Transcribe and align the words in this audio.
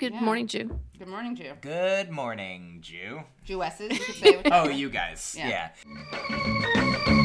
Good 0.00 0.14
Yeah. 0.14 0.20
morning, 0.22 0.46
Jew. 0.46 0.80
Good 0.98 1.08
morning, 1.08 1.36
Jew. 1.36 1.52
Good 1.60 2.10
morning, 2.10 2.78
Jew. 2.80 3.22
Jewesses, 3.44 3.92
you 3.92 3.98
could 3.98 4.14
say. 4.14 4.42
Oh, 4.50 4.66
you 4.70 4.88
guys. 4.88 5.34
Yeah. 5.38 5.68
Yeah. 5.76 7.20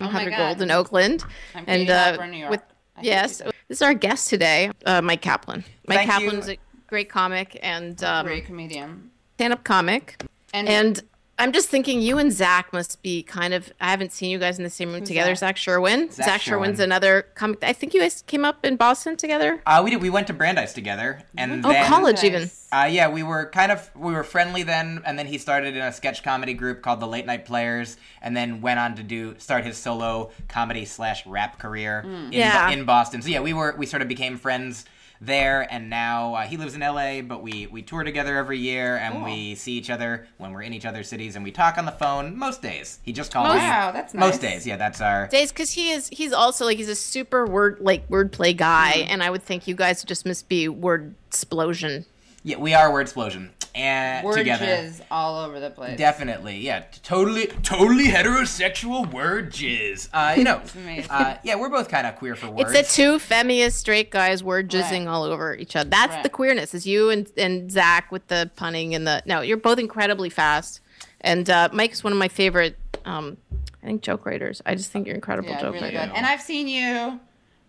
Oh 0.00 0.06
my 0.06 0.06
Hunter 0.08 0.30
God. 0.30 0.36
Gold 0.58 0.62
in 0.62 0.70
Oakland. 0.70 1.24
I'm 1.54 1.64
and 1.66 1.88
uh, 1.90 2.26
New 2.26 2.38
York. 2.38 2.50
with 2.50 2.62
I 2.96 3.02
yes, 3.02 3.38
this 3.38 3.52
is 3.78 3.82
our 3.82 3.94
guest 3.94 4.28
today, 4.30 4.70
uh, 4.86 5.00
Myq 5.00 5.20
Kaplan. 5.20 5.64
Myq 5.88 5.94
Thank 6.06 6.22
you. 6.48 6.52
A 6.52 6.58
great 6.86 7.08
comic 7.08 7.58
and 7.62 8.02
um, 8.04 8.26
great 8.26 8.46
comedian. 8.46 9.10
stand-up 9.34 9.64
comic. 9.64 10.22
And, 10.52 10.68
And 10.68 11.02
I'm 11.36 11.52
just 11.52 11.68
thinking, 11.68 12.00
you 12.00 12.18
and 12.18 12.32
Zach 12.32 12.72
must 12.72 13.02
be 13.02 13.22
kind 13.24 13.54
of. 13.54 13.72
I 13.80 13.90
haven't 13.90 14.12
seen 14.12 14.30
you 14.30 14.38
guys 14.38 14.56
in 14.58 14.62
the 14.64 14.70
same 14.70 14.92
room 14.92 15.02
together. 15.04 15.34
Zach? 15.34 15.48
Zach 15.48 15.56
Sherwin. 15.56 16.10
Zach 16.10 16.24
Zach, 16.26 16.40
Sherwin's 16.40 16.76
Sherwin. 16.76 16.90
another 16.90 17.22
comic. 17.34 17.58
I 17.64 17.72
think 17.72 17.92
you 17.92 18.00
guys 18.00 18.22
came 18.28 18.44
up 18.44 18.64
in 18.64 18.76
Boston 18.76 19.16
together. 19.16 19.60
Uh, 19.66 19.80
we 19.84 19.90
did. 19.90 20.00
We 20.00 20.10
went 20.10 20.28
to 20.28 20.32
Brandeis 20.32 20.72
together, 20.72 21.22
and 21.36 21.66
Oh, 21.66 21.70
then 21.70 21.86
college 21.88 22.22
even. 22.22 22.42
Nice. 22.42 22.68
Uh, 22.72 22.88
yeah, 22.90 23.08
we 23.08 23.22
were 23.24 23.46
kind 23.50 23.72
of 23.72 23.90
we 23.96 24.12
were 24.12 24.22
friendly 24.24 24.62
then, 24.62 25.02
and 25.04 25.18
then 25.18 25.26
he 25.26 25.38
started 25.38 25.74
in 25.74 25.82
a 25.82 25.92
sketch 25.92 26.22
comedy 26.22 26.54
group 26.54 26.82
called 26.82 27.00
the 27.00 27.08
Late 27.08 27.26
Night 27.26 27.44
Players, 27.44 27.96
and 28.22 28.36
then 28.36 28.60
went 28.60 28.78
on 28.78 28.94
to 28.94 29.02
do 29.02 29.34
start 29.38 29.64
his 29.64 29.76
solo 29.76 30.30
comedy 30.48 30.84
slash 30.84 31.26
rap 31.26 31.58
career 31.58 32.00
in, 32.04 32.32
Yeah. 32.32 32.70
in 32.70 32.84
Boston. 32.84 33.22
So 33.22 33.28
yeah, 33.28 33.40
we 33.40 33.52
were 33.52 33.74
we 33.76 33.86
sort 33.86 34.02
of 34.02 34.08
became 34.08 34.38
friends 34.38 34.84
there, 35.20 35.66
and 35.72 35.88
now 35.88 36.34
uh, 36.34 36.42
he 36.42 36.56
lives 36.56 36.74
in 36.74 36.82
L.A., 36.82 37.20
but 37.20 37.42
we 37.42 37.66
we 37.68 37.82
tour 37.82 38.04
together 38.04 38.36
every 38.36 38.58
year, 38.58 38.96
and 38.96 39.14
Cool. 39.14 39.24
we 39.24 39.54
see 39.54 39.72
each 39.72 39.90
other 39.90 40.26
when 40.38 40.52
we're 40.52 40.62
in 40.62 40.72
each 40.74 40.84
other's 40.84 41.08
cities, 41.08 41.34
and 41.36 41.44
we 41.44 41.50
talk 41.50 41.78
on 41.78 41.84
the 41.86 41.92
phone 41.92 42.36
most 42.36 42.60
days. 42.62 42.98
He 43.02 43.12
just 43.12 43.32
calls 43.32 43.48
Most- 43.48 43.56
me 43.62 43.68
Wow, 43.68 43.90
that's 43.92 44.12
nice. 44.14 44.20
most 44.32 44.40
days. 44.40 44.66
Yeah, 44.66 44.76
that's 44.76 45.00
our. 45.00 45.26
Days, 45.28 45.50
because 45.52 45.70
he 45.70 45.90
is. 45.92 46.08
He's 46.12 46.32
also 46.32 46.64
like 46.64 46.76
he's 46.76 46.88
a 46.88 46.94
super 46.94 47.46
word 47.46 47.78
like 47.80 48.08
wordplay 48.08 48.56
guy, 48.56 48.92
Mm-hmm. 48.96 49.10
and 49.12 49.22
I 49.22 49.30
would 49.30 49.42
think 49.42 49.66
you 49.66 49.74
guys 49.74 50.02
just 50.04 50.26
must 50.26 50.48
be 50.48 50.68
word 50.68 51.14
explosion. 51.28 52.04
Yeah, 52.44 52.58
we 52.58 52.74
are 52.74 52.92
word 52.92 53.00
explosion, 53.00 53.50
and 53.74 54.22
Word 54.24 54.36
together. 54.36 54.66
jizz 54.66 55.00
all 55.10 55.42
over 55.44 55.58
the 55.60 55.70
place. 55.70 55.96
Definitely, 55.98 56.58
yeah, 56.58 56.84
totally, 57.02 57.46
totally 57.62 58.04
heterosexual 58.08 59.10
word 59.12 59.50
jizz. 59.50 60.10
Uh, 60.12 60.34
you 60.36 60.44
know, 60.48 60.60
amazing. 60.74 61.10
uh, 61.10 61.38
yeah, 61.42 61.54
we're 61.56 61.70
both 61.70 61.88
kind 61.88 62.06
of 62.06 62.16
queer 62.16 62.36
for 62.36 62.50
words. 62.50 62.70
It's 62.72 62.94
the 62.94 63.02
two 63.02 63.18
feminist 63.18 63.78
straight 63.78 64.10
guys 64.10 64.44
word 64.44 64.68
jizzing 64.70 65.06
Right. 65.06 65.08
all 65.08 65.24
over 65.24 65.54
each 65.56 65.74
other. 65.74 65.88
That's 65.88 66.12
Right. 66.14 66.22
the 66.22 66.28
queerness. 66.28 66.74
Is 66.74 66.86
you 66.86 67.08
and 67.10 67.26
and 67.38 67.72
Zach 67.72 68.12
with 68.12 68.26
the 68.28 68.50
punning 68.56 68.94
and 68.94 69.06
the 69.06 69.22
no. 69.24 69.40
You're 69.40 69.56
both 69.56 69.78
incredibly 69.78 70.28
fast, 70.28 70.80
and 71.22 71.48
uh, 71.48 71.70
Myq's 71.72 72.04
one 72.04 72.12
of 72.12 72.18
my 72.18 72.28
favorite. 72.28 72.76
Um, 73.06 73.38
I 73.82 73.86
think 73.86 74.02
joke 74.02 74.24
writers. 74.26 74.60
I 74.66 74.74
just 74.74 74.90
think 74.90 75.06
you're 75.06 75.14
incredible 75.16 75.48
yeah, 75.50 75.60
joke 75.62 75.74
really 75.74 75.94
writer. 75.94 76.06
good. 76.08 76.16
And 76.16 76.24
I've 76.26 76.40
seen 76.42 76.68
you. 76.68 77.20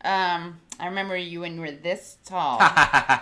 Um, 0.03 0.59
I 0.79 0.87
remember 0.87 1.15
you 1.17 1.41
when 1.41 1.55
you 1.55 1.61
were 1.61 1.71
this 1.71 2.17
tall. 2.25 2.59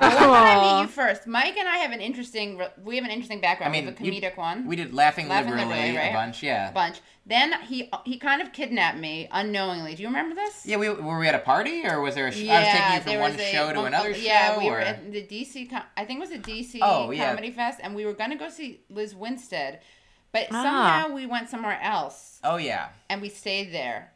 Well, 0.04 0.32
when 0.32 0.42
did 0.42 0.50
I 0.50 0.56
Aw. 0.56 0.76
meet 0.78 0.82
you 0.84 0.88
first? 0.88 1.23
Myq 1.28 1.58
and 1.58 1.68
I 1.70 1.78
have 1.78 1.92
an 1.92 2.02
interesting. 2.02 2.62
We 2.84 2.96
have 2.96 3.06
an 3.06 3.12
interesting 3.12 3.42
background. 3.42 3.73
I 3.73 3.78
we 3.80 3.86
mean, 3.86 3.94
have 3.96 4.02
a 4.02 4.06
you- 4.06 4.22
comedic 4.22 4.38
one. 4.38 4.68
we 4.68 4.76
did 4.76 4.94
laughing, 4.94 5.28
Laughing 5.28 5.52
liberally, 5.52 5.70
Liberally, 5.76 5.98
right? 5.98 6.09
a 6.09 6.14
bunch. 6.14 6.42
Yeah, 6.44 6.72
bunch. 6.72 7.00
Then 7.26 7.54
he 7.64 7.90
he 8.06 8.18
kind 8.18 8.42
of 8.42 8.52
kidnapped 8.52 8.98
me 8.98 9.28
unknowingly. 9.31 9.96
Do 9.96 10.02
you 10.04 10.08
remember 10.09 10.36
this? 10.36 10.66
yeah. 10.66 10.78
We 10.78 10.90
were 10.90 11.20
we 11.20 11.28
at 11.28 11.36
a 11.36 11.40
party 11.40 11.86
or 11.86 12.02
was 12.02 12.16
there 12.16 12.28
a? 12.28 12.31
Sh- 12.31 12.42
Yeah, 12.42 12.54
I 12.56 12.59
was 12.59 12.68
taking 12.68 12.84
you 12.84 12.92
there 12.92 13.14
from 13.14 13.22
one 13.22 13.31
was 13.31 13.42
a- 13.42 13.52
show 13.52 13.74
to 13.74 13.80
one- 13.80 13.88
another 13.88 14.12
Yeah, 14.12 14.54
show. 14.56 14.59
we 14.59 14.70
were 14.70 14.78
or- 14.78 14.81
at 14.81 15.12
the 15.12 15.22
DC. 15.24 15.70
Com- 15.70 15.84
I 15.96 16.06
think 16.06 16.18
it 16.18 16.22
was 16.22 16.31
a 16.31 16.40
DC 16.40 16.80
Oh, 16.81 17.12
yeah. 17.12 17.30
Comedy 17.30 17.52
Fest, 17.52 17.80
and 17.81 17.96
we 17.96 18.06
were 18.06 18.14
gonna 18.14 18.36
go 18.38 18.50
see 18.50 18.81
Lizz 18.90 19.16
Winstead, 19.16 19.80
but 20.31 20.48
Ah. 20.52 20.64
somehow 20.64 21.14
we 21.16 21.26
went 21.26 21.50
somewhere 21.50 21.80
else, 21.81 22.40
Oh 22.44 22.58
yeah, 22.58 22.90
and 23.09 23.22
we 23.22 23.30
stayed 23.30 23.72
there. 23.74 24.12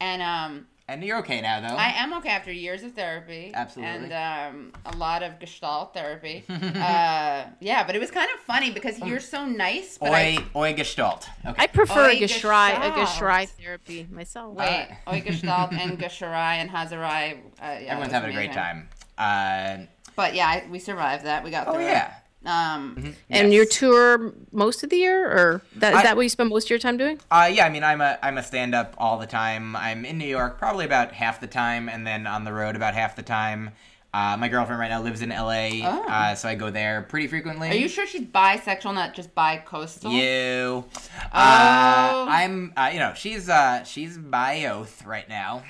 And 0.00 0.20
um, 0.22 0.66
and 0.90 1.04
you're 1.04 1.18
okay 1.18 1.40
now 1.40 1.60
though. 1.60 1.76
I 1.76 1.92
am 1.96 2.12
okay 2.14 2.30
after 2.30 2.52
years 2.52 2.82
of 2.82 2.92
therapy, 2.92 3.52
Absolutely. 3.54 4.10
and 4.10 4.12
um, 4.12 4.72
a 4.84 4.96
lot 4.96 5.22
of 5.22 5.38
Gestalt 5.38 5.94
therapy. 5.94 6.44
uh, 6.48 7.44
yeah, 7.60 7.84
but 7.86 7.94
it 7.94 8.00
was 8.00 8.10
kind 8.10 8.28
of 8.34 8.40
funny 8.40 8.70
because 8.70 8.98
you're 8.98 9.20
so 9.20 9.46
nice, 9.46 9.98
but 9.98 10.10
Oi, 10.10 10.14
I 10.14 10.44
oi, 10.56 10.74
Gestalt. 10.74 11.28
Okay. 11.46 11.62
I 11.62 11.66
prefer 11.68 12.06
Oi, 12.06 12.12
a 12.12 12.20
Geshrai, 12.20 12.70
a 12.76 12.90
Gestalt. 12.94 13.08
Geshrai 13.08 13.48
therapy 13.48 14.06
myself. 14.10 14.54
wait, 14.56 14.88
Oi 15.08 15.20
Gestalt 15.20 15.72
and 15.72 15.98
Gesharai 16.02 16.56
and 16.56 16.70
Hazarai. 16.70 17.38
Uh, 17.38 17.38
yeah, 17.60 17.68
Everyone's 17.68 17.90
it 17.90 17.98
was 17.98 18.12
having 18.12 18.30
a 18.30 18.34
great 18.34 18.52
time. 18.52 18.88
Uh, 19.16 19.86
But 20.16 20.34
yeah, 20.34 20.48
I, 20.48 20.66
we 20.70 20.78
survived 20.78 21.24
that. 21.24 21.44
We 21.44 21.50
got 21.50 21.68
oh 21.68 21.74
through 21.74 21.84
yeah. 21.84 22.06
it. 22.08 22.12
Um, 22.46 23.14
And 23.28 23.48
Yes. 23.48 23.52
your 23.52 23.66
tour 23.66 24.32
most 24.50 24.82
of 24.82 24.88
the 24.90 24.96
year, 24.96 25.26
or 25.26 25.62
that, 25.76 25.92
is 25.92 25.98
I- 26.00 26.02
that 26.04 26.16
what 26.16 26.22
you 26.22 26.28
spend 26.30 26.48
most 26.48 26.64
of 26.64 26.70
your 26.70 26.78
time 26.78 26.96
doing? 26.96 27.20
Uh, 27.30 27.50
yeah, 27.52 27.66
I 27.66 27.68
mean, 27.68 27.84
I'm 27.84 28.00
a 28.00 28.18
I'm 28.22 28.38
a 28.38 28.42
stand 28.42 28.74
up 28.74 28.94
all 28.98 29.18
the 29.18 29.26
time. 29.26 29.76
I'm 29.76 30.04
in 30.06 30.16
New 30.18 30.26
York 30.26 30.58
probably 30.58 30.84
about 30.86 31.12
half 31.12 31.40
the 31.40 31.46
time, 31.46 31.88
and 31.88 32.06
then 32.06 32.26
on 32.26 32.44
the 32.44 32.52
road 32.52 32.76
about 32.76 32.94
half 32.94 33.14
the 33.16 33.22
time. 33.22 33.70
Uh, 34.12 34.36
my 34.36 34.48
girlfriend 34.48 34.80
right 34.80 34.88
now 34.90 35.00
lives 35.00 35.22
in 35.22 35.30
L.A., 35.30 35.82
Oh. 35.84 36.02
uh, 36.08 36.34
so 36.34 36.48
I 36.48 36.56
go 36.56 36.68
there 36.70 37.02
pretty 37.02 37.28
frequently. 37.28 37.68
are 37.70 37.74
you 37.74 37.86
sure 37.88 38.08
she's 38.08 38.22
bisexual, 38.26 38.92
not 38.92 39.14
just 39.14 39.32
bi-coastal? 39.36 40.10
You. 40.10 40.84
Oh. 40.92 41.28
Uh, 41.32 42.26
I'm. 42.28 42.72
Uh, 42.76 42.90
you 42.92 42.98
know, 42.98 43.12
she's 43.14 43.48
uh, 43.48 43.84
she's 43.84 44.16
by 44.18 44.64
oath 44.64 45.04
right 45.06 45.28
now. 45.28 45.62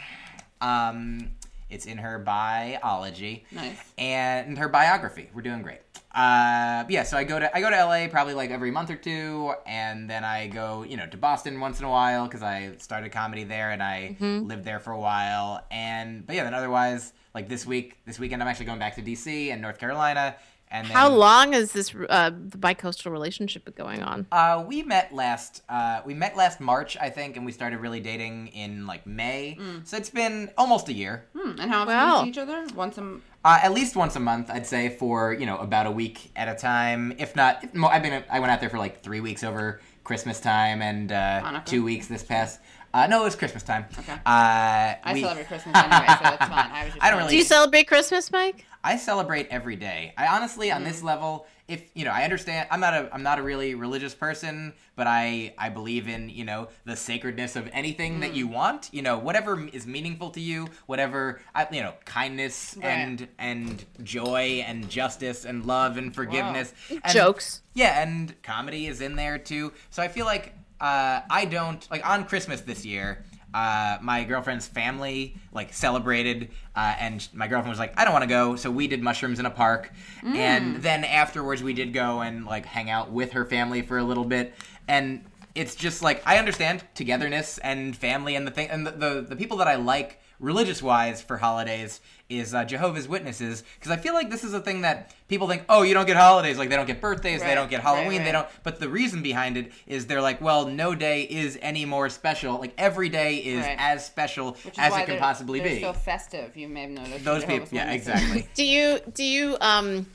Um, 0.62 1.32
it's 1.68 1.84
in 1.86 1.98
her 1.98 2.18
biology 2.18 3.44
Nice. 3.52 3.76
and 3.98 4.56
her 4.58 4.68
biography. 4.68 5.28
We're 5.34 5.42
doing 5.42 5.62
great. 5.62 5.80
Uh, 6.12 6.84
yeah, 6.88 7.04
so 7.04 7.16
I 7.16 7.24
go 7.24 7.38
to 7.38 7.54
I 7.56 7.60
go 7.60 7.70
to 7.70 7.84
LA 7.84 8.08
probably 8.08 8.34
like 8.34 8.50
every 8.50 8.70
month 8.70 8.90
or 8.90 8.96
two, 8.96 9.54
and 9.66 10.10
then 10.10 10.24
I 10.24 10.48
go 10.48 10.82
you 10.82 10.96
know 10.96 11.06
to 11.06 11.16
Boston 11.16 11.60
once 11.60 11.78
in 11.78 11.84
a 11.86 11.90
while 11.90 12.24
because 12.26 12.42
I 12.42 12.72
started 12.78 13.12
comedy 13.12 13.44
there 13.44 13.70
and 13.70 13.82
I 13.82 14.16
lived 14.20 14.64
there 14.64 14.80
for 14.80 14.90
a 14.92 14.98
while. 14.98 15.64
And 15.70 16.26
but 16.26 16.34
yeah, 16.34 16.44
then 16.44 16.54
otherwise 16.54 17.12
like 17.34 17.48
this 17.48 17.64
week 17.64 17.96
this 18.06 18.18
weekend 18.18 18.42
I'm 18.42 18.48
actually 18.48 18.66
going 18.66 18.80
back 18.80 18.96
to 18.96 19.02
DC 19.02 19.52
and 19.52 19.62
North 19.62 19.78
Carolina. 19.78 20.34
And 20.72 20.86
then, 20.86 20.92
How 20.96 21.08
long 21.10 21.52
is 21.52 21.72
this 21.72 21.92
uh, 22.08 22.30
the 22.30 22.56
bicoastal 22.56 23.10
relationship 23.10 23.74
going 23.76 24.04
on? 24.04 24.26
Uh, 24.30 24.64
we 24.64 24.82
met 24.84 25.12
last 25.12 25.62
uh, 25.68 26.00
we 26.04 26.14
met 26.14 26.36
last 26.36 26.60
March, 26.60 26.96
I 27.00 27.10
think, 27.10 27.36
and 27.36 27.44
we 27.44 27.50
started 27.50 27.78
really 27.80 27.98
dating 27.98 28.48
in 28.48 28.86
like 28.86 29.04
May. 29.04 29.58
So 29.82 29.96
it's 29.96 30.10
been 30.10 30.48
almost 30.56 30.88
a 30.88 30.92
year. 30.92 31.26
Hmm, 31.36 31.58
and 31.60 31.70
how 31.72 31.82
often 31.82 31.94
Wow. 31.94 32.10
do 32.10 32.16
you 32.18 32.32
see 32.34 32.40
each 32.40 32.48
other? 32.48 32.66
Once 32.76 32.98
a 32.98 33.00
m- 33.00 33.22
Uh, 33.44 33.58
at 33.62 33.72
least 33.72 33.96
once 33.96 34.16
a 34.16 34.20
month, 34.20 34.50
I'd 34.50 34.66
say, 34.66 34.90
for 34.90 35.32
you 35.32 35.46
know 35.46 35.56
about 35.58 35.86
a 35.86 35.90
week 35.90 36.30
at 36.36 36.48
a 36.48 36.54
time. 36.54 37.14
If 37.18 37.34
not, 37.34 37.64
if, 37.64 37.74
mo- 37.74 37.88
I've 37.88 38.02
been 38.02 38.22
I 38.30 38.38
went 38.40 38.52
out 38.52 38.60
there 38.60 38.68
for 38.70 38.78
like 38.78 39.02
three 39.02 39.20
weeks 39.20 39.42
over 39.42 39.80
Christmas 40.04 40.40
time 40.40 40.82
and 40.82 41.10
uh, 41.10 41.60
two 41.64 41.82
weeks 41.82 42.06
this 42.06 42.22
past. 42.22 42.60
Uh, 42.92 43.06
no, 43.06 43.22
it 43.22 43.24
was 43.24 43.36
Christmas 43.36 43.62
time. 43.62 43.86
Okay. 43.98 44.12
Uh, 44.12 44.18
I 44.26 45.12
we- 45.14 45.20
celebrate 45.22 45.46
Christmas 45.46 45.74
anyway, 45.76 46.06
so 46.08 46.18
that's 46.24 46.44
fine. 46.48 46.70
I 46.72 46.84
was 46.84 46.94
just 46.94 47.04
I 47.04 47.10
don't 47.10 47.18
really. 47.20 47.30
Do 47.30 47.36
you 47.36 47.44
celebrate 47.44 47.84
Christmas, 47.84 48.28
Myq? 48.30 48.56
I 48.84 48.96
celebrate 48.96 49.46
every 49.50 49.76
day. 49.76 50.12
I 50.18 50.26
honestly, 50.26 50.70
on 50.72 50.82
Mm. 50.82 50.86
this 50.86 51.02
level, 51.02 51.46
if 51.70 51.82
you 51.94 52.04
know, 52.04 52.10
I 52.10 52.24
understand. 52.24 52.68
I'm 52.70 52.80
not 52.80 52.92
a 52.94 53.08
I'm 53.14 53.22
not 53.22 53.38
a 53.38 53.42
really 53.42 53.74
religious 53.74 54.14
person, 54.14 54.74
but 54.96 55.06
I 55.06 55.54
I 55.56 55.68
believe 55.68 56.08
in 56.08 56.28
you 56.28 56.44
know 56.44 56.68
the 56.84 56.96
sacredness 56.96 57.56
of 57.56 57.68
anything 57.72 58.16
Mm. 58.18 58.20
that 58.20 58.34
you 58.34 58.46
want. 58.48 58.88
You 58.92 59.02
know, 59.02 59.18
whatever 59.18 59.66
is 59.72 59.86
meaningful 59.86 60.30
to 60.30 60.40
you, 60.40 60.68
whatever 60.86 61.40
I, 61.54 61.66
you 61.70 61.80
know, 61.82 61.94
kindness 62.04 62.76
Right. 62.76 62.86
and 62.90 63.28
and 63.38 63.84
joy 64.02 64.64
and 64.66 64.90
justice 64.90 65.44
and 65.44 65.64
love 65.64 65.96
and 65.96 66.14
forgiveness. 66.14 66.74
And- 66.90 67.00
Jokes. 67.08 67.62
Yeah, 67.74 68.02
and 68.02 68.34
comedy 68.42 68.86
is 68.86 69.00
in 69.00 69.16
there 69.16 69.38
too. 69.38 69.72
So 69.90 70.02
I 70.02 70.08
feel 70.08 70.26
like 70.26 70.54
uh, 70.80 71.20
I 71.30 71.44
don't 71.44 71.86
like 71.90 72.08
on 72.08 72.24
Christmas 72.24 72.62
this 72.62 72.84
year. 72.86 73.22
Uh, 73.52 73.98
my 74.00 74.24
girlfriend's 74.24 74.68
family 74.68 75.36
like 75.52 75.72
celebrated, 75.72 76.50
uh, 76.76 76.94
and 77.00 77.28
my 77.32 77.48
girlfriend 77.48 77.70
was 77.70 77.78
like, 77.78 77.98
"I 77.98 78.04
don't 78.04 78.12
want 78.12 78.22
to 78.22 78.28
go," 78.28 78.56
so 78.56 78.70
we 78.70 78.86
did 78.86 79.02
mushrooms 79.02 79.38
in 79.38 79.46
a 79.46 79.50
park, 79.50 79.92
and 80.22 80.76
then 80.76 81.04
afterwards 81.04 81.62
we 81.62 81.72
did 81.72 81.92
go 81.92 82.20
and 82.20 82.44
like 82.46 82.64
hang 82.66 82.90
out 82.90 83.10
with 83.10 83.32
her 83.32 83.44
family 83.44 83.82
for 83.82 83.98
a 83.98 84.04
little 84.04 84.24
bit, 84.24 84.54
and 84.86 85.24
it's 85.54 85.74
just 85.74 86.02
like 86.02 86.22
I 86.24 86.38
understand 86.38 86.84
togetherness 86.94 87.58
and 87.58 87.96
family 87.96 88.36
and 88.36 88.46
the 88.46 88.52
thing 88.52 88.68
and 88.70 88.86
the 88.86 88.92
the, 88.92 89.26
the 89.30 89.36
people 89.36 89.56
that 89.58 89.68
I 89.68 89.74
like 89.76 90.19
religious 90.40 90.82
wise 90.82 91.22
for 91.22 91.36
holidays 91.36 92.00
is 92.28 92.54
uh, 92.54 92.64
Jehovah's 92.64 93.06
Witnesses 93.06 93.62
because 93.78 93.90
I 93.92 93.96
feel 93.96 94.14
like 94.14 94.30
this 94.30 94.42
is 94.42 94.54
a 94.54 94.60
thing 94.60 94.80
that 94.82 95.14
people 95.28 95.46
think, 95.48 95.64
oh, 95.68 95.82
you 95.82 95.94
don't 95.94 96.06
get 96.06 96.16
holidays, 96.16 96.58
like 96.58 96.68
they 96.70 96.76
don't 96.76 96.86
get 96.86 97.00
birthdays, 97.00 97.40
they 97.42 97.54
don't 97.54 97.68
get 97.70 97.84
right, 97.84 97.96
Halloween, 97.96 98.24
they 98.24 98.32
don't. 98.32 98.48
But 98.62 98.80
the 98.80 98.88
reason 98.88 99.22
behind 99.22 99.56
it 99.56 99.70
is 99.86 100.06
they're 100.06 100.22
like, 100.22 100.40
well, 100.40 100.66
no 100.66 100.94
day 100.94 101.22
is 101.22 101.58
any 101.60 101.84
more 101.84 102.08
special. 102.08 102.58
Like 102.58 102.72
every 102.78 103.08
day 103.08 103.36
is 103.36 103.64
Right. 103.64 103.76
as 103.78 104.04
special 104.06 104.52
which 104.64 104.74
is 104.74 104.78
as 104.78 104.92
it 104.94 104.96
can 104.96 105.06
they're- 105.10 105.18
possibly 105.18 105.60
they're 105.60 105.74
be. 105.76 105.80
so 105.82 105.92
festive. 105.92 106.56
You 106.56 106.68
may 106.68 106.82
have 106.82 106.90
noticed. 106.90 107.24
Those 107.24 107.44
people, 107.44 107.66
Jehovah's 107.66 107.72
yeah, 107.72 107.92
exactly. 107.92 108.48
Do 108.54 108.64
you 108.64 108.98
do 109.12 109.22
you 109.24 109.56
um 109.60 110.06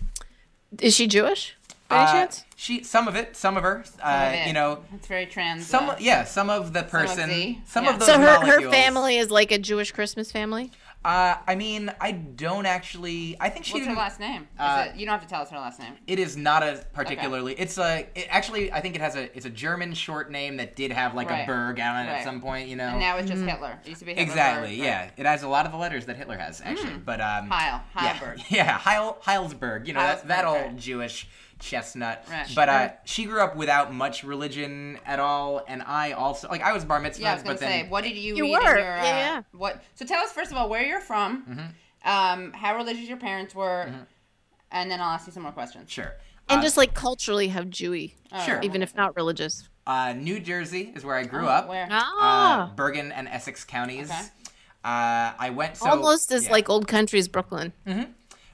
is 0.79 0.95
she 0.95 1.07
Jewish? 1.07 1.55
By 1.87 1.97
any 1.97 2.05
Uh, 2.05 2.11
chance? 2.13 2.43
She, 2.55 2.83
some 2.83 3.07
of 3.07 3.15
it, 3.15 3.35
some 3.37 3.57
of 3.57 3.63
her, 3.63 3.83
uh, 4.03 4.07
of 4.27 4.33
it. 4.33 4.47
you 4.47 4.53
know, 4.53 4.83
it's 4.93 5.07
very 5.07 5.25
trans. 5.27 5.67
some, 5.67 5.89
uh, 5.89 5.95
yeah, 5.99 6.23
some 6.23 6.49
of 6.49 6.73
the 6.73 6.79
of 6.79 6.89
person, 6.89 7.29
the- 7.29 7.57
some 7.67 7.83
yeah. 7.85 7.91
of 7.91 7.99
those 7.99 8.07
So 8.07 8.19
her 8.19 8.45
her 8.45 8.71
family 8.71 9.17
is 9.17 9.29
like 9.29 9.51
a 9.51 9.59
Jewish 9.59 9.91
Christmas 9.91 10.31
family. 10.31 10.71
Uh, 11.03 11.35
I 11.45 11.53
mean, 11.53 11.91
I 12.01 12.13
don't 12.13 12.65
actually. 12.65 13.37
I 13.39 13.49
think 13.49 13.63
she 13.65 13.73
What's 13.73 13.85
her 13.85 13.93
last 13.93 14.19
name? 14.19 14.47
Uh, 14.57 14.85
it, 14.87 14.95
you 14.95 15.05
don't 15.05 15.13
have 15.13 15.21
to 15.21 15.27
tell 15.27 15.43
us 15.43 15.51
her 15.51 15.57
last 15.57 15.79
name. 15.79 15.93
It 16.07 16.17
is 16.17 16.35
not 16.35 16.63
a 16.63 16.83
particularly. 16.93 17.53
It's 17.53 17.77
a. 17.77 18.07
It, 18.15 18.25
actually, 18.31 18.71
I 18.71 18.81
think 18.81 18.95
it 18.95 19.01
has 19.01 19.15
a. 19.15 19.25
It's 19.37 19.45
a 19.45 19.51
German 19.51 19.93
short 19.93 20.31
name 20.31 20.57
that 20.57 20.75
did 20.75 20.91
have 20.91 21.13
like 21.13 21.29
Right. 21.29 21.41
a 21.43 21.45
Berg 21.45 21.79
on 21.79 21.97
it 21.97 22.09
Right. 22.09 22.17
at 22.17 22.23
some 22.23 22.41
point. 22.41 22.69
You 22.69 22.77
know. 22.77 22.85
And 22.87 22.99
now 22.99 23.17
it's 23.17 23.29
just 23.29 23.43
Hitler. 23.43 23.77
It 23.85 23.89
used 23.89 23.99
to 23.99 24.05
be 24.05 24.13
Hitler. 24.15 24.23
exactly. 24.23 24.69
Berg, 24.69 24.77
Yeah. 24.79 24.99
right. 25.01 25.11
It 25.15 25.25
has 25.27 25.43
a 25.43 25.47
lot 25.47 25.67
of 25.67 25.71
the 25.71 25.77
letters 25.77 26.05
that 26.07 26.15
Hitler 26.15 26.39
has 26.39 26.59
actually. 26.65 26.93
But 26.97 27.21
um. 27.21 27.51
Heil. 27.51 27.81
Yeah. 27.95 28.13
Heilberg. 28.15 28.43
Yeah. 28.49 28.71
Heil 28.79 29.17
Heilsberg. 29.23 29.85
You 29.85 29.93
know 29.93 29.99
that, 29.99 30.27
that 30.27 30.45
old. 30.45 30.75
Jewish 30.79 31.27
chestnut. 31.59 32.25
Right. 32.29 32.47
But 32.55 32.69
uh, 32.69 32.89
she 33.05 33.25
grew 33.25 33.41
up 33.41 33.55
without 33.55 33.93
much 33.93 34.23
religion 34.23 34.99
at 35.05 35.19
all, 35.19 35.63
and 35.67 35.81
I 35.83 36.11
also 36.11 36.47
like 36.49 36.61
I 36.61 36.73
was 36.73 36.83
bar 36.85 36.99
mitzvah, 36.99 37.23
Yeah, 37.23 37.31
I 37.31 37.33
was 37.35 37.43
gonna 37.43 37.53
but 37.55 37.59
then 37.61 37.83
say, 37.85 37.89
what 37.89 38.03
did 38.03 38.15
you, 38.15 38.35
You 38.35 38.43
were. 38.45 38.61
your? 38.61 38.77
Uh, 38.77 39.03
Yeah, 39.03 39.03
yeah. 39.03 39.41
What? 39.51 39.83
So 39.95 40.05
tell 40.05 40.23
us 40.23 40.31
first 40.31 40.51
of 40.51 40.57
all 40.57 40.69
where 40.69 40.83
you're 40.83 40.99
from, 41.01 41.43
Mm-hmm. 42.05 42.09
um, 42.43 42.53
how 42.53 42.75
religious 42.75 43.07
your 43.07 43.17
parents 43.17 43.55
were, 43.55 43.89
and 44.71 44.91
then 44.91 44.99
I'll 45.01 45.09
ask 45.13 45.27
you 45.27 45.33
some 45.33 45.43
more 45.43 45.51
questions. 45.51 45.89
sure. 45.91 46.15
And 46.47 46.59
Uh, 46.59 46.63
just 46.63 46.77
like 46.77 46.93
culturally, 46.93 47.47
how 47.47 47.61
Jewy, 47.63 48.13
Sure. 48.45 48.59
even 48.61 48.83
if 48.83 48.93
not 48.95 49.15
religious. 49.15 49.67
uh, 49.87 50.13
New 50.13 50.39
Jersey 50.39 50.91
is 50.95 51.03
where 51.03 51.15
I 51.15 51.23
grew 51.23 51.45
Oh, 51.45 51.49
up. 51.49 51.67
Where? 51.67 51.85
uh, 51.85 51.89
Ah, 51.91 52.71
Bergen 52.75 53.11
and 53.11 53.27
Essex 53.27 53.63
counties. 53.63 54.11
Okay. 54.11 54.19
Uh, 54.83 55.33
I 55.39 55.49
went 55.55 55.77
so 55.77 55.89
almost 55.89 56.31
as 56.31 56.45
yeah. 56.45 56.51
like 56.51 56.69
old 56.69 56.87
country 56.87 57.17
as 57.17 57.27
Brooklyn. 57.27 57.73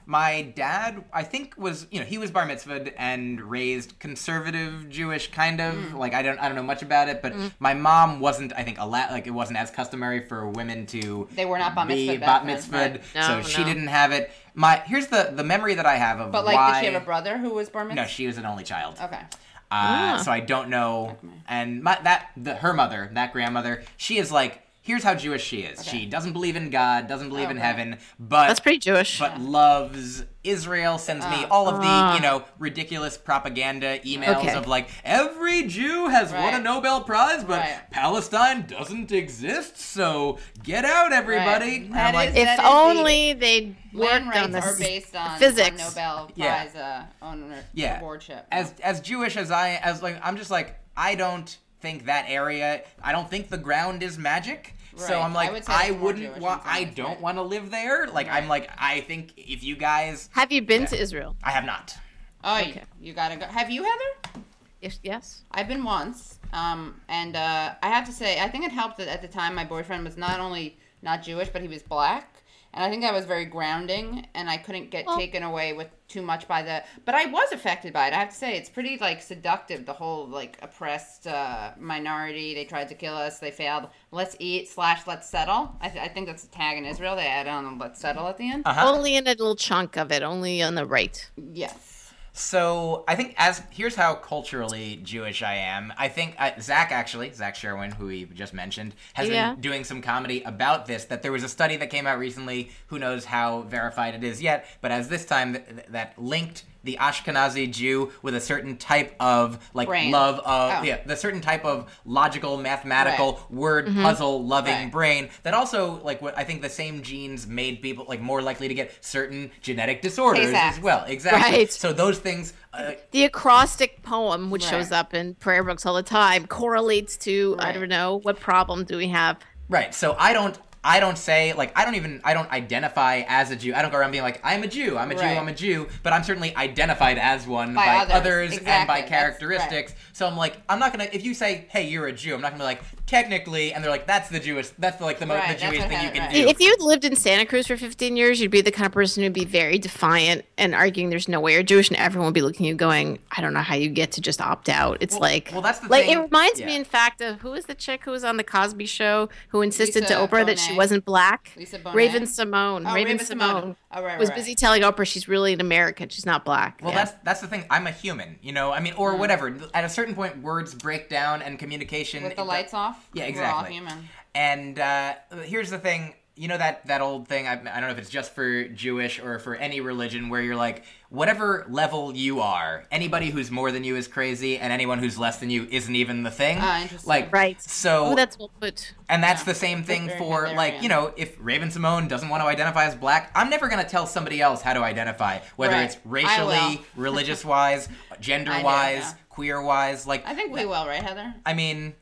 My 0.06 0.42
dad. 0.56 1.04
I 1.12 1.22
think 1.22 1.54
was 1.56 1.86
you 1.90 2.00
know 2.00 2.06
he 2.06 2.18
was 2.18 2.30
bar 2.30 2.46
mitzvahed 2.46 2.92
and 2.96 3.40
raised 3.40 3.98
conservative 3.98 4.88
Jewish 4.88 5.30
kind 5.30 5.60
of 5.60 5.74
Mm. 5.74 5.94
like 5.98 6.14
I 6.14 6.22
don't 6.22 6.38
I 6.38 6.46
don't 6.48 6.56
know 6.56 6.62
much 6.62 6.82
about 6.82 7.08
it, 7.08 7.22
but 7.22 7.32
my 7.58 7.74
mom 7.74 8.20
wasn't 8.20 8.52
I 8.56 8.62
think 8.62 8.78
a 8.80 8.86
lot 8.86 9.10
like 9.10 9.26
it 9.26 9.30
wasn't 9.30 9.58
as 9.58 9.70
customary 9.70 10.20
for 10.20 10.48
women 10.48 10.86
to 10.86 11.28
They 11.34 11.44
were 11.44 11.58
not 11.58 11.74
be 11.88 12.08
mitzvahed 12.08 12.20
bat 12.20 12.44
mitzvahed, 12.44 12.72
right. 12.72 13.00
so 13.26 13.36
No, 13.38 13.42
she 13.42 13.64
didn't 13.64 13.88
have 13.88 14.12
it. 14.12 14.30
My 14.54 14.76
here's 14.86 15.06
the 15.08 15.32
the 15.34 15.44
memory 15.44 15.74
that 15.74 15.86
I 15.86 15.96
have 15.96 16.20
of 16.20 16.30
But 16.32 16.44
like, 16.44 16.56
why. 16.56 16.72
did 16.80 16.86
she 16.86 16.92
have 16.92 17.02
a 17.02 17.04
brother 17.04 17.38
who 17.38 17.50
was 17.54 17.68
bar 17.68 17.84
mitzvahed 17.86 17.94
no, 17.94 18.06
she 18.06 18.26
was 18.26 18.38
an 18.38 18.46
only 18.46 18.64
child. 18.64 18.98
Okay. 19.02 19.16
Uh, 19.16 19.74
Ah. 19.74 20.22
So 20.22 20.30
I 20.30 20.40
don't 20.40 20.68
know. 20.68 21.16
And 21.48 21.82
my, 21.82 21.98
that 22.02 22.30
the, 22.36 22.54
her 22.56 22.74
mother, 22.74 23.08
that 23.14 23.32
grandmother, 23.32 23.82
she 23.96 24.18
is 24.18 24.30
like, 24.30 24.60
here's 24.82 25.02
how 25.04 25.14
Jewish 25.14 25.42
she 25.44 25.60
is. 25.60 25.84
She 25.84 26.04
doesn't 26.06 26.32
believe 26.34 26.56
in 26.56 26.68
God, 26.70 27.06
doesn't 27.08 27.28
believe 27.30 27.48
in 27.50 27.56
Okay. 27.56 27.66
heaven, 27.66 27.98
but 28.18 28.48
That's 28.48 28.60
pretty 28.60 28.78
Jewish. 28.78 29.18
but 29.18 29.40
loves 29.40 30.24
Israel. 30.44 30.98
Sends 30.98 31.24
me 31.26 31.44
all 31.44 31.68
of 31.68 31.76
the 31.80 31.86
Ah. 31.86 32.14
you 32.16 32.20
know 32.20 32.44
ridiculous 32.58 33.16
propaganda 33.16 34.00
emails 34.00 34.38
Okay. 34.38 34.54
of 34.54 34.66
like 34.66 34.88
every 35.04 35.62
Jew 35.62 36.08
has 36.08 36.32
won 36.32 36.54
a 36.54 36.58
Nobel 36.58 37.02
Prize, 37.02 37.44
but 37.44 37.60
Right. 37.60 37.90
Palestine 37.92 38.66
doesn't 38.66 39.12
exist. 39.12 39.78
So 39.78 40.38
get 40.64 40.84
out, 40.84 41.12
everybody. 41.12 41.80
Right. 41.82 41.90
And 41.90 41.96
I'm 41.98 42.14
like, 42.14 42.30
is- 42.30 42.36
if 42.36 42.44
that 42.44 42.56
the 42.58 42.66
only 42.66 43.32
they 43.34 43.76
Land 43.92 44.26
worked 44.26 44.36
on 44.38 44.52
rights 44.52 44.66
this 44.78 44.78
based 44.78 45.14
on, 45.16 45.38
physics. 45.38 45.68
on 45.70 45.76
Nobel 45.76 46.30
Yeah. 46.34 46.62
Prize 46.64 46.74
uh, 46.76 47.02
owner 47.22 47.64
Yeah. 47.72 48.00
awardship. 48.00 48.46
as 48.50 48.74
as 48.82 49.00
Jewish 49.00 49.36
as 49.36 49.50
I 49.52 49.74
as 49.82 50.02
like 50.02 50.18
I'm 50.24 50.36
just 50.36 50.50
like 50.50 50.76
I 50.96 51.14
don't 51.14 51.56
think 51.82 52.06
that 52.06 52.24
area 52.28 52.82
I 53.02 53.12
don't 53.12 53.28
think 53.28 53.50
the 53.50 53.58
ground 53.58 54.02
is 54.02 54.16
magic. 54.16 54.74
So 54.96 55.20
I'm 55.20 55.32
I 55.32 55.34
like 55.34 55.52
would 55.52 55.64
I, 55.68 55.90
wouldn't 55.90 56.24
Jewish 56.24 56.40
want 56.40 56.62
I 56.64 56.84
don't 56.84 57.06
right. 57.06 57.20
want 57.20 57.38
to 57.38 57.42
live 57.42 57.70
there. 57.70 58.06
Like 58.08 58.28
I'm 58.28 58.46
like 58.48 58.70
I 58.78 59.00
think 59.02 59.32
if 59.36 59.62
you 59.64 59.74
guys 59.76 60.28
Have 60.32 60.52
you 60.52 60.62
been 60.62 60.86
to 60.86 61.00
Israel? 61.00 61.36
I 61.42 61.50
have 61.50 61.64
not. 61.64 61.96
oh, 62.44 62.58
you, 62.58 62.70
okay. 62.72 62.82
you 63.00 63.12
gotta 63.12 63.36
go. 63.36 63.46
Have 63.46 63.70
you, 63.70 63.82
Heather? 63.82 64.42
Yes. 64.80 64.98
Yes. 65.02 65.42
I've 65.52 65.68
been 65.68 65.84
once, 65.84 66.40
um, 66.52 67.00
and 67.08 67.36
uh, 67.36 67.74
I 67.82 67.88
have 67.88 68.04
to 68.06 68.12
say, 68.12 68.40
I 68.40 68.48
think 68.48 68.64
it 68.64 68.72
helped 68.72 68.98
that 68.98 69.08
at 69.08 69.22
the 69.22 69.28
time 69.28 69.54
my 69.54 69.64
boyfriend 69.64 70.04
was 70.04 70.16
not 70.16 70.40
only 70.40 70.76
not 71.02 71.22
Jewish, 71.22 71.48
but 71.48 71.62
he 71.62 71.68
was 71.68 71.82
black, 71.82 72.31
and 72.74 72.84
I 72.84 72.90
think 72.90 73.02
that 73.02 73.12
was 73.12 73.24
very 73.26 73.44
grounding, 73.44 74.26
and 74.34 74.48
I 74.48 74.56
couldn't 74.56 74.90
get 74.90 75.06
Well- 75.06 75.16
taken 75.18 75.42
away 75.42 75.72
with 75.72 75.88
too 76.08 76.22
much 76.22 76.46
by 76.46 76.62
the. 76.62 76.84
But 77.04 77.14
I 77.14 77.26
was 77.26 77.52
affected 77.52 77.92
by 77.92 78.08
it. 78.08 78.12
I 78.12 78.18
have 78.18 78.30
to 78.30 78.34
say, 78.34 78.56
it's 78.56 78.68
pretty 78.68 78.98
like 78.98 79.22
seductive. 79.22 79.86
The 79.86 79.92
whole 79.94 80.26
like 80.26 80.58
oppressed 80.62 81.26
uh, 81.26 81.72
minority. 81.78 82.54
They 82.54 82.64
tried 82.64 82.88
to 82.88 82.94
kill 82.94 83.14
us. 83.14 83.38
They 83.38 83.50
failed. 83.50 83.88
Let's 84.10 84.36
eat 84.38 84.68
slash 84.68 85.06
let's 85.06 85.28
settle. 85.28 85.74
I, 85.80 85.88
th- 85.88 86.04
I 86.04 86.08
think 86.08 86.26
that's 86.26 86.44
a 86.44 86.48
tag 86.48 86.76
in 86.78 86.84
Israel. 86.84 87.16
They 87.16 87.26
add 87.26 87.48
on 87.48 87.78
let's 87.78 88.00
settle 88.00 88.26
at 88.28 88.36
the 88.38 88.50
end. 88.50 88.62
Uh-huh. 88.66 88.90
Only 88.92 89.16
in 89.16 89.26
a 89.26 89.30
little 89.30 89.56
chunk 89.56 89.96
of 89.96 90.12
it. 90.12 90.22
Only 90.22 90.62
on 90.62 90.74
the 90.74 90.84
right. 90.86 91.30
Yes. 91.36 91.91
So 92.34 93.04
I 93.06 93.14
think 93.14 93.34
as 93.36 93.62
here's 93.70 93.94
how 93.94 94.14
culturally 94.14 94.98
Jewish 95.02 95.42
I 95.42 95.54
am. 95.54 95.92
I 95.98 96.08
think 96.08 96.34
uh, 96.38 96.52
Zach 96.60 96.90
actually, 96.90 97.30
Zach 97.32 97.54
Sherwin, 97.54 97.92
who 97.92 98.06
we 98.06 98.24
just 98.24 98.54
mentioned, 98.54 98.94
has 99.14 99.28
Yeah. 99.28 99.52
been 99.52 99.60
doing 99.60 99.84
some 99.84 100.00
comedy 100.00 100.42
about 100.42 100.86
this. 100.86 101.04
That 101.04 101.22
there 101.22 101.32
was 101.32 101.44
a 101.44 101.48
study 101.48 101.76
that 101.76 101.90
came 101.90 102.06
out 102.06 102.18
recently. 102.18 102.70
Who 102.86 102.98
knows 102.98 103.26
how 103.26 103.62
verified 103.62 104.14
it 104.14 104.24
is 104.24 104.40
yet? 104.40 104.64
But 104.80 104.92
as 104.92 105.08
this 105.08 105.26
time 105.26 105.52
th- 105.54 105.64
that 105.90 106.18
linked 106.18 106.64
the 106.84 106.98
Ashkenazi 107.00 107.70
Jew 107.70 108.10
with 108.22 108.34
a 108.34 108.40
certain 108.40 108.76
type 108.76 109.14
of 109.20 109.70
like 109.74 109.88
Brain. 109.88 110.10
love 110.10 110.38
of 110.40 110.72
Oh. 110.80 110.82
yeah, 110.82 110.98
the 111.04 111.16
certain 111.16 111.40
type 111.40 111.64
of 111.64 111.90
logical, 112.04 112.56
mathematical, 112.56 113.40
word 113.50 113.86
puzzle 113.94 114.44
loving 114.44 114.72
Right. 114.74 114.90
brain 114.92 115.28
that 115.44 115.54
also 115.54 116.00
like 116.02 116.20
what 116.22 116.36
I 116.36 116.44
think 116.44 116.62
the 116.62 116.68
same 116.68 117.02
genes 117.02 117.46
made 117.46 117.82
people 117.82 118.06
like 118.08 118.20
more 118.20 118.42
likely 118.42 118.68
to 118.68 118.74
get 118.74 118.92
certain 119.00 119.50
genetic 119.60 120.02
disorders 120.02 120.52
as 120.54 120.80
well. 120.80 121.04
Exactly. 121.06 121.58
Right. 121.58 121.72
So 121.72 121.92
those 121.92 122.18
things. 122.18 122.52
Uh, 122.72 122.92
The 123.10 123.24
acrostic 123.24 124.02
poem, 124.02 124.50
which 124.50 124.64
Right. 124.64 124.70
shows 124.70 124.92
up 124.92 125.12
in 125.14 125.34
prayer 125.34 125.62
books 125.62 125.84
all 125.84 125.94
the 125.94 126.02
time, 126.02 126.46
correlates 126.46 127.16
to 127.18 127.56
I 127.58 127.72
don't 127.72 127.88
know 127.88 128.18
what 128.22 128.40
problem 128.40 128.84
do 128.84 128.96
we 128.96 129.08
have? 129.08 129.36
Right. 129.68 129.94
So 129.94 130.16
I 130.18 130.32
don't 130.32 130.58
I 130.84 130.98
don't 130.98 131.16
say 131.16 131.52
like 131.52 131.72
I 131.78 131.84
don't 131.84 131.94
even 131.94 132.20
I 132.24 132.34
don't 132.34 132.50
identify 132.50 133.22
as 133.28 133.50
a 133.50 133.56
Jew. 133.56 133.72
I 133.74 133.82
don't 133.82 133.92
go 133.92 133.98
around 133.98 134.10
being 134.10 134.24
like 134.24 134.40
I'm 134.42 134.62
a 134.64 134.66
Jew, 134.66 134.98
I'm 134.98 135.10
a 135.10 135.14
Jew, 135.14 135.20
Right. 135.20 135.38
I'm 135.38 135.48
a 135.48 135.54
Jew, 135.54 135.88
but 136.02 136.12
I'm 136.12 136.24
certainly 136.24 136.54
identified 136.56 137.18
as 137.18 137.46
one 137.46 137.74
By 137.74 137.86
by, 137.86 138.14
others. 138.14 138.52
others, 138.52 138.58
and 138.66 138.88
by 138.88 139.02
characteristics. 139.02 139.94
So 140.12 140.26
I'm 140.26 140.36
like 140.36 140.56
I'm 140.68 140.80
not 140.80 140.92
to 140.94 141.14
if 141.14 141.24
you 141.24 141.34
say 141.34 141.66
hey, 141.70 141.88
you're 141.88 142.06
a 142.08 142.12
Jew, 142.12 142.34
I'm 142.34 142.40
not 142.40 142.50
to 142.50 142.56
be 142.56 142.64
like 142.64 142.82
technically 143.12 143.74
and 143.74 143.84
they're 143.84 143.90
like 143.90 144.06
that's 144.06 144.30
the 144.30 144.40
Jewish 144.40 144.70
that's 144.78 144.98
like 145.00 145.18
the, 145.18 145.26
mo- 145.26 145.34
Right, 145.34 145.58
the 145.58 145.66
Jewish 145.66 145.80
what 145.80 145.88
thing 145.88 146.02
you 146.02 146.10
can 146.10 146.22
right. 146.22 146.32
do. 146.32 146.48
If 146.48 146.60
you'd 146.60 146.80
lived 146.80 147.04
in 147.04 147.14
Santa 147.14 147.44
Cruz 147.44 147.66
for 147.66 147.76
15 147.76 148.16
years, 148.16 148.40
you'd 148.40 148.50
be 148.50 148.62
the 148.62 148.70
kind 148.72 148.86
of 148.86 148.92
person 148.92 149.22
who'd 149.22 149.34
be 149.34 149.44
very 149.44 149.78
defiant 149.78 150.46
and 150.56 150.74
arguing 150.74 151.10
there's 151.10 151.28
no 151.28 151.38
way 151.38 151.52
you're 151.52 151.62
Jewish, 151.62 151.90
and 151.90 151.98
everyone 151.98 152.26
would 152.26 152.34
be 152.34 152.40
looking 152.40 152.66
at 152.66 152.70
you 152.70 152.74
going, 152.74 153.18
I 153.36 153.42
don't 153.42 153.52
know 153.52 153.60
how 153.60 153.74
you 153.74 153.90
get 153.90 154.12
to 154.12 154.20
just 154.22 154.40
opt 154.40 154.68
out. 154.70 154.96
It's 155.00 155.18
like, 155.18 155.50
well, 155.52 155.60
that's 155.60 155.80
the 155.80 155.88
like 155.88 156.06
thing- 156.06 156.18
it 156.18 156.22
reminds 156.22 156.62
me, 156.62 156.74
in 156.74 156.84
fact, 156.84 157.20
of 157.20 157.40
who 157.42 157.50
was 157.50 157.66
the 157.66 157.74
chick 157.74 158.04
who 158.04 158.12
was 158.12 158.24
on 158.24 158.38
the 158.38 158.44
Cosby 158.44 158.86
Show 158.86 159.28
who 159.48 159.60
insisted 159.60 160.04
Lisa 160.04 160.14
to 160.14 160.20
Oprah 160.20 160.46
that 160.46 160.58
she 160.58 160.74
wasn't 160.74 161.04
black. 161.04 161.52
Lisa 161.56 161.78
Bonet? 161.78 161.94
Raven-Symoné. 161.94 162.86
Oh, 162.86 162.94
Raven, 162.94 162.94
Raven 162.94 163.18
Simone. 163.18 163.62
Symoné. 163.62 163.76
Oh, 163.94 164.02
right, 164.02 164.18
was 164.18 164.30
right, 164.30 164.36
busy 164.36 164.54
telling 164.54 164.82
Oprah 164.82 165.06
she's 165.06 165.28
really 165.28 165.52
an 165.52 165.60
American. 165.60 166.08
She's 166.08 166.24
not 166.24 166.44
black. 166.46 166.80
Well, 166.82 166.92
Yeah. 166.92 167.04
that's 167.04 167.12
that's 167.24 167.40
the 167.42 167.46
thing. 167.46 167.64
I'm 167.68 167.86
a 167.86 167.90
human, 167.90 168.38
you 168.42 168.52
know. 168.52 168.72
I 168.72 168.80
mean, 168.80 168.94
or 168.94 169.10
mm-hmm. 169.10 169.20
whatever. 169.20 169.54
At 169.74 169.84
a 169.84 169.88
certain 169.90 170.14
point, 170.14 170.38
words 170.42 170.74
break 170.74 171.10
down, 171.10 171.42
and 171.42 171.58
communication 171.58 172.22
With 172.22 172.36
the 172.36 172.42
it- 172.42 172.46
lights 172.46 172.72
off. 172.74 173.01
Yeah, 173.12 173.22
We're 173.22 173.24
all 173.24 173.28
exactly. 173.64 173.74
human. 173.74 174.08
And 174.34 174.78
uh, 174.78 175.14
here's 175.44 175.70
the 175.70 175.78
thing. 175.78 176.14
You 176.34 176.48
know 176.48 176.56
that 176.56 176.86
that 176.86 177.02
old 177.02 177.28
thing. 177.28 177.46
I, 177.46 177.52
I 177.52 177.56
don't 177.56 177.82
know 177.82 177.90
if 177.90 177.98
it's 177.98 178.08
just 178.10 178.34
for 178.34 178.64
Jewish 178.64 179.20
or 179.20 179.38
for 179.38 179.54
any 179.54 179.80
religion, 179.80 180.30
where 180.30 180.40
you're 180.40 180.56
like, 180.56 180.84
whatever 181.12 181.66
level 181.68 182.16
you 182.16 182.40
are, 182.40 182.84
anybody 182.90 183.28
who's 183.30 183.50
more 183.50 183.70
than 183.70 183.84
you 183.84 183.96
is 183.96 184.08
crazy, 184.08 184.56
and 184.58 184.72
anyone 184.72 184.98
who's 184.98 185.18
less 185.18 185.36
than 185.38 185.50
you 185.50 185.68
isn't 185.70 185.94
even 185.94 186.22
the 186.22 186.30
thing. 186.30 186.56
Ah, 186.60 186.82
interesting. 186.82 187.08
Like, 187.08 187.32
right. 187.32 187.60
So 187.60 188.06
oh, 188.06 188.14
that's 188.16 188.38
well 188.38 188.50
put. 188.60 188.94
and 189.08 189.22
that's 189.22 189.42
Yeah. 189.42 189.52
the 189.52 189.54
same 189.54 189.82
thing 189.84 190.08
for 190.18 190.46
Hegelian. 190.46 190.56
like 190.56 190.82
you 190.82 190.88
know 190.88 191.12
if 191.16 191.36
Raven-Symoné 191.38 192.08
doesn't 192.08 192.28
want 192.30 192.42
to 192.42 192.46
identify 192.46 192.86
as 192.86 192.94
black, 192.96 193.30
I'm 193.34 193.50
never 193.50 193.68
gonna 193.68 193.84
tell 193.88 194.06
somebody 194.06 194.40
else 194.40 194.62
how 194.62 194.72
to 194.72 194.80
identify, 194.82 195.38
whether 195.56 195.74
Right. 195.74 195.82
it's 195.84 195.98
racially, 196.04 196.82
religious 196.96 197.44
wise, 197.44 197.88
gender 198.20 198.58
wise. 198.62 199.14
queer 199.28 199.62
wise. 199.62 200.06
Like 200.06 200.26
I 200.26 200.34
think 200.34 200.52
we 200.52 200.64
will, 200.66 200.86
right, 200.86 201.02
Heather? 201.02 201.34
I 201.46 201.54
mean, 201.54 201.94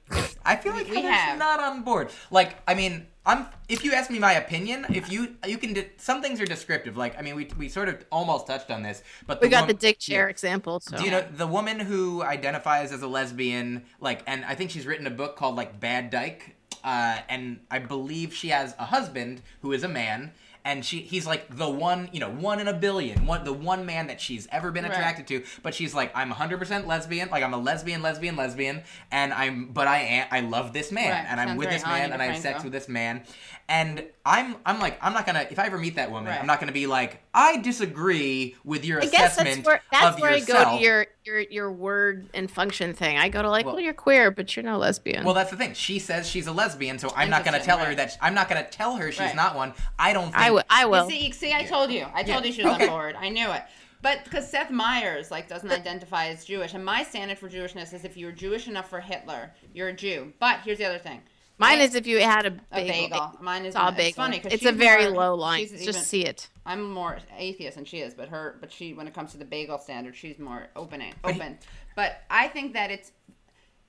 I 0.45 0.57
feel 0.57 0.73
like 0.73 0.89
We 0.89 0.97
Heather's 0.97 1.11
have. 1.13 1.39
not 1.39 1.61
on 1.61 1.83
board. 1.83 2.11
Like, 2.31 2.57
I 2.67 2.75
mean, 2.75 3.07
I'm. 3.27 3.47
If 3.69 3.85
you 3.85 3.93
ask 3.93 4.11
me 4.11 4.19
my 4.19 4.33
opinion, 4.33 4.87
if 4.89 5.13
you 5.13 5.37
you 5.47 5.59
can, 5.59 5.75
de- 5.75 5.91
some 5.99 6.23
things 6.23 6.41
are 6.41 6.47
descriptive. 6.47 6.97
Like, 6.97 7.17
I 7.19 7.23
mean, 7.23 7.37
we 7.37 7.49
we 7.57 7.69
sort 7.69 7.89
of 7.89 8.05
almost 8.11 8.47
touched 8.49 8.71
on 8.71 8.83
this, 8.83 9.00
but 9.27 9.41
We 9.41 9.49
got 9.49 9.63
wom- 9.63 9.69
the 9.69 9.75
dick 9.75 9.99
chair 9.99 10.27
Yeah. 10.27 10.31
example. 10.31 10.81
So. 10.81 10.97
Do 10.97 11.05
you 11.05 11.11
know 11.11 11.23
the 11.23 11.47
woman 11.47 11.81
who 11.81 12.23
identifies 12.23 12.93
as 12.93 13.03
a 13.03 13.07
lesbian? 13.09 13.85
Like, 14.01 14.23
and 14.27 14.45
I 14.45 14.55
think 14.55 14.71
she's 14.71 14.87
written 14.87 15.07
a 15.07 15.11
book 15.11 15.37
called 15.37 15.57
like 15.57 15.79
Bad 15.81 16.11
Dyke, 16.11 16.57
uh, 16.85 17.19
and 17.29 17.61
I 17.71 17.79
believe 17.79 18.35
she 18.35 18.49
has 18.49 18.75
a 18.79 18.87
husband 18.87 19.43
who 19.63 19.73
is 19.73 19.83
a 19.85 19.89
man. 19.89 20.33
And 20.65 20.85
she, 20.85 20.99
he's 21.01 21.27
like 21.27 21.57
the 21.57 21.69
one, 21.69 22.11
you 22.13 22.21
know, 22.21 22.31
one 22.31 22.61
in 22.61 22.69
a 22.69 22.75
billion, 22.75 23.25
one, 23.27 23.45
the 23.45 23.53
one 23.53 23.87
man 23.87 24.09
that 24.09 24.21
she's 24.21 24.47
ever 24.53 24.71
been 24.71 24.85
Right. 24.85 24.93
attracted 24.93 25.27
to. 25.29 25.43
But 25.63 25.75
she's 25.75 25.95
like, 25.95 26.13
I'm 26.15 26.31
100% 26.31 26.87
lesbian, 26.87 27.31
like 27.31 27.43
I'm 27.43 27.55
a 27.55 27.59
lesbian, 27.59 28.03
lesbian, 28.03 28.37
lesbian, 28.37 28.83
and 29.11 29.33
I'm, 29.33 29.67
but 29.73 29.89
I 29.89 29.99
am, 30.01 30.27
I 30.31 30.41
love 30.41 30.73
this 30.73 30.93
man, 30.93 31.11
Right. 31.13 31.27
and 31.31 31.41
I'm 31.41 31.57
with 31.57 31.71
this 31.71 31.85
man, 31.85 32.13
and 32.13 32.21
I 32.21 32.27
have 32.27 32.37
DeFranco. 32.37 32.43
sex 32.43 32.65
with 32.65 32.73
this 32.73 32.89
man, 32.89 33.23
and 33.69 34.05
I'm, 34.27 34.57
I'm 34.67 34.81
like, 34.81 34.99
I'm 35.03 35.13
not 35.15 35.25
gonna, 35.27 35.47
if 35.51 35.59
I 35.59 35.67
ever 35.67 35.79
meet 35.79 35.97
that 35.97 36.11
woman, 36.11 36.29
Right. 36.31 36.39
I'm 36.41 36.47
not 36.47 36.61
gonna 36.61 36.73
be 36.73 36.87
like, 36.87 37.23
I 37.33 37.57
disagree 37.59 38.57
with 38.65 38.85
your 38.85 39.01
I 39.03 39.07
guess 39.07 39.33
assessment 39.39 39.65
that's 39.65 39.67
where 39.67 39.83
that's 39.91 40.17
of 40.17 40.21
where 40.21 40.37
yourself. 40.37 40.59
I 40.59 40.71
go 40.73 40.77
to 40.79 40.83
your 40.85 41.07
your 41.25 41.41
your 41.41 41.71
word 41.71 42.29
and 42.35 42.51
function 42.51 42.95
thing. 42.95 43.19
I 43.19 43.29
go 43.29 43.43
to 43.43 43.51
like, 43.51 43.67
Well- 43.67 43.75
well, 43.77 43.85
you're 43.85 43.93
queer, 43.95 44.31
but 44.31 44.55
you're 44.57 44.65
no 44.65 44.79
lesbian. 44.79 45.25
Well, 45.25 45.35
that's 45.35 45.51
the 45.51 45.57
thing. 45.57 45.75
She 45.75 45.99
says 45.99 46.29
she's 46.29 46.47
a 46.47 46.53
lesbian, 46.53 46.99
so 46.99 47.13
I'm 47.15 47.29
not 47.31 47.45
going 47.45 47.53
to 47.53 47.59
Interesting, 47.61 47.67
tell 47.67 47.79
her 47.79 47.85
right. 47.89 47.97
that. 47.97 48.19
I'm 48.21 48.35
not 48.35 48.49
going 48.49 48.63
to 48.65 48.71
tell 48.71 48.97
her 48.97 49.11
she's 49.13 49.21
Right. 49.21 49.37
not 49.37 49.55
one. 49.55 49.75
I 49.99 50.13
don't. 50.13 50.25
Think, 50.33 50.37
I 50.37 50.51
will. 50.51 50.63
I 50.71 50.83
You 50.85 50.89
will. 50.91 51.09
see, 51.09 51.31
see, 51.33 51.53
I 51.53 51.65
told 51.65 51.91
you. 51.93 52.07
I 52.15 52.23
told 52.23 52.43
Yeah. 52.45 52.47
you 52.49 52.53
she 52.53 52.65
was 52.65 52.75
Okay. 52.75 52.85
on 52.85 52.91
board. 52.91 53.17
I 53.19 53.29
knew 53.29 53.51
it. 53.51 53.63
But 54.03 54.25
because 54.25 54.49
Seth 54.49 54.71
Meyers 54.71 55.31
like 55.31 55.47
doesn't 55.47 55.71
identify 55.71 56.29
as 56.29 56.45
Jewish, 56.47 56.73
and 56.73 56.83
my 56.85 57.03
standard 57.03 57.39
for 57.39 57.51
Jewishness 57.51 57.93
is 57.93 58.05
if 58.05 58.17
you're 58.17 58.33
Jewish 58.33 58.67
enough 58.67 58.89
for 58.89 59.01
Hitler, 59.01 59.53
you're 59.75 59.89
a 59.89 59.93
Jew. 59.93 60.33
But 60.41 60.61
here's 60.65 60.79
the 60.79 60.87
other 60.87 60.99
thing. 60.99 61.21
Mine 61.59 61.81
I- 61.81 61.83
is 61.83 61.95
if 61.95 62.07
you 62.07 62.19
had 62.21 62.47
a 62.47 62.49
a 62.73 62.83
bagel. 62.87 63.09
bagel. 63.11 63.33
Mine 63.43 63.63
is 63.67 63.75
It's 63.75 63.77
all 63.77 63.89
it's 63.89 63.97
bagel. 63.99 64.15
funny 64.25 64.39
'cause 64.39 64.53
it's 64.55 64.63
she's 64.63 64.71
a 64.71 64.73
very 64.73 65.11
more- 65.11 65.21
low 65.21 65.35
line. 65.35 65.67
Just 65.69 65.83
even- 65.83 65.93
see 65.93 66.25
it. 66.25 66.49
I'm 66.71 66.91
more 66.91 67.19
atheist 67.37 67.77
than 67.77 67.85
she 67.85 67.99
is, 67.99 68.15
but 68.15 68.29
her, 68.29 68.57
but 68.61 68.73
she, 68.73 68.95
when 68.95 69.07
it 69.07 69.15
comes 69.15 69.33
to 69.33 69.39
the 69.39 69.45
bagel 69.45 69.79
standard, 69.79 70.15
she's 70.17 70.39
more 70.39 70.69
open, 70.77 71.03
But 71.23 71.35
he- 71.35 71.41
open. 71.41 71.59
But 71.97 72.23
I 72.31 72.49
think 72.49 72.73
that 72.75 72.91
it's 72.91 73.13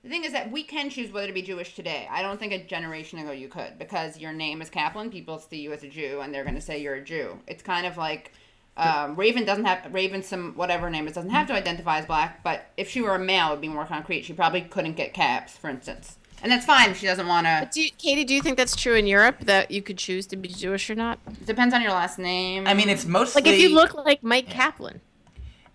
the 0.02 0.08
thing 0.08 0.24
is 0.24 0.32
that 0.32 0.50
we 0.50 0.64
can 0.64 0.90
choose 0.90 1.12
whether 1.12 1.28
to 1.28 1.32
be 1.32 1.42
Jewish 1.42 1.76
today. 1.76 2.08
I 2.10 2.22
don't 2.22 2.40
think 2.40 2.52
a 2.52 2.58
generation 2.64 3.20
ago 3.20 3.30
you 3.30 3.46
could 3.48 3.78
because 3.78 4.18
your 4.18 4.32
name 4.32 4.60
is 4.60 4.68
Kaplan. 4.68 5.10
People 5.10 5.38
see 5.38 5.60
you 5.60 5.72
as 5.72 5.84
a 5.84 5.88
Jew, 5.88 6.20
and 6.20 6.34
they're 6.34 6.42
going 6.42 6.56
to 6.56 6.60
say 6.60 6.82
you're 6.82 6.96
a 6.96 7.04
Jew. 7.04 7.38
It's 7.46 7.62
kind 7.62 7.86
of 7.86 7.96
like 7.96 8.32
um, 8.76 9.14
Raven 9.14 9.44
doesn't 9.44 9.64
have 9.64 9.94
Raven 9.94 10.22
some 10.24 10.54
whatever 10.54 10.90
name 10.90 11.06
is 11.06 11.14
doesn't 11.14 11.30
have 11.30 11.46
to 11.48 11.52
identify 11.52 11.98
as 11.98 12.06
black. 12.06 12.42
But 12.42 12.66
if 12.76 12.90
she 12.90 13.00
were 13.00 13.14
a 13.14 13.18
male, 13.18 13.48
it'd 13.48 13.60
be 13.60 13.68
more 13.68 13.86
concrete. 13.86 14.24
She 14.24 14.32
probably 14.32 14.62
couldn't 14.62 14.94
get 14.94 15.14
caps, 15.14 15.56
for 15.56 15.70
instance, 15.70 16.18
and 16.42 16.50
that's 16.52 16.66
fine. 16.66 16.90
if 16.90 16.98
She 16.98 17.06
doesn't 17.06 17.26
want 17.26 17.46
to. 17.46 17.68
Do 17.72 17.82
you, 17.82 17.90
Katie, 17.96 18.24
do 18.24 18.34
you 18.34 18.42
think 18.42 18.56
that's 18.58 18.76
true 18.76 18.94
in 18.94 19.06
Europe 19.06 19.36
that 19.42 19.70
you 19.70 19.80
could 19.82 19.96
choose 19.98 20.26
to 20.26 20.36
be 20.36 20.48
Jewish 20.48 20.90
or 20.90 20.94
not? 20.94 21.18
Depends 21.46 21.72
on 21.74 21.80
your 21.82 21.92
last 21.92 22.18
name. 22.18 22.66
I 22.66 22.74
mean, 22.74 22.88
it's 22.88 23.06
mostly 23.06 23.42
Like 23.42 23.50
if 23.52 23.60
you 23.60 23.68
look 23.74 23.94
like 23.94 24.22
Myq 24.22 24.48
Kaplan. 24.48 25.00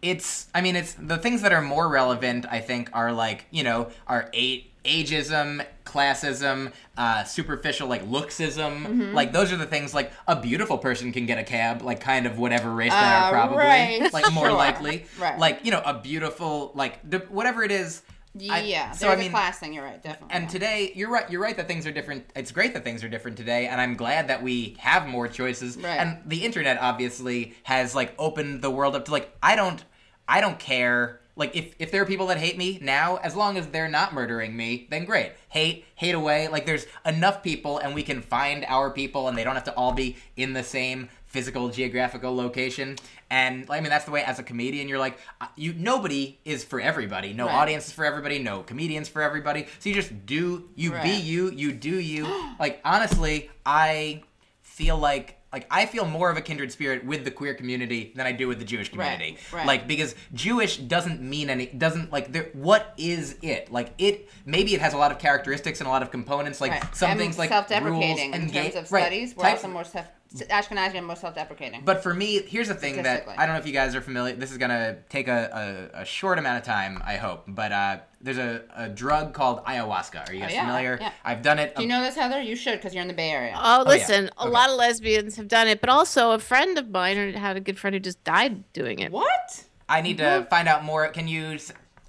it's 0.01 0.45
i 0.53 0.61
mean 0.61 0.75
it's 0.75 0.93
the 0.93 1.17
things 1.17 1.41
that 1.41 1.51
are 1.51 1.61
more 1.61 1.89
relevant 1.89 2.45
i 2.51 2.59
think 2.59 2.87
are 2.93 3.11
like 3.11 3.45
you 3.49 3.63
know 3.63 3.89
are 4.05 4.29
eight 4.33 4.69
ageism 4.85 5.65
classism 5.85 6.71
uh 6.97 7.23
superficial 7.23 7.87
like 7.87 8.03
looksism 8.07 8.85
Mm-hmm. 8.85 9.13
like 9.15 9.33
those 9.33 9.51
are 9.51 9.57
the 9.57 9.65
things 9.65 9.95
like 9.95 10.11
a 10.27 10.35
beautiful 10.39 10.77
person 10.77 11.11
can 11.11 11.25
get 11.25 11.39
a 11.39 11.43
cab 11.43 11.81
like 11.81 11.99
kind 11.99 12.27
of 12.27 12.37
whatever 12.37 12.69
race 12.71 12.91
they 12.91 12.97
Uh, 12.97 13.21
are 13.23 13.31
probably 13.31 13.57
right, 13.57 14.13
like 14.13 14.31
more 14.33 14.51
likely 14.65 15.05
Right. 15.19 15.39
like 15.39 15.65
you 15.65 15.71
know 15.71 15.81
a 15.83 15.95
beautiful 15.95 16.71
like 16.75 17.07
d- 17.09 17.17
whatever 17.29 17.63
it 17.63 17.71
is 17.71 18.03
I- 18.49 18.61
yeah, 18.61 18.91
so 18.91 19.09
i 19.09 19.15
mean 19.15 19.27
a 19.27 19.31
class 19.31 19.59
thing. 19.59 19.73
You're 19.73 19.83
right, 19.83 20.01
definitely. 20.01 20.35
and 20.35 20.49
today, 20.49 20.91
you're 20.95 21.09
right. 21.09 21.29
You're 21.29 21.41
right 21.41 21.55
that 21.57 21.67
things 21.67 21.85
are 21.87 21.91
different. 21.91 22.25
It's 22.35 22.51
great 22.51 22.73
that 22.73 22.83
things 22.83 23.03
are 23.03 23.09
different 23.09 23.37
today, 23.37 23.67
and 23.67 23.79
I'm 23.81 23.95
glad 23.95 24.27
that 24.29 24.41
we 24.43 24.75
have 24.79 25.07
more 25.07 25.27
choices. 25.27 25.77
Right. 25.77 25.97
And 25.99 26.19
the 26.25 26.43
internet 26.45 26.79
obviously 26.81 27.55
has 27.63 27.95
like 27.95 28.13
opened 28.17 28.61
the 28.61 28.69
world 28.71 28.95
up 28.95 29.05
to 29.05 29.11
like 29.11 29.35
I 29.41 29.55
don't, 29.55 29.83
I 30.27 30.41
don't 30.41 30.59
care. 30.59 31.19
Like 31.35 31.55
if 31.55 31.75
if 31.77 31.91
there 31.91 32.01
are 32.01 32.05
people 32.05 32.27
that 32.27 32.37
hate 32.39 32.57
me 32.57 32.79
now, 32.81 33.17
as 33.17 33.35
long 33.35 33.57
as 33.57 33.67
they're 33.67 33.87
not 33.87 34.11
murdering 34.11 34.57
me, 34.57 34.87
then 34.89 35.05
great. 35.05 35.33
Hate, 35.49 35.85
hate 35.95 36.15
away. 36.15 36.47
Like 36.47 36.65
there's 36.65 36.87
enough 37.05 37.43
people, 37.43 37.77
and 37.77 37.93
we 37.93 38.01
can 38.01 38.21
find 38.23 38.65
our 38.67 38.89
people, 38.89 39.27
and 39.27 39.37
they 39.37 39.43
don't 39.43 39.53
have 39.53 39.63
to 39.65 39.73
all 39.75 39.91
be 39.91 40.17
in 40.35 40.53
the 40.53 40.63
same 40.63 41.09
physical 41.37 41.69
geographical 41.69 42.35
location. 42.35 42.95
And 43.29 43.67
I 43.69 43.79
mean 43.79 43.91
that's 43.91 44.05
the 44.05 44.11
way 44.11 44.23
as 44.23 44.39
a 44.39 44.43
comedian 44.43 44.89
you're 44.89 44.97
like 44.97 45.19
uh, 45.39 45.45
you 45.55 45.71
nobody 45.73 46.39
is 46.45 46.63
for 46.63 46.81
everybody. 46.81 47.31
No 47.33 47.45
Right. 47.45 47.53
audience 47.53 47.85
is 47.87 47.93
for 47.93 48.05
everybody. 48.05 48.39
No 48.39 48.63
comedians 48.63 49.07
for 49.07 49.21
everybody. 49.21 49.67
So 49.77 49.89
you 49.89 49.93
just 49.95 50.25
do 50.25 50.67
you 50.75 50.93
be 51.03 51.11
you. 51.11 51.51
You 51.51 51.73
do 51.73 51.99
you. 51.99 52.25
like 52.59 52.81
honestly, 52.83 53.51
I 53.65 54.23
feel 54.63 54.97
like 54.97 55.35
like 55.53 55.67
I 55.71 55.85
feel 55.85 56.05
more 56.05 56.29
of 56.31 56.37
a 56.37 56.41
kindred 56.41 56.71
spirit 56.71 57.05
with 57.05 57.23
the 57.23 57.31
queer 57.31 57.53
community 57.53 58.11
than 58.15 58.25
I 58.25 58.31
do 58.31 58.47
with 58.47 58.57
the 58.59 58.65
Jewish 58.65 58.89
community. 58.89 59.37
right. 59.53 59.65
Like 59.67 59.87
because 59.87 60.15
Jewish 60.33 60.77
doesn't 60.77 61.21
mean 61.21 61.49
any 61.51 61.67
doesn't 61.67 62.11
like 62.11 62.31
there 62.31 62.49
what 62.53 62.93
is 62.97 63.35
it? 63.43 63.71
Like 63.71 63.93
it 63.99 64.27
maybe 64.45 64.73
it 64.73 64.81
has 64.81 64.93
a 64.93 64.97
lot 64.97 65.11
of 65.11 65.19
characteristics 65.19 65.79
and 65.81 65.87
a 65.87 65.91
lot 65.91 66.01
of 66.01 66.09
components 66.09 66.59
like 66.59 66.71
right. 66.71 66.95
some 66.95 67.11
and 67.11 67.19
things 67.19 67.37
like 67.37 67.49
self-deprecating 67.49 68.31
rules 68.31 68.35
and 68.35 68.43
in 68.49 68.49
terms 68.51 68.73
ga- 68.73 68.79
of 68.79 68.91
right, 68.91 69.01
studies. 69.03 69.35
We're 69.35 69.43
type- 69.43 69.53
also 69.57 69.67
more 69.67 69.83
self 69.83 70.07
Ashkenazi 70.35 70.95
and 70.95 71.05
more 71.07 71.15
self-deprecating. 71.15 71.81
but 71.85 72.03
for 72.03 72.13
me, 72.13 72.41
here's 72.41 72.67
the 72.67 72.73
thing 72.73 73.01
that 73.03 73.27
I 73.37 73.45
don't 73.45 73.55
know 73.55 73.59
if 73.59 73.67
you 73.67 73.73
guys 73.73 73.95
are 73.95 74.01
familiar. 74.01 74.35
This 74.35 74.51
is 74.51 74.57
gonna 74.57 74.97
take 75.09 75.27
a, 75.27 75.89
a, 75.93 76.01
a 76.01 76.05
short 76.05 76.37
amount 76.39 76.57
of 76.59 76.63
time, 76.63 77.01
I 77.05 77.15
hope. 77.15 77.43
But 77.47 77.71
uh, 77.71 77.97
there's 78.21 78.37
a, 78.37 78.63
a 78.75 78.89
drug 78.89 79.33
called 79.33 79.63
ayahuasca. 79.65 80.29
Are 80.29 80.33
you 80.33 80.41
guys 80.41 80.51
Oh, 80.51 80.53
yeah, 80.55 80.65
familiar? 80.65 80.97
yeah. 80.99 81.11
I've 81.23 81.41
done 81.41 81.59
it. 81.59 81.75
do 81.75 81.81
you 81.83 81.87
know 81.87 82.01
this, 82.01 82.15
Heather? 82.15 82.41
You 82.41 82.55
should 82.55 82.73
because 82.79 82.93
you're 82.93 83.01
in 83.03 83.07
the 83.07 83.13
Bay 83.13 83.29
Area. 83.29 83.53
Oh, 83.57 83.83
yeah. 83.83 83.89
listen, 83.89 84.29
a 84.37 84.47
lot 84.47 84.69
of 84.69 84.75
lesbians 84.75 85.35
have 85.37 85.47
done 85.47 85.67
it, 85.67 85.79
but 85.81 85.89
also 85.89 86.31
a 86.31 86.39
friend 86.39 86.77
of 86.77 86.89
mine 86.89 87.33
had 87.33 87.55
a 87.57 87.61
good 87.61 87.79
friend 87.79 87.93
who 87.93 87.99
just 87.99 88.23
died 88.23 88.71
doing 88.73 88.99
it. 88.99 89.11
what? 89.11 89.63
I 89.89 90.01
need 90.01 90.17
to 90.17 90.45
find 90.49 90.67
out 90.67 90.83
more. 90.83 91.07
Can 91.09 91.27
you? 91.29 91.57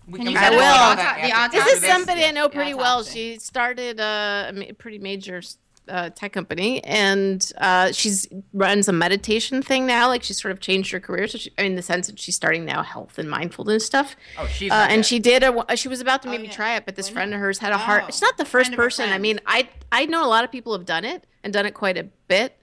we- 0.09 0.19
Can 0.19 0.27
we 0.27 0.33
you 0.33 0.39
I 0.39 0.41
talk 0.41 0.51
will. 0.51 0.59
The 0.59 0.63
that 0.65 1.17
auto- 1.19 1.27
the 1.29 1.35
after- 1.35 1.57
This 1.59 1.75
after 1.75 1.87
is 1.87 1.93
somebody 1.93 2.25
I 2.25 2.31
know 2.33 2.49
pretty 2.49 2.75
well. 2.75 3.05
She 3.05 3.39
started 3.39 4.01
a, 4.01 4.53
a 4.71 4.73
pretty 4.73 4.99
major 4.99 5.41
uh, 5.89 6.11
tech 6.11 6.33
company, 6.33 6.83
and 6.85 7.53
uh, 7.59 7.93
she's 7.93 8.27
runs 8.53 8.89
a 8.89 8.93
meditation 8.93 9.63
thing 9.63 9.87
now. 9.87 10.09
Like 10.09 10.23
she's 10.23 10.41
sort 10.41 10.53
of 10.53 10.61
changed 10.61 10.91
her 10.93 11.01
career. 11.01 11.27
So 11.29 11.39
she, 11.39 11.51
in 11.59 11.75
the 11.77 11.83
sense 11.83 12.07
that 12.09 12.19
she's 12.19 12.37
starting 12.37 12.65
now 12.65 12.83
health 12.83 13.19
and 13.19 13.29
mindfulness 13.31 13.85
stuff. 13.87 14.17
Oh, 14.39 14.47
she's 14.47 14.71
Uh, 14.71 14.87
and 14.89 15.01
that. 15.01 15.07
she 15.07 15.19
did 15.19 15.43
a. 15.43 15.77
She 15.77 15.89
was 15.89 16.01
about 16.01 16.23
to 16.23 16.29
Oh, 16.29 16.33
maybe 16.33 16.45
yeah. 16.47 16.53
try 16.53 16.77
it, 16.77 16.85
but 16.85 16.97
this 16.97 17.07
When? 17.09 17.15
friend 17.15 17.35
of 17.35 17.41
hers 17.41 17.59
had 17.59 17.73
a 17.73 17.79
heart. 17.79 18.03
Oh. 18.05 18.09
It's 18.09 18.23
not 18.23 18.37
the 18.37 18.45
first 18.45 18.69
Friend 18.69 18.75
of 18.75 18.79
a 18.79 18.83
person. 18.83 19.11
I 19.11 19.19
mean, 19.19 19.41
I 19.47 19.69
I 19.91 20.07
know 20.07 20.25
a 20.25 20.29
lot 20.29 20.45
of 20.45 20.53
people 20.53 20.73
have 20.73 20.85
done 20.87 21.05
it 21.05 21.27
and 21.43 21.53
done 21.53 21.67
it 21.67 21.75
quite 21.75 21.97
a 21.99 22.05
bit. 22.29 22.55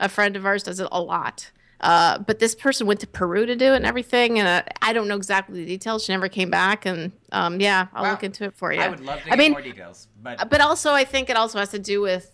A 0.00 0.08
friend 0.08 0.36
of 0.36 0.44
ours 0.44 0.62
does 0.62 0.80
it 0.80 0.88
a 0.90 1.00
lot. 1.00 1.50
Uh, 1.80 2.16
but 2.18 2.38
this 2.38 2.54
person 2.54 2.86
went 2.86 2.98
to 3.00 3.06
Peru 3.06 3.44
to 3.44 3.54
do 3.54 3.72
it 3.74 3.76
and 3.76 3.84
everything, 3.84 4.38
and 4.38 4.48
uh, 4.48 4.62
I 4.80 4.94
don't 4.94 5.06
know 5.06 5.16
exactly 5.16 5.60
the 5.60 5.66
details. 5.66 6.04
She 6.04 6.12
never 6.12 6.28
came 6.28 6.48
back, 6.48 6.86
and 6.86 7.12
um, 7.30 7.60
yeah, 7.60 7.88
I'll 7.92 8.04
Wow. 8.04 8.10
look 8.12 8.22
into 8.24 8.44
it 8.44 8.54
for 8.54 8.72
you. 8.72 8.80
I 8.80 8.88
would 8.88 9.00
love 9.00 9.20
to 9.22 9.26
I 9.26 9.30
get 9.30 9.38
mean, 9.38 9.50
more 9.52 9.60
details, 9.60 10.08
but 10.22 10.48
but 10.48 10.60
also 10.62 10.92
I 10.94 11.04
think 11.04 11.28
it 11.28 11.36
also 11.36 11.58
has 11.58 11.70
to 11.72 11.78
do 11.78 12.00
with 12.00 12.30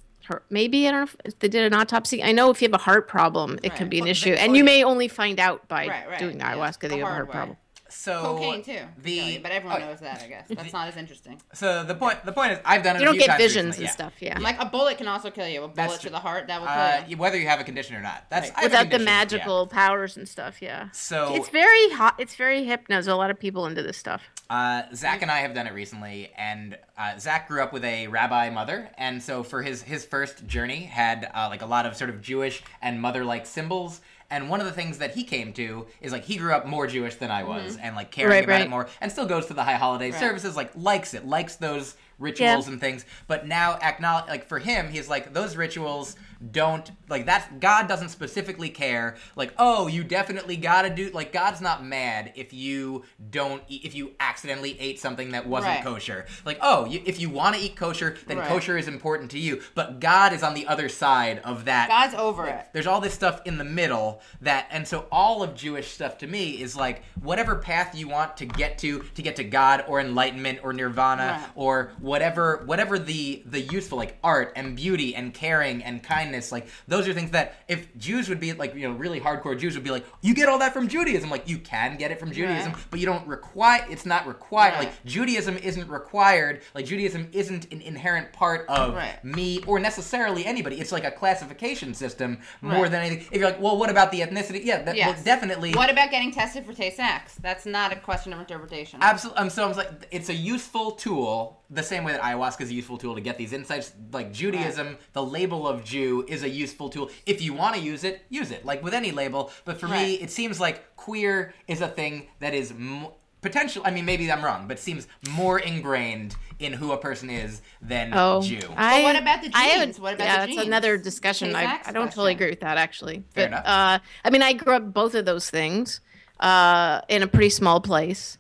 Maybe 0.50 0.87
I 0.87 0.90
don't 0.92 1.00
know 1.00 1.10
if, 1.25 1.38
they 1.38 1.49
did 1.49 1.64
an 1.72 1.78
autopsy. 1.78 2.22
I 2.22 2.32
know 2.32 2.50
if 2.50 2.60
you 2.62 2.66
have 2.68 2.75
a 2.75 2.82
heart 2.82 3.08
problem, 3.08 3.58
it 3.62 3.75
can 3.75 3.84
Right. 3.87 3.90
be 3.90 3.99
an 3.99 4.04
Well, 4.04 4.10
issue, 4.10 4.32
and 4.32 4.56
you 4.56 4.64
may 4.64 4.84
only 4.84 5.08
find 5.08 5.38
out 5.40 5.66
by 5.68 5.87
Right, 5.88 6.08
right. 6.08 6.18
doing 6.18 6.38
ayahuasca 6.38 6.80
that 6.88 6.92
you 6.96 6.99
have 7.00 7.08
a 7.08 7.14
heart 7.14 7.28
way. 7.28 7.32
problem. 7.32 7.56
So 7.90 8.23
Cocaine 8.23 8.62
too. 8.62 8.78
The 9.02 9.18
Kelly, 9.18 9.38
but 9.38 9.52
everyone 9.52 9.82
oh, 9.82 9.87
knows 9.87 10.00
that, 10.00 10.23
I 10.23 10.28
guess. 10.28 10.49
That's 10.49 10.73
not 10.73 10.88
as 10.88 10.97
interesting. 10.97 11.40
So 11.52 11.85
the 11.85 11.94
point 11.94 12.25
the 12.25 12.32
point 12.32 12.52
is 12.52 12.59
I've 12.64 12.82
done 12.82 12.97
it. 12.97 13.00
You 13.00 13.06
don't 13.06 13.14
few 13.14 13.20
get 13.20 13.30
times 13.30 13.42
visions 13.42 13.66
recently, 13.78 13.85
and 13.87 13.88
yeah. 13.88 13.92
stuff, 13.92 14.12
yeah. 14.20 14.38
Like 14.38 14.61
a 14.61 14.66
bullet 14.66 14.99
can 14.99 15.09
also 15.09 15.30
kill 15.30 15.49
you. 15.49 15.62
A 15.62 15.68
bullet 15.68 16.00
true. 16.00 16.09
to 16.09 16.11
the 16.11 16.18
heart 16.18 16.47
that 16.47 16.61
will 16.61 16.68
kill 16.68 16.76
Uh, 16.76 17.04
you. 17.09 17.16
whether 17.16 17.38
you 17.38 17.47
have 17.49 17.61
a 17.61 17.64
condition 17.64 17.97
or 17.97 18.00
not. 18.02 18.25
That's 18.30 18.49
Right. 18.50 18.59
I 18.59 18.61
have 18.62 18.64
a 18.64 18.66
Without 18.70 18.78
the 18.78 18.90
condition, 18.90 19.06
yeah. 19.06 19.18
magical 19.18 19.66
powers 19.66 20.16
and 20.16 20.28
stuff, 20.28 20.62
yeah. 20.62 20.88
So 20.92 21.35
It's 21.35 21.49
very 21.49 21.90
hot. 21.90 22.14
It's 22.18 22.35
very 22.37 22.64
hip 22.64 22.87
now. 22.88 22.97
There's 22.97 23.06
a 23.09 23.16
lot 23.16 23.30
of 23.30 23.38
people 23.38 23.66
into 23.66 23.82
this 23.82 23.97
stuff. 23.97 24.23
Uh, 24.49 24.82
Zach 24.94 25.23
and 25.23 25.30
I 25.30 25.38
have 25.40 25.54
done 25.54 25.66
it 25.68 25.73
recently, 25.75 26.32
and 26.37 26.76
uh, 26.99 27.18
Zach 27.18 27.47
grew 27.49 27.62
up 27.62 27.73
with 27.73 27.85
a 27.85 28.09
rabbi 28.09 28.50
mother, 28.50 28.90
and 28.99 29.23
so 29.23 29.42
for 29.44 29.62
his 29.62 29.82
his 29.82 30.04
first 30.04 30.47
journey 30.47 30.82
had 30.82 31.30
uh, 31.35 31.47
like 31.49 31.62
a 31.62 31.66
lot 31.66 31.87
of 31.87 31.97
sort 31.97 32.11
of 32.11 32.20
Jewish 32.20 32.62
and 32.82 33.00
mother 33.00 33.25
like 33.25 33.47
symbols. 33.47 34.00
And 34.30 34.49
one 34.49 34.60
of 34.60 34.66
the 34.66 34.72
things 34.72 34.99
that 34.99 35.14
he 35.14 35.25
came 35.25 35.52
to 35.54 35.87
is 36.00 36.12
like 36.12 36.25
he 36.25 36.37
grew 36.37 36.52
up 36.52 36.66
more 36.66 36.87
Jewish 36.87 37.16
than 37.16 37.30
I 37.30 37.42
was, 37.42 37.76
mm-hmm. 37.76 37.84
and 37.84 37.96
like 37.96 38.10
caring 38.12 38.30
Right, 38.30 38.44
about 38.44 38.52
right. 38.52 38.66
it 38.66 38.70
more, 38.70 38.88
and 39.00 39.10
still 39.10 39.26
goes 39.26 39.46
to 39.46 39.54
the 39.54 39.64
high 39.64 39.75
holiday 39.75 40.10
Right. 40.12 40.20
services, 40.20 40.56
like 40.56 40.70
likes 40.76 41.14
it, 41.14 41.26
likes 41.26 41.56
those 41.56 41.96
rituals 42.18 42.66
Yeah. 42.66 42.72
and 42.72 42.80
things. 42.80 43.04
But 43.26 43.46
now 43.49 43.78
acknowledge, 43.82 44.28
like 44.28 44.46
for 44.46 44.58
him, 44.60 44.88
he's 44.90 45.08
like 45.08 45.32
those 45.32 45.56
rituals 45.56 46.16
don't 46.52 46.90
like 47.09 47.26
that's 47.26 47.47
God 47.61 47.87
doesn't 47.88 48.09
specifically 48.09 48.70
care. 48.70 49.16
Like 49.37 49.52
oh, 49.59 49.87
you 49.88 50.02
definitely 50.04 50.56
gotta 50.56 50.88
do 50.90 51.11
like 51.11 51.32
God's 51.32 51.61
not 51.61 51.85
mad 51.85 52.32
if 52.35 52.52
you 52.52 53.04
don't 53.30 53.62
eat, 53.68 53.85
if 53.85 53.94
you 53.94 54.12
accidentally 54.20 54.78
ate 54.80 54.99
something 54.99 55.32
that 55.32 55.47
wasn't 55.47 55.75
Right. 55.76 55.85
kosher. 55.85 56.26
Like 56.44 56.59
oh, 56.62 56.87
you, 56.87 57.02
if 57.04 57.20
you 57.20 57.28
want 57.28 57.56
to 57.56 57.61
eat 57.62 57.76
kosher, 57.76 58.16
then 58.26 58.38
Right. 58.38 58.49
kosher 58.49 58.78
is 58.78 58.88
important 58.88 59.30
to 59.32 59.38
you. 59.38 59.61
But 59.75 60.00
God 60.00 60.32
is 60.32 60.42
on 60.42 60.54
the 60.54 60.66
other 60.66 60.88
side 60.88 61.40
of 61.44 61.66
that. 61.66 61.88
God's 61.88 62.14
over 62.14 62.47
it. 62.47 62.66
There's 62.73 62.87
all 62.87 63.00
this 63.00 63.14
stuff 63.14 63.42
in 63.44 63.59
the 63.59 63.64
middle 63.64 64.23
that, 64.40 64.66
and 64.70 64.87
so 64.88 65.06
all 65.12 65.42
of 65.42 65.54
Jewish 65.54 65.88
stuff 65.90 66.16
to 66.18 66.26
me 66.26 66.61
is 66.62 66.75
like 66.76 67.02
whatever 67.20 67.56
path 67.56 67.94
you 67.94 68.09
want 68.09 68.37
to 68.38 68.47
get 68.47 68.78
to, 68.78 69.00
to 69.14 69.23
get 69.23 69.37
to 69.37 69.44
God 69.44 69.85
or 69.87 70.00
enlightenment 70.00 70.61
or 70.62 70.73
nirvana 70.73 71.38
Right. 71.40 71.50
or 71.54 71.92
whatever, 72.00 72.62
whatever 72.64 72.99
the 72.99 73.42
the 73.47 73.61
useful 73.61 73.99
like 73.99 74.16
art 74.25 74.52
and 74.56 74.75
beauty 74.76 75.14
and 75.14 75.35
caring 75.35 75.82
and 75.82 76.02
kindness, 76.02 76.29
like 76.52 76.66
those 76.88 77.06
are 77.08 77.12
things 77.12 77.30
that 77.32 77.54
if 77.68 77.96
Jews 77.96 78.28
would 78.28 78.40
be 78.40 78.52
like 78.52 78.75
you 78.75 78.88
know 78.88 78.94
really 78.94 79.20
hardcore 79.20 79.58
Jews 79.58 79.75
would 79.75 79.84
be 79.84 79.90
like 79.90 80.04
you 80.22 80.34
get 80.34 80.49
all 80.49 80.58
that 80.58 80.72
from 80.72 80.88
Judaism, 80.88 81.30
like 81.30 81.49
you 81.49 81.58
can 81.58 81.96
get 81.96 82.10
it 82.10 82.18
from 82.20 82.32
Judaism, 82.32 82.72
Right. 82.72 82.82
but 82.90 83.00
you 83.00 83.06
don't 83.06 83.26
require. 83.26 83.84
It's 83.90 84.06
not 84.06 84.26
required. 84.26 84.75
Right. 84.75 84.84
Like 84.87 85.04
Judaism 85.04 85.56
isn't 85.58 85.88
required. 85.88 86.62
Like 86.75 86.87
Judaism 86.87 87.28
isn't 87.32 87.72
an 87.72 87.80
inherent 87.82 88.32
part 88.32 88.66
of 88.68 88.94
Right. 88.94 89.22
me 89.25 89.62
or 89.66 89.78
necessarily 89.78 90.44
anybody. 90.46 90.80
It's 90.80 90.92
like 90.92 91.04
a 91.04 91.10
classification 91.10 91.94
system 91.94 92.38
more 92.60 92.88
than 92.88 93.02
anything. 93.02 93.26
If 93.30 93.40
you're 93.40 93.50
like, 93.50 93.60
well, 93.60 93.76
what 93.78 93.90
about 93.90 94.10
the 94.12 94.20
ethnicity? 94.20 94.64
Yeah, 94.64 94.82
that, 94.82 94.96
well, 94.96 95.16
definitely. 95.25 95.72
What 95.72 95.90
about 95.90 96.10
getting 96.10 96.32
tested 96.32 96.64
for 96.66 96.72
Tay-Sachs? 96.72 97.34
That's 97.37 97.66
not 97.66 97.92
a 97.92 97.96
question 97.96 98.32
of 98.32 98.40
interpretation. 98.40 98.99
Absolutely. 99.02 99.40
Um, 99.42 99.50
so 99.50 99.68
I'm 99.68 99.76
like, 99.76 100.08
it's 100.10 100.28
a 100.28 100.34
useful 100.34 100.92
tool, 100.92 101.62
the 101.70 101.82
same 101.82 102.04
way 102.04 102.12
that 102.12 102.20
ayahuasca 102.22 102.62
is 102.62 102.70
a 102.70 102.75
useful 102.75 102.99
tool 102.99 103.14
to 103.14 103.20
get 103.20 103.38
these 103.38 103.52
insights. 103.52 103.92
Like 104.12 104.32
Judaism, 104.32 104.99
the 105.12 105.22
label 105.22 105.66
of 105.66 105.84
Jew 105.84 106.20
is 106.29 106.43
a 106.43 106.49
useful 106.49 106.89
tool. 106.89 107.11
If 107.27 107.43
you 107.43 107.53
want 107.53 107.75
to 107.77 107.81
use 107.81 108.05
it, 108.05 108.25
use 108.29 108.50
it. 108.50 108.65
Like 108.65 108.83
with 108.83 108.95
any 108.95 109.12
label. 109.12 109.50
But 109.65 109.79
for 109.79 109.89
me, 109.89 110.15
it 110.15 110.31
seems 110.31 110.61
like 110.61 110.97
queer 110.97 111.55
is 111.69 111.81
a 111.81 111.89
thing 111.89 112.29
that 112.41 112.55
is. 112.55 112.71
M- 112.71 113.09
potential. 113.41 113.83
I 113.87 113.91
mean, 113.91 114.05
maybe 114.05 114.31
I'm 114.31 114.45
wrong, 114.45 114.69
but 114.69 114.79
seems 114.79 115.09
more 115.31 115.59
ingrained 115.59 116.37
in 116.59 116.75
who 116.75 116.93
a 116.93 116.99
person 116.99 117.31
is 117.31 117.62
than 117.81 118.12
Oh, 118.12 118.43
Jew. 118.43 118.61
I, 118.77 119.03
what 119.03 119.17
about 119.17 119.43
the 119.43 119.50
I 119.55 119.79
genes? 119.85 119.99
What 119.99 120.15
about 120.15 120.25
yeah, 120.25 120.35
the 120.35 120.41
that's 120.41 120.53
genes? 120.53 120.67
another 120.67 120.99
discussion. 120.99 121.55
I, 121.57 121.81
I 121.87 121.93
don't 121.93 122.09
totally 122.09 122.33
agree 122.33 122.50
with 122.50 122.61
that 122.61 122.77
actually. 122.77 123.25
Fair 123.35 123.47
but 123.47 123.47
enough. 123.47 123.65
uh, 123.67 123.99
I 124.25 124.31
mean, 124.31 124.43
I 124.43 124.53
grew 124.53 124.75
up 124.75 124.93
both 124.93 125.15
of 125.15 125.25
those 125.25 125.49
things 125.49 126.00
uh, 126.41 127.00
in 127.09 127.23
a 127.23 127.27
pretty 127.27 127.50
small 127.50 127.81
place 127.81 128.37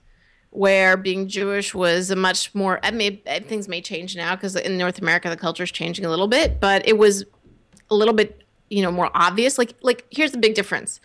where 0.50 0.96
being 0.96 1.28
Jewish 1.28 1.74
was 1.74 2.10
a 2.10 2.16
much 2.16 2.54
more. 2.54 2.80
I 2.82 2.90
mean, 2.90 3.20
uh, 3.26 3.40
things 3.40 3.68
may 3.68 3.80
change 3.80 4.16
now 4.16 4.34
because 4.34 4.56
in 4.56 4.76
North 4.76 4.98
America 4.98 5.30
the 5.30 5.36
culture 5.36 5.62
is 5.62 5.70
changing 5.70 6.04
a 6.04 6.10
little 6.10 6.28
bit, 6.28 6.60
but 6.60 6.86
it 6.86 6.98
was 6.98 7.24
a 7.90 7.94
little 7.94 8.14
bit, 8.14 8.42
you 8.68 8.82
know, 8.82 8.92
more 8.92 9.10
obvious. 9.14 9.58
Like, 9.58 9.74
like 9.82 10.06
here's 10.10 10.32
the 10.32 10.38
big 10.38 10.54
difference. 10.54 11.00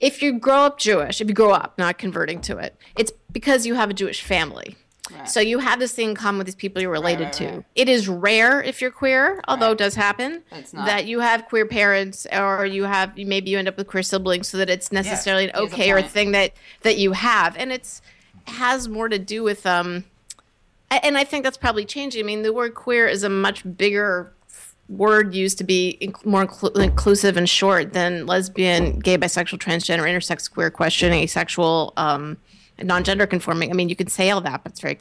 If 0.00 0.22
you 0.22 0.38
grow 0.38 0.60
up 0.60 0.78
Jewish, 0.78 1.20
if 1.20 1.28
you 1.28 1.34
grow 1.34 1.52
up 1.52 1.78
not 1.78 1.98
converting 1.98 2.40
to 2.42 2.58
it, 2.58 2.76
it's 2.96 3.12
because 3.30 3.66
you 3.66 3.74
have 3.74 3.90
a 3.90 3.94
Jewish 3.94 4.22
family. 4.22 4.76
So 5.26 5.40
you 5.40 5.58
have 5.58 5.78
this 5.78 5.92
thing 5.92 6.10
in 6.10 6.14
common 6.14 6.38
with 6.38 6.46
these 6.46 6.54
people 6.54 6.80
you're 6.80 6.90
related 6.90 7.24
right, 7.24 7.32
to. 7.34 7.46
right. 7.46 7.64
It 7.74 7.88
is 7.88 8.08
rare 8.08 8.62
if 8.62 8.80
you're 8.80 8.90
queer, 8.90 9.40
although 9.46 9.72
it 9.72 9.78
does 9.78 9.94
happen, 9.94 10.42
that 10.72 11.06
you 11.06 11.20
have 11.20 11.46
queer 11.46 11.66
parents 11.66 12.26
or 12.32 12.64
you 12.64 12.84
have 12.84 13.16
maybe 13.16 13.50
you 13.50 13.58
end 13.58 13.68
up 13.68 13.76
with 13.76 13.88
queer 13.88 14.02
siblings, 14.02 14.48
so 14.48 14.56
that 14.58 14.70
it's 14.70 14.90
necessarily 14.90 15.44
an 15.44 15.50
Here's 15.54 15.70
a 15.70 15.74
okay 15.74 15.90
or 15.90 16.02
thing 16.02 16.32
that 16.32 16.52
that 16.82 16.98
you 16.98 17.12
have, 17.12 17.56
and 17.56 17.72
it's 17.72 18.00
has 18.46 18.88
more 18.88 19.08
to 19.08 19.18
do 19.18 19.42
with 19.42 19.66
um, 19.66 20.04
and 20.90 21.16
I 21.16 21.24
think 21.24 21.44
that's 21.44 21.56
probably 21.56 21.84
changing. 21.84 22.22
I 22.22 22.26
mean, 22.26 22.42
the 22.42 22.52
word 22.52 22.74
queer 22.74 23.06
is 23.06 23.22
a 23.22 23.28
much 23.28 23.64
bigger 23.76 24.32
word 24.88 25.34
used 25.34 25.58
to 25.58 25.64
be 25.64 25.98
inc- 26.00 26.24
more 26.24 26.46
inclu- 26.46 26.82
inclusive 26.82 27.36
and 27.36 27.48
short 27.48 27.92
than 27.92 28.26
lesbian, 28.26 28.98
gay, 28.98 29.16
bisexual, 29.16 29.58
transgender, 29.58 30.02
intersex, 30.02 30.50
queer, 30.50 30.70
question, 30.70 31.12
asexual, 31.12 31.92
um, 31.96 32.36
non-gender 32.82 33.26
conforming. 33.26 33.70
I 33.70 33.74
mean, 33.74 33.88
you 33.88 33.96
can 33.96 34.08
say 34.08 34.30
all 34.30 34.40
that, 34.42 34.62
but 34.62 34.72
it's 34.72 34.80
very 34.80 34.98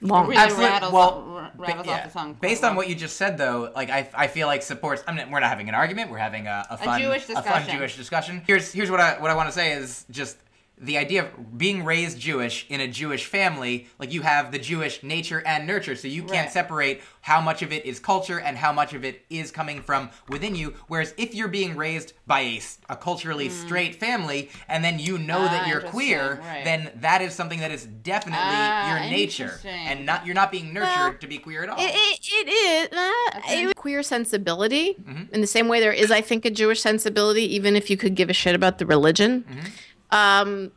long. 0.00 0.28
Really 0.28 0.38
Absolutely. 0.38 0.70
rattles, 0.70 0.92
well, 0.92 1.08
off, 1.10 1.24
r- 1.26 1.52
ba- 1.54 1.62
rattles 1.62 1.86
yeah. 1.86 1.92
off 1.94 2.04
the 2.12 2.18
tongue. 2.18 2.36
Based 2.40 2.64
on 2.64 2.76
what 2.76 2.88
you 2.88 2.94
just 2.94 3.16
said, 3.16 3.36
though, 3.36 3.72
like 3.74 3.90
I, 3.90 4.08
I 4.14 4.26
feel 4.26 4.46
like 4.46 4.62
supports. 4.62 5.02
I 5.06 5.12
mean, 5.12 5.30
we're 5.30 5.40
not 5.40 5.50
having 5.50 5.68
an 5.68 5.74
argument. 5.74 6.10
We're 6.10 6.18
having 6.18 6.46
a, 6.46 6.66
a 6.70 6.76
fun, 6.78 7.00
Jewish 7.00 7.24
fun 7.24 7.36
discussion. 7.36 7.76
Jewish 7.76 7.96
discussion. 7.96 8.42
Here's 8.46 8.72
here's 8.72 8.90
what 8.90 9.00
I 9.00 9.20
what 9.20 9.30
I 9.30 9.34
want 9.34 9.48
to 9.48 9.52
say 9.52 9.72
is 9.72 10.06
just 10.10 10.38
the 10.82 10.96
idea 10.96 11.24
of 11.24 11.58
being 11.58 11.84
raised 11.84 12.18
Jewish 12.18 12.64
in 12.70 12.80
a 12.80 12.88
Jewish 12.88 13.26
family. 13.26 13.88
Like 13.98 14.12
you 14.12 14.22
have 14.22 14.50
the 14.50 14.58
Jewish 14.58 15.02
nature 15.02 15.42
and 15.46 15.66
nurture, 15.66 15.94
so 15.94 16.08
you 16.08 16.22
can't 16.22 16.46
Right. 16.46 16.52
separate 16.52 17.02
how 17.22 17.40
much 17.40 17.60
of 17.60 17.70
it 17.70 17.84
is 17.84 18.00
culture 18.00 18.40
and 18.40 18.56
how 18.56 18.72
much 18.72 18.94
of 18.94 19.04
it 19.04 19.22
is 19.28 19.50
coming 19.50 19.82
from 19.82 20.08
within 20.30 20.54
you. 20.54 20.72
Whereas 20.88 21.12
if 21.18 21.34
you're 21.34 21.48
being 21.48 21.76
raised 21.76 22.14
by 22.26 22.60
a 22.88 22.96
culturally 22.96 23.50
straight 23.50 23.94
family, 23.96 24.48
and 24.68 24.82
then 24.82 24.98
you 24.98 25.18
know 25.18 25.42
that. 25.42 25.64
Ah, 25.64 25.68
you're 25.68 25.80
queer, 25.82 26.40
right. 26.42 26.64
then 26.64 26.90
that 26.96 27.20
is 27.20 27.34
something 27.34 27.60
that 27.60 27.70
is 27.70 27.84
definitely 27.84 28.40
Ah, 28.42 28.90
your 29.02 29.10
nature, 29.10 29.60
and 29.64 30.06
not 30.06 30.24
you're 30.24 30.34
not 30.34 30.50
being 30.50 30.72
nurtured 30.72 30.96
Well, 30.96 31.14
to 31.20 31.26
be 31.26 31.36
queer 31.38 31.62
at 31.64 31.68
all. 31.68 31.76
It, 31.78 31.92
it, 31.94 32.20
it 32.32 32.48
is 32.48 32.96
uh, 32.96 33.40
it- 33.68 33.76
queer 33.76 34.02
sensibility 34.02 34.94
Mm-hmm. 35.00 35.34
in 35.34 35.40
the 35.42 35.46
same 35.46 35.68
way 35.68 35.80
there 35.80 35.92
is, 35.92 36.10
I 36.10 36.20
think, 36.22 36.44
a 36.44 36.50
Jewish 36.50 36.80
sensibility, 36.80 37.42
even 37.54 37.76
if 37.76 37.90
you 37.90 37.96
could 37.96 38.14
give 38.14 38.30
a 38.30 38.32
shit 38.32 38.54
about 38.54 38.78
the 38.78 38.86
religion, 38.86 39.44
Mm-hmm. 39.50 39.66
Um, 40.12 40.72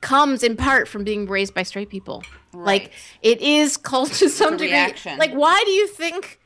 comes 0.00 0.42
in 0.42 0.56
part 0.56 0.88
from 0.88 1.04
being 1.04 1.26
raised 1.26 1.54
by 1.54 1.62
straight 1.62 1.88
people. 1.90 2.22
Right. 2.52 2.82
Like 2.82 2.92
it 3.22 3.40
is 3.40 3.76
called 3.76 4.12
to 4.14 4.28
some 4.28 4.52
degree. 4.52 4.68
reaction. 4.68 5.18
Like, 5.18 5.32
why 5.32 5.62
do 5.64 5.70
you 5.70 5.86
think 5.88 6.40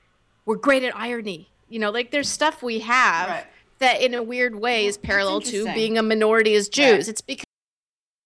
we're 0.46 0.56
great 0.56 0.82
at 0.82 0.96
irony? 0.96 1.48
You 1.68 1.78
know, 1.78 1.90
like 1.90 2.10
there's 2.10 2.28
stuff 2.28 2.62
we 2.62 2.80
have 2.80 3.28
Right. 3.28 3.46
that, 3.78 4.00
in 4.02 4.14
a 4.14 4.22
weird 4.22 4.54
way, 4.54 4.86
is 4.86 4.98
parallel 4.98 5.40
to 5.42 5.64
being 5.74 5.96
a 5.96 6.02
minority 6.02 6.54
as 6.54 6.68
Jews. 6.68 6.84
Right. 7.06 7.08
It's 7.08 7.20
because 7.20 7.44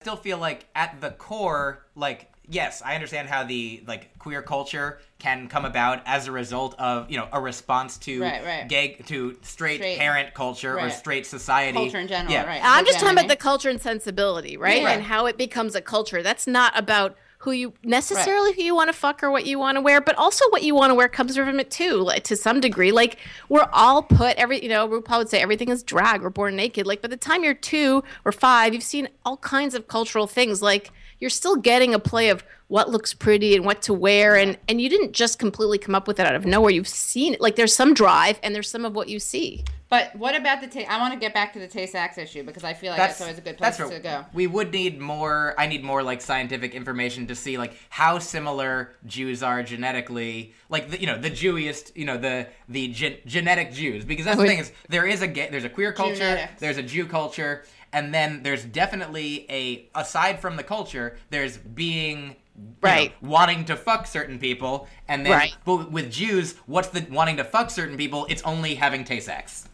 I 0.01 0.05
still 0.05 0.17
feel 0.17 0.39
like 0.39 0.67
at 0.75 1.01
the 1.01 1.11
core, 1.11 1.87
like 1.95 2.33
yes, 2.49 2.83
I 2.85 2.95
understand 2.95 3.29
how 3.29 3.45
the 3.45 3.83
like 3.87 4.19
queer 4.19 4.43
culture 4.43 4.99
can 5.19 5.49
come 5.49 5.65
about 5.65 6.03
as 6.07 6.27
a 6.27 6.33
result 6.33 6.75
of 6.79 7.11
you 7.11 7.17
know 7.17 7.29
a 7.33 7.41
response 7.41 7.97
to 7.99 8.21
Right, 8.23 8.45
right. 8.45 8.69
gay 8.69 8.95
to 9.07 9.37
straight, 9.43 9.77
Straight. 9.77 9.99
parent 9.99 10.35
culture 10.35 10.79
or 10.79 10.91
straight 10.91 11.27
society 11.27 11.79
Culture 11.79 11.99
in 11.99 12.09
general, 12.09 12.33
yeah. 12.33 12.45
right. 12.47 12.61
I'm 12.63 12.85
just 12.85 13.01
talking 13.01 13.17
about 13.19 13.29
the 13.29 13.37
culture 13.37 13.69
and 13.71 13.81
sensibility, 13.81 14.57
right? 14.57 14.85
Right. 14.85 14.93
And 14.95 15.03
how 15.03 15.27
it 15.27 15.37
becomes 15.39 15.75
a 15.75 15.81
culture. 15.81 16.23
That's 16.23 16.47
not 16.47 16.79
about 16.79 17.17
who 17.39 17.53
you 17.53 17.75
necessarily 17.85 18.53
who 18.55 18.63
you 18.63 18.75
want 18.75 18.89
to 18.89 18.93
fuck 18.93 19.23
or 19.23 19.31
what 19.31 19.47
you 19.47 19.59
want 19.59 19.77
to 19.77 19.81
wear, 19.81 20.01
but 20.01 20.17
also 20.17 20.45
what 20.51 20.63
you 20.63 20.75
want 20.75 20.91
to 20.91 20.95
wear 20.95 21.09
comes 21.09 21.37
from 21.37 21.61
it 21.61 21.71
too, 21.71 21.95
like 22.03 22.25
to 22.25 22.35
some 22.37 22.61
degree. 22.61 22.91
Like 22.93 23.19
we're 23.49 23.69
all 23.73 24.03
put 24.03 24.37
every 24.37 24.63
you 24.63 24.69
know, 24.69 24.89
RuPaul 24.89 25.19
would 25.19 25.29
say 25.29 25.41
everything 25.41 25.69
is 25.69 25.83
drag, 25.83 26.23
we're 26.23 26.31
born 26.31 26.57
naked. 26.57 26.87
Like 26.87 27.03
by 27.03 27.09
the 27.09 27.17
time 27.17 27.45
you're 27.45 27.55
two 27.55 28.03
or 28.25 28.33
five, 28.33 28.75
you've 28.75 28.83
seen 28.83 29.09
all 29.25 29.37
kinds 29.37 29.75
of 29.75 29.87
cultural 29.87 30.27
things. 30.27 30.61
Like 30.63 30.91
you're 31.19 31.31
still 31.31 31.57
getting 31.57 31.95
a 31.95 31.99
play 31.99 32.29
of 32.31 32.45
what 32.69 32.91
looks 32.91 33.15
pretty 33.15 33.55
and 33.55 33.65
what 33.65 33.81
to 33.83 33.95
wear 33.95 34.37
and 34.37 34.59
and 34.69 34.81
you 34.81 34.89
didn't 34.89 35.13
just 35.13 35.39
completely 35.39 35.79
come 35.79 35.95
up 35.95 36.09
with 36.09 36.19
it 36.19 36.27
out 36.27 36.35
of 36.35 36.45
nowhere. 36.45 36.71
You've 36.71 36.89
seen 36.89 37.35
it. 37.35 37.41
Like 37.41 37.57
there's 37.57 37.75
some 37.75 37.95
drive 37.95 38.39
and 38.43 38.55
there's 38.55 38.69
some 38.69 38.85
of 38.85 38.95
what 38.95 39.09
you 39.09 39.19
see. 39.21 39.65
But 39.89 40.17
what 40.17 40.35
about 40.35 40.61
the 40.61 40.67
ta- 40.67 40.91
I 40.93 40.99
want 40.99 41.15
to 41.15 41.21
get 41.21 41.33
back 41.33 41.53
to 41.53 41.61
the 41.61 41.69
Tay-Sachs 41.69 42.19
issue 42.19 42.43
because 42.43 42.65
I 42.65 42.75
feel 42.75 42.91
like 42.91 42.99
that's, 42.99 43.21
always 43.21 43.39
a 43.39 43.41
good 43.41 43.57
place 43.57 43.77
that's 43.77 43.89
to 43.89 43.95
what- 43.95 44.03
go. 44.03 44.25
We 44.35 44.49
would 44.49 44.73
need 44.73 44.99
more. 45.01 45.55
I 45.57 45.69
need 45.69 45.85
more 45.85 46.03
like 46.03 46.21
scientific 46.21 46.75
information 46.75 47.29
to 47.29 47.37
see 47.37 47.57
like 47.57 47.79
how 47.89 48.19
similar 48.19 48.97
Jews 49.07 49.45
are 49.45 49.63
genetically. 49.63 50.55
Like 50.69 50.91
the, 50.91 51.01
you 51.01 51.07
know 51.07 51.17
the 51.17 51.31
Jewiest, 51.31 51.97
you 51.97 52.05
know 52.05 52.19
the 52.19 52.49
the 52.69 52.89
gen- 52.89 53.19
genetic 53.27 53.73
Jews. 53.73 54.05
Because 54.05 54.25
that's 54.25 54.39
the 54.39 54.47
thing 54.49 54.59
is 54.59 54.73
there 54.89 55.07
is 55.07 55.23
a 55.23 55.29
gay, 55.29 55.49
there's 55.53 55.63
a 55.63 55.69
queer 55.71 55.93
culture, 55.93 56.17
Genetics. 56.17 56.61
there's 56.61 56.79
a 56.79 56.83
Jew 56.83 57.07
culture, 57.07 57.63
and 57.93 58.13
then 58.15 58.43
there's 58.43 58.65
definitely 58.65 59.47
a 59.51 59.89
aside 59.99 60.41
from 60.41 60.57
the 60.57 60.63
culture, 60.63 61.17
there's 61.31 61.57
being. 61.59 62.37
you 62.59 62.63
know, 62.65 62.89
Right. 62.89 63.13
wanting 63.21 63.67
to 63.67 63.77
fuck 63.77 64.07
certain 64.07 64.39
people, 64.39 64.89
and 65.09 65.27
then 65.27 65.33
Right. 65.33 65.55
but 65.67 65.93
with 65.93 66.11
Jews, 66.11 66.55
what's 66.65 66.89
the 66.89 67.07
wanting 67.11 67.37
to 67.37 67.45
fuck 67.45 67.69
certain 67.69 67.99
people? 67.99 68.27
It's 68.31 68.41
only 68.45 68.77
having 68.77 69.05
tay 69.05 69.21
sex. 69.21 69.69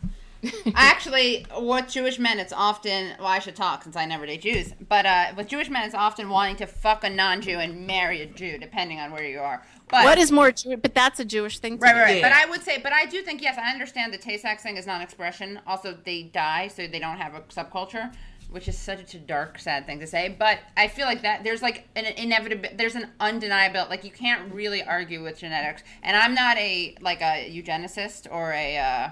Actually, 0.75 1.47
with 1.59 1.89
Jewish 1.89 2.19
men, 2.19 2.39
it's 2.39 2.53
often 2.53 3.15
well, 3.19 3.29
I 3.29 3.39
should 3.39 3.57
talk 3.57 3.85
since 3.85 3.97
I 3.97 4.07
never 4.07 4.27
date 4.27 4.43
Jews. 4.43 4.73
But 4.89 5.07
uh, 5.07 5.33
with 5.37 5.49
Jewish 5.49 5.69
men, 5.71 5.85
it's 5.85 5.95
often 5.95 6.29
wanting 6.29 6.57
to 6.57 6.67
fuck 6.67 7.05
a 7.05 7.11
non-Jew 7.11 7.59
and 7.59 7.87
marry 7.87 8.23
a 8.23 8.27
Jew, 8.27 8.59
depending 8.59 8.99
on 8.99 9.13
where 9.13 9.25
you 9.25 9.39
are. 9.41 9.63
But 9.89 10.05
What 10.05 10.19
is 10.19 10.33
more 10.33 10.51
Jew- 10.51 10.77
but 10.77 10.95
that's 10.95 11.21
a 11.21 11.25
Jewish 11.25 11.59
thing 11.59 11.79
to 11.79 11.83
Right, 11.83 11.95
right, 11.95 12.03
right. 12.03 12.17
Yeah. 12.17 12.29
But 12.29 12.33
I 12.33 12.51
would 12.51 12.63
say, 12.63 12.79
but 12.79 12.93
I 12.93 13.07
do 13.07 13.23
think, 13.23 13.43
yes, 13.43 13.59
I 13.59 13.71
understand 13.71 14.13
the 14.13 14.19
Tay 14.19 14.39
Sachs 14.39 14.63
thing 14.63 14.77
is 14.77 14.87
non-expression. 14.87 15.61
Also, 15.67 15.97
they 16.05 16.25
die, 16.25 16.69
so 16.69 16.87
they 16.87 16.99
don't 16.99 17.19
have 17.19 17.35
a 17.35 17.41
subculture, 17.43 18.13
which 18.51 18.69
is 18.69 18.77
such 18.77 19.15
a 19.15 19.19
dark, 19.19 19.59
sad 19.59 19.87
thing 19.87 20.01
to 20.01 20.07
say. 20.07 20.35
But 20.37 20.61
I 20.77 20.89
feel 20.89 21.07
like 21.07 21.23
that 21.23 21.45
there's 21.45 21.63
like 21.63 21.89
an 21.95 22.07
inevitable, 22.07 22.71
there's 22.75 22.97
an 22.97 23.11
undeniable, 23.21 23.87
like 23.89 24.03
you 24.03 24.11
can't 24.11 24.53
really 24.53 24.83
argue 24.83 25.23
with 25.23 25.39
genetics. 25.39 25.83
And 26.03 26.17
I'm 26.17 26.35
not 26.35 26.57
a 26.57 26.97
like 27.01 27.21
a 27.21 27.49
eugenicist 27.49 28.27
or 28.31 28.53
a. 28.53 28.79
Uh, 28.79 29.11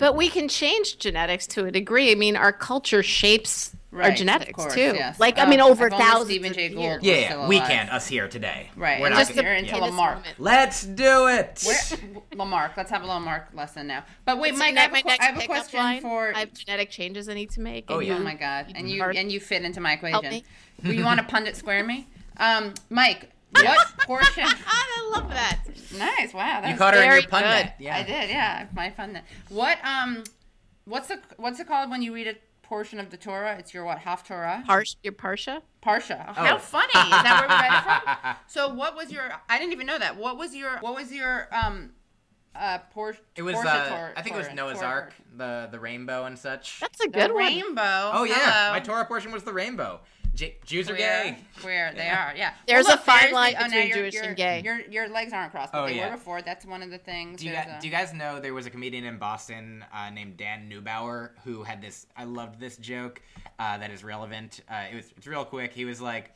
But 0.00 0.16
we 0.16 0.28
can 0.28 0.48
change 0.48 0.98
genetics 0.98 1.46
to 1.48 1.66
a 1.66 1.70
degree. 1.70 2.10
I 2.10 2.14
mean, 2.16 2.34
our 2.34 2.52
culture 2.52 3.02
shapes 3.04 3.70
our 3.92 3.98
Right, 4.00 4.12
of 4.12 4.16
genetics 4.16 4.52
course, 4.52 4.72
too. 4.74 4.92
yes. 4.94 5.18
Like, 5.18 5.38
I 5.38 5.44
Oh, 5.44 5.48
mean, 5.48 5.60
over 5.60 5.88
if 5.88 5.92
only 5.92 6.04
thousands 6.04 6.26
Stephen 6.30 6.50
of 6.52 6.56
Jay 6.56 6.68
Gould 6.68 6.80
years. 6.82 6.96
was 7.02 7.06
Yeah, 7.06 7.48
we 7.48 7.58
can't. 7.58 7.92
Us 7.92 8.06
here 8.06 8.28
today. 8.28 8.70
Right, 8.76 9.00
We're 9.00 9.06
and 9.06 9.14
not 9.14 9.20
just 9.20 9.34
gonna- 9.34 9.42
you're 9.48 9.52
into 9.56 9.74
In 9.74 9.80
this 9.82 9.90
Lamarck. 9.90 10.16
moment. 10.18 10.34
Let's 10.38 10.82
do 10.84 11.26
it. 11.26 11.62
Where, 11.66 12.20
Lamarck, 12.36 12.76
let's 12.76 12.90
have 12.90 13.02
a 13.02 13.06
Lamarck 13.06 13.48
lesson 13.52 13.88
now. 13.88 14.04
But 14.24 14.38
wait, 14.38 14.54
See, 14.54 14.60
Myq, 14.62 14.76
I 14.76 14.80
have, 14.80 14.90
a, 14.90 14.92
my 14.92 15.02
que- 15.02 15.08
next 15.10 15.22
I 15.22 15.26
have 15.26 15.42
a 15.42 15.46
question 15.46 15.80
line, 15.80 16.02
for. 16.02 16.32
I 16.34 16.38
have 16.40 16.54
genetic 16.54 16.90
changes 16.90 17.28
I 17.28 17.34
need 17.34 17.50
to 17.50 17.60
make. 17.60 17.86
Oh, 17.88 17.98
and 17.98 18.06
yeah. 18.08 18.14
Oh 18.16 18.20
my 18.20 18.34
god! 18.34 18.72
And 18.76 18.88
you 18.88 19.02
and 19.02 19.30
you 19.32 19.40
fit 19.40 19.64
into 19.64 19.80
my 19.80 19.96
Help 19.96 20.24
equation. 20.24 20.44
me. 20.84 20.94
you 20.94 21.04
want 21.04 21.18
to 21.18 21.26
pundit 21.26 21.56
square 21.56 21.82
me, 21.84 22.06
um, 22.38 22.72
Myq? 22.92 23.24
What 23.52 23.88
portion? 24.06 24.44
I 24.66 25.10
love 25.12 25.28
that. 25.30 25.60
nice. 25.96 26.32
Wow. 26.32 26.60
That 26.60 26.70
You 26.70 26.76
caught 26.76 26.94
her 26.94 27.00
in 27.02 27.08
very 27.08 27.20
your 27.22 27.28
pun 27.30 27.42
good. 27.42 27.48
net. 27.48 27.76
Yeah. 27.78 27.96
I 27.96 28.02
did. 28.02 28.28
Yeah, 28.30 28.66
my 28.74 28.90
fun. 28.90 29.12
Then. 29.14 29.22
What 29.48 29.78
um, 29.84 30.24
what's 30.84 31.08
the 31.08 31.18
what's 31.36 31.58
it 31.60 31.66
called 31.66 31.90
when 31.90 32.02
you 32.02 32.14
read 32.14 32.28
a 32.28 32.34
portion 32.62 33.00
of 33.00 33.10
the 33.10 33.16
Torah? 33.16 33.56
It's 33.58 33.74
your 33.74 33.84
what 33.84 33.98
haftorah? 33.98 34.64
Parsh, 34.66 34.94
your 35.02 35.12
Parsha? 35.14 35.62
Parsha. 35.82 36.24
Oh. 36.28 36.32
How 36.32 36.58
funny 36.58 36.86
is 36.86 36.94
that? 37.10 37.38
Where 37.40 37.48
we 37.48 37.54
read 37.62 37.78
it 37.78 38.24
from? 38.24 38.36
So 38.46 38.72
what 38.74 38.94
was 38.96 39.10
your? 39.10 39.30
I 39.48 39.58
didn't 39.58 39.72
even 39.72 39.86
know 39.86 39.98
that. 39.98 40.16
What 40.16 40.36
was 40.38 40.54
your? 40.54 40.78
What 40.78 40.94
was 40.94 41.12
your 41.12 41.48
um, 41.52 41.90
uh, 42.54 42.78
por- 42.92 43.16
It 43.36 43.42
was. 43.42 43.54
Portia 43.54 43.70
Uh, 43.70 43.88
Tor- 43.88 44.12
I 44.16 44.22
think 44.22 44.36
it 44.36 44.38
was 44.38 44.52
Noah's 44.54 44.78
Torah. 44.78 44.88
Ark, 44.90 45.14
the 45.36 45.68
the 45.72 45.80
rainbow 45.80 46.24
and 46.26 46.38
such. 46.38 46.80
That's 46.80 47.00
a 47.00 47.04
The 47.04 47.10
good 47.10 47.32
one. 47.32 47.44
rainbow. 47.44 48.10
Oh 48.14 48.24
yeah, 48.24 48.34
Hello. 48.68 48.72
my 48.74 48.80
Torah 48.80 49.04
portion 49.06 49.32
was 49.32 49.42
the 49.44 49.52
rainbow. 49.52 50.00
J- 50.34 50.56
Jews 50.64 50.88
are 50.88 50.94
gay. 50.96 51.36
queer, 51.60 51.92
they 51.94 52.04
Yeah. 52.04 52.30
are. 52.30 52.36
Yeah. 52.36 52.54
There's 52.66 52.86
Well, 52.86 52.94
a 52.94 52.98
fine 52.98 53.20
there's 53.22 53.32
line 53.32 53.54
oh, 53.56 53.60
now 53.62 53.66
between 53.66 53.88
your- 53.88 53.96
Jewish 53.98 54.14
your- 54.14 54.24
and 54.24 54.36
gay. 54.36 54.62
Your 54.64 54.80
your 54.88 55.08
legs 55.08 55.32
aren't 55.32 55.50
crossed, 55.52 55.72
but 55.72 55.82
Oh, 55.82 55.86
they 55.86 55.96
yeah. 55.96 56.10
were 56.10 56.16
before. 56.16 56.40
That's 56.40 56.64
one 56.64 56.82
of 56.82 56.90
the 56.90 56.98
things. 56.98 57.40
Do 57.40 57.46
you, 57.46 57.52
guys, 57.52 57.66
a- 57.68 57.80
do 57.80 57.86
you 57.86 57.92
guys 57.92 58.14
know 58.14 58.40
there 58.40 58.54
was 58.54 58.64
a 58.66 58.70
comedian 58.70 59.04
in 59.04 59.18
Boston 59.18 59.84
uh, 59.92 60.08
named 60.10 60.36
Dan 60.36 60.70
Neubauer 60.70 61.30
who 61.44 61.62
had 61.64 61.82
this? 61.82 62.06
I 62.16 62.24
loved 62.24 62.58
this 62.60 62.76
joke 62.78 63.20
uh, 63.58 63.78
that 63.78 63.90
is 63.90 64.02
relevant. 64.04 64.60
Uh, 64.70 64.84
it 64.90 64.94
was 64.94 65.12
it's 65.16 65.26
real 65.26 65.44
quick. 65.44 65.72
He 65.74 65.84
was 65.84 66.00
like, 66.00 66.30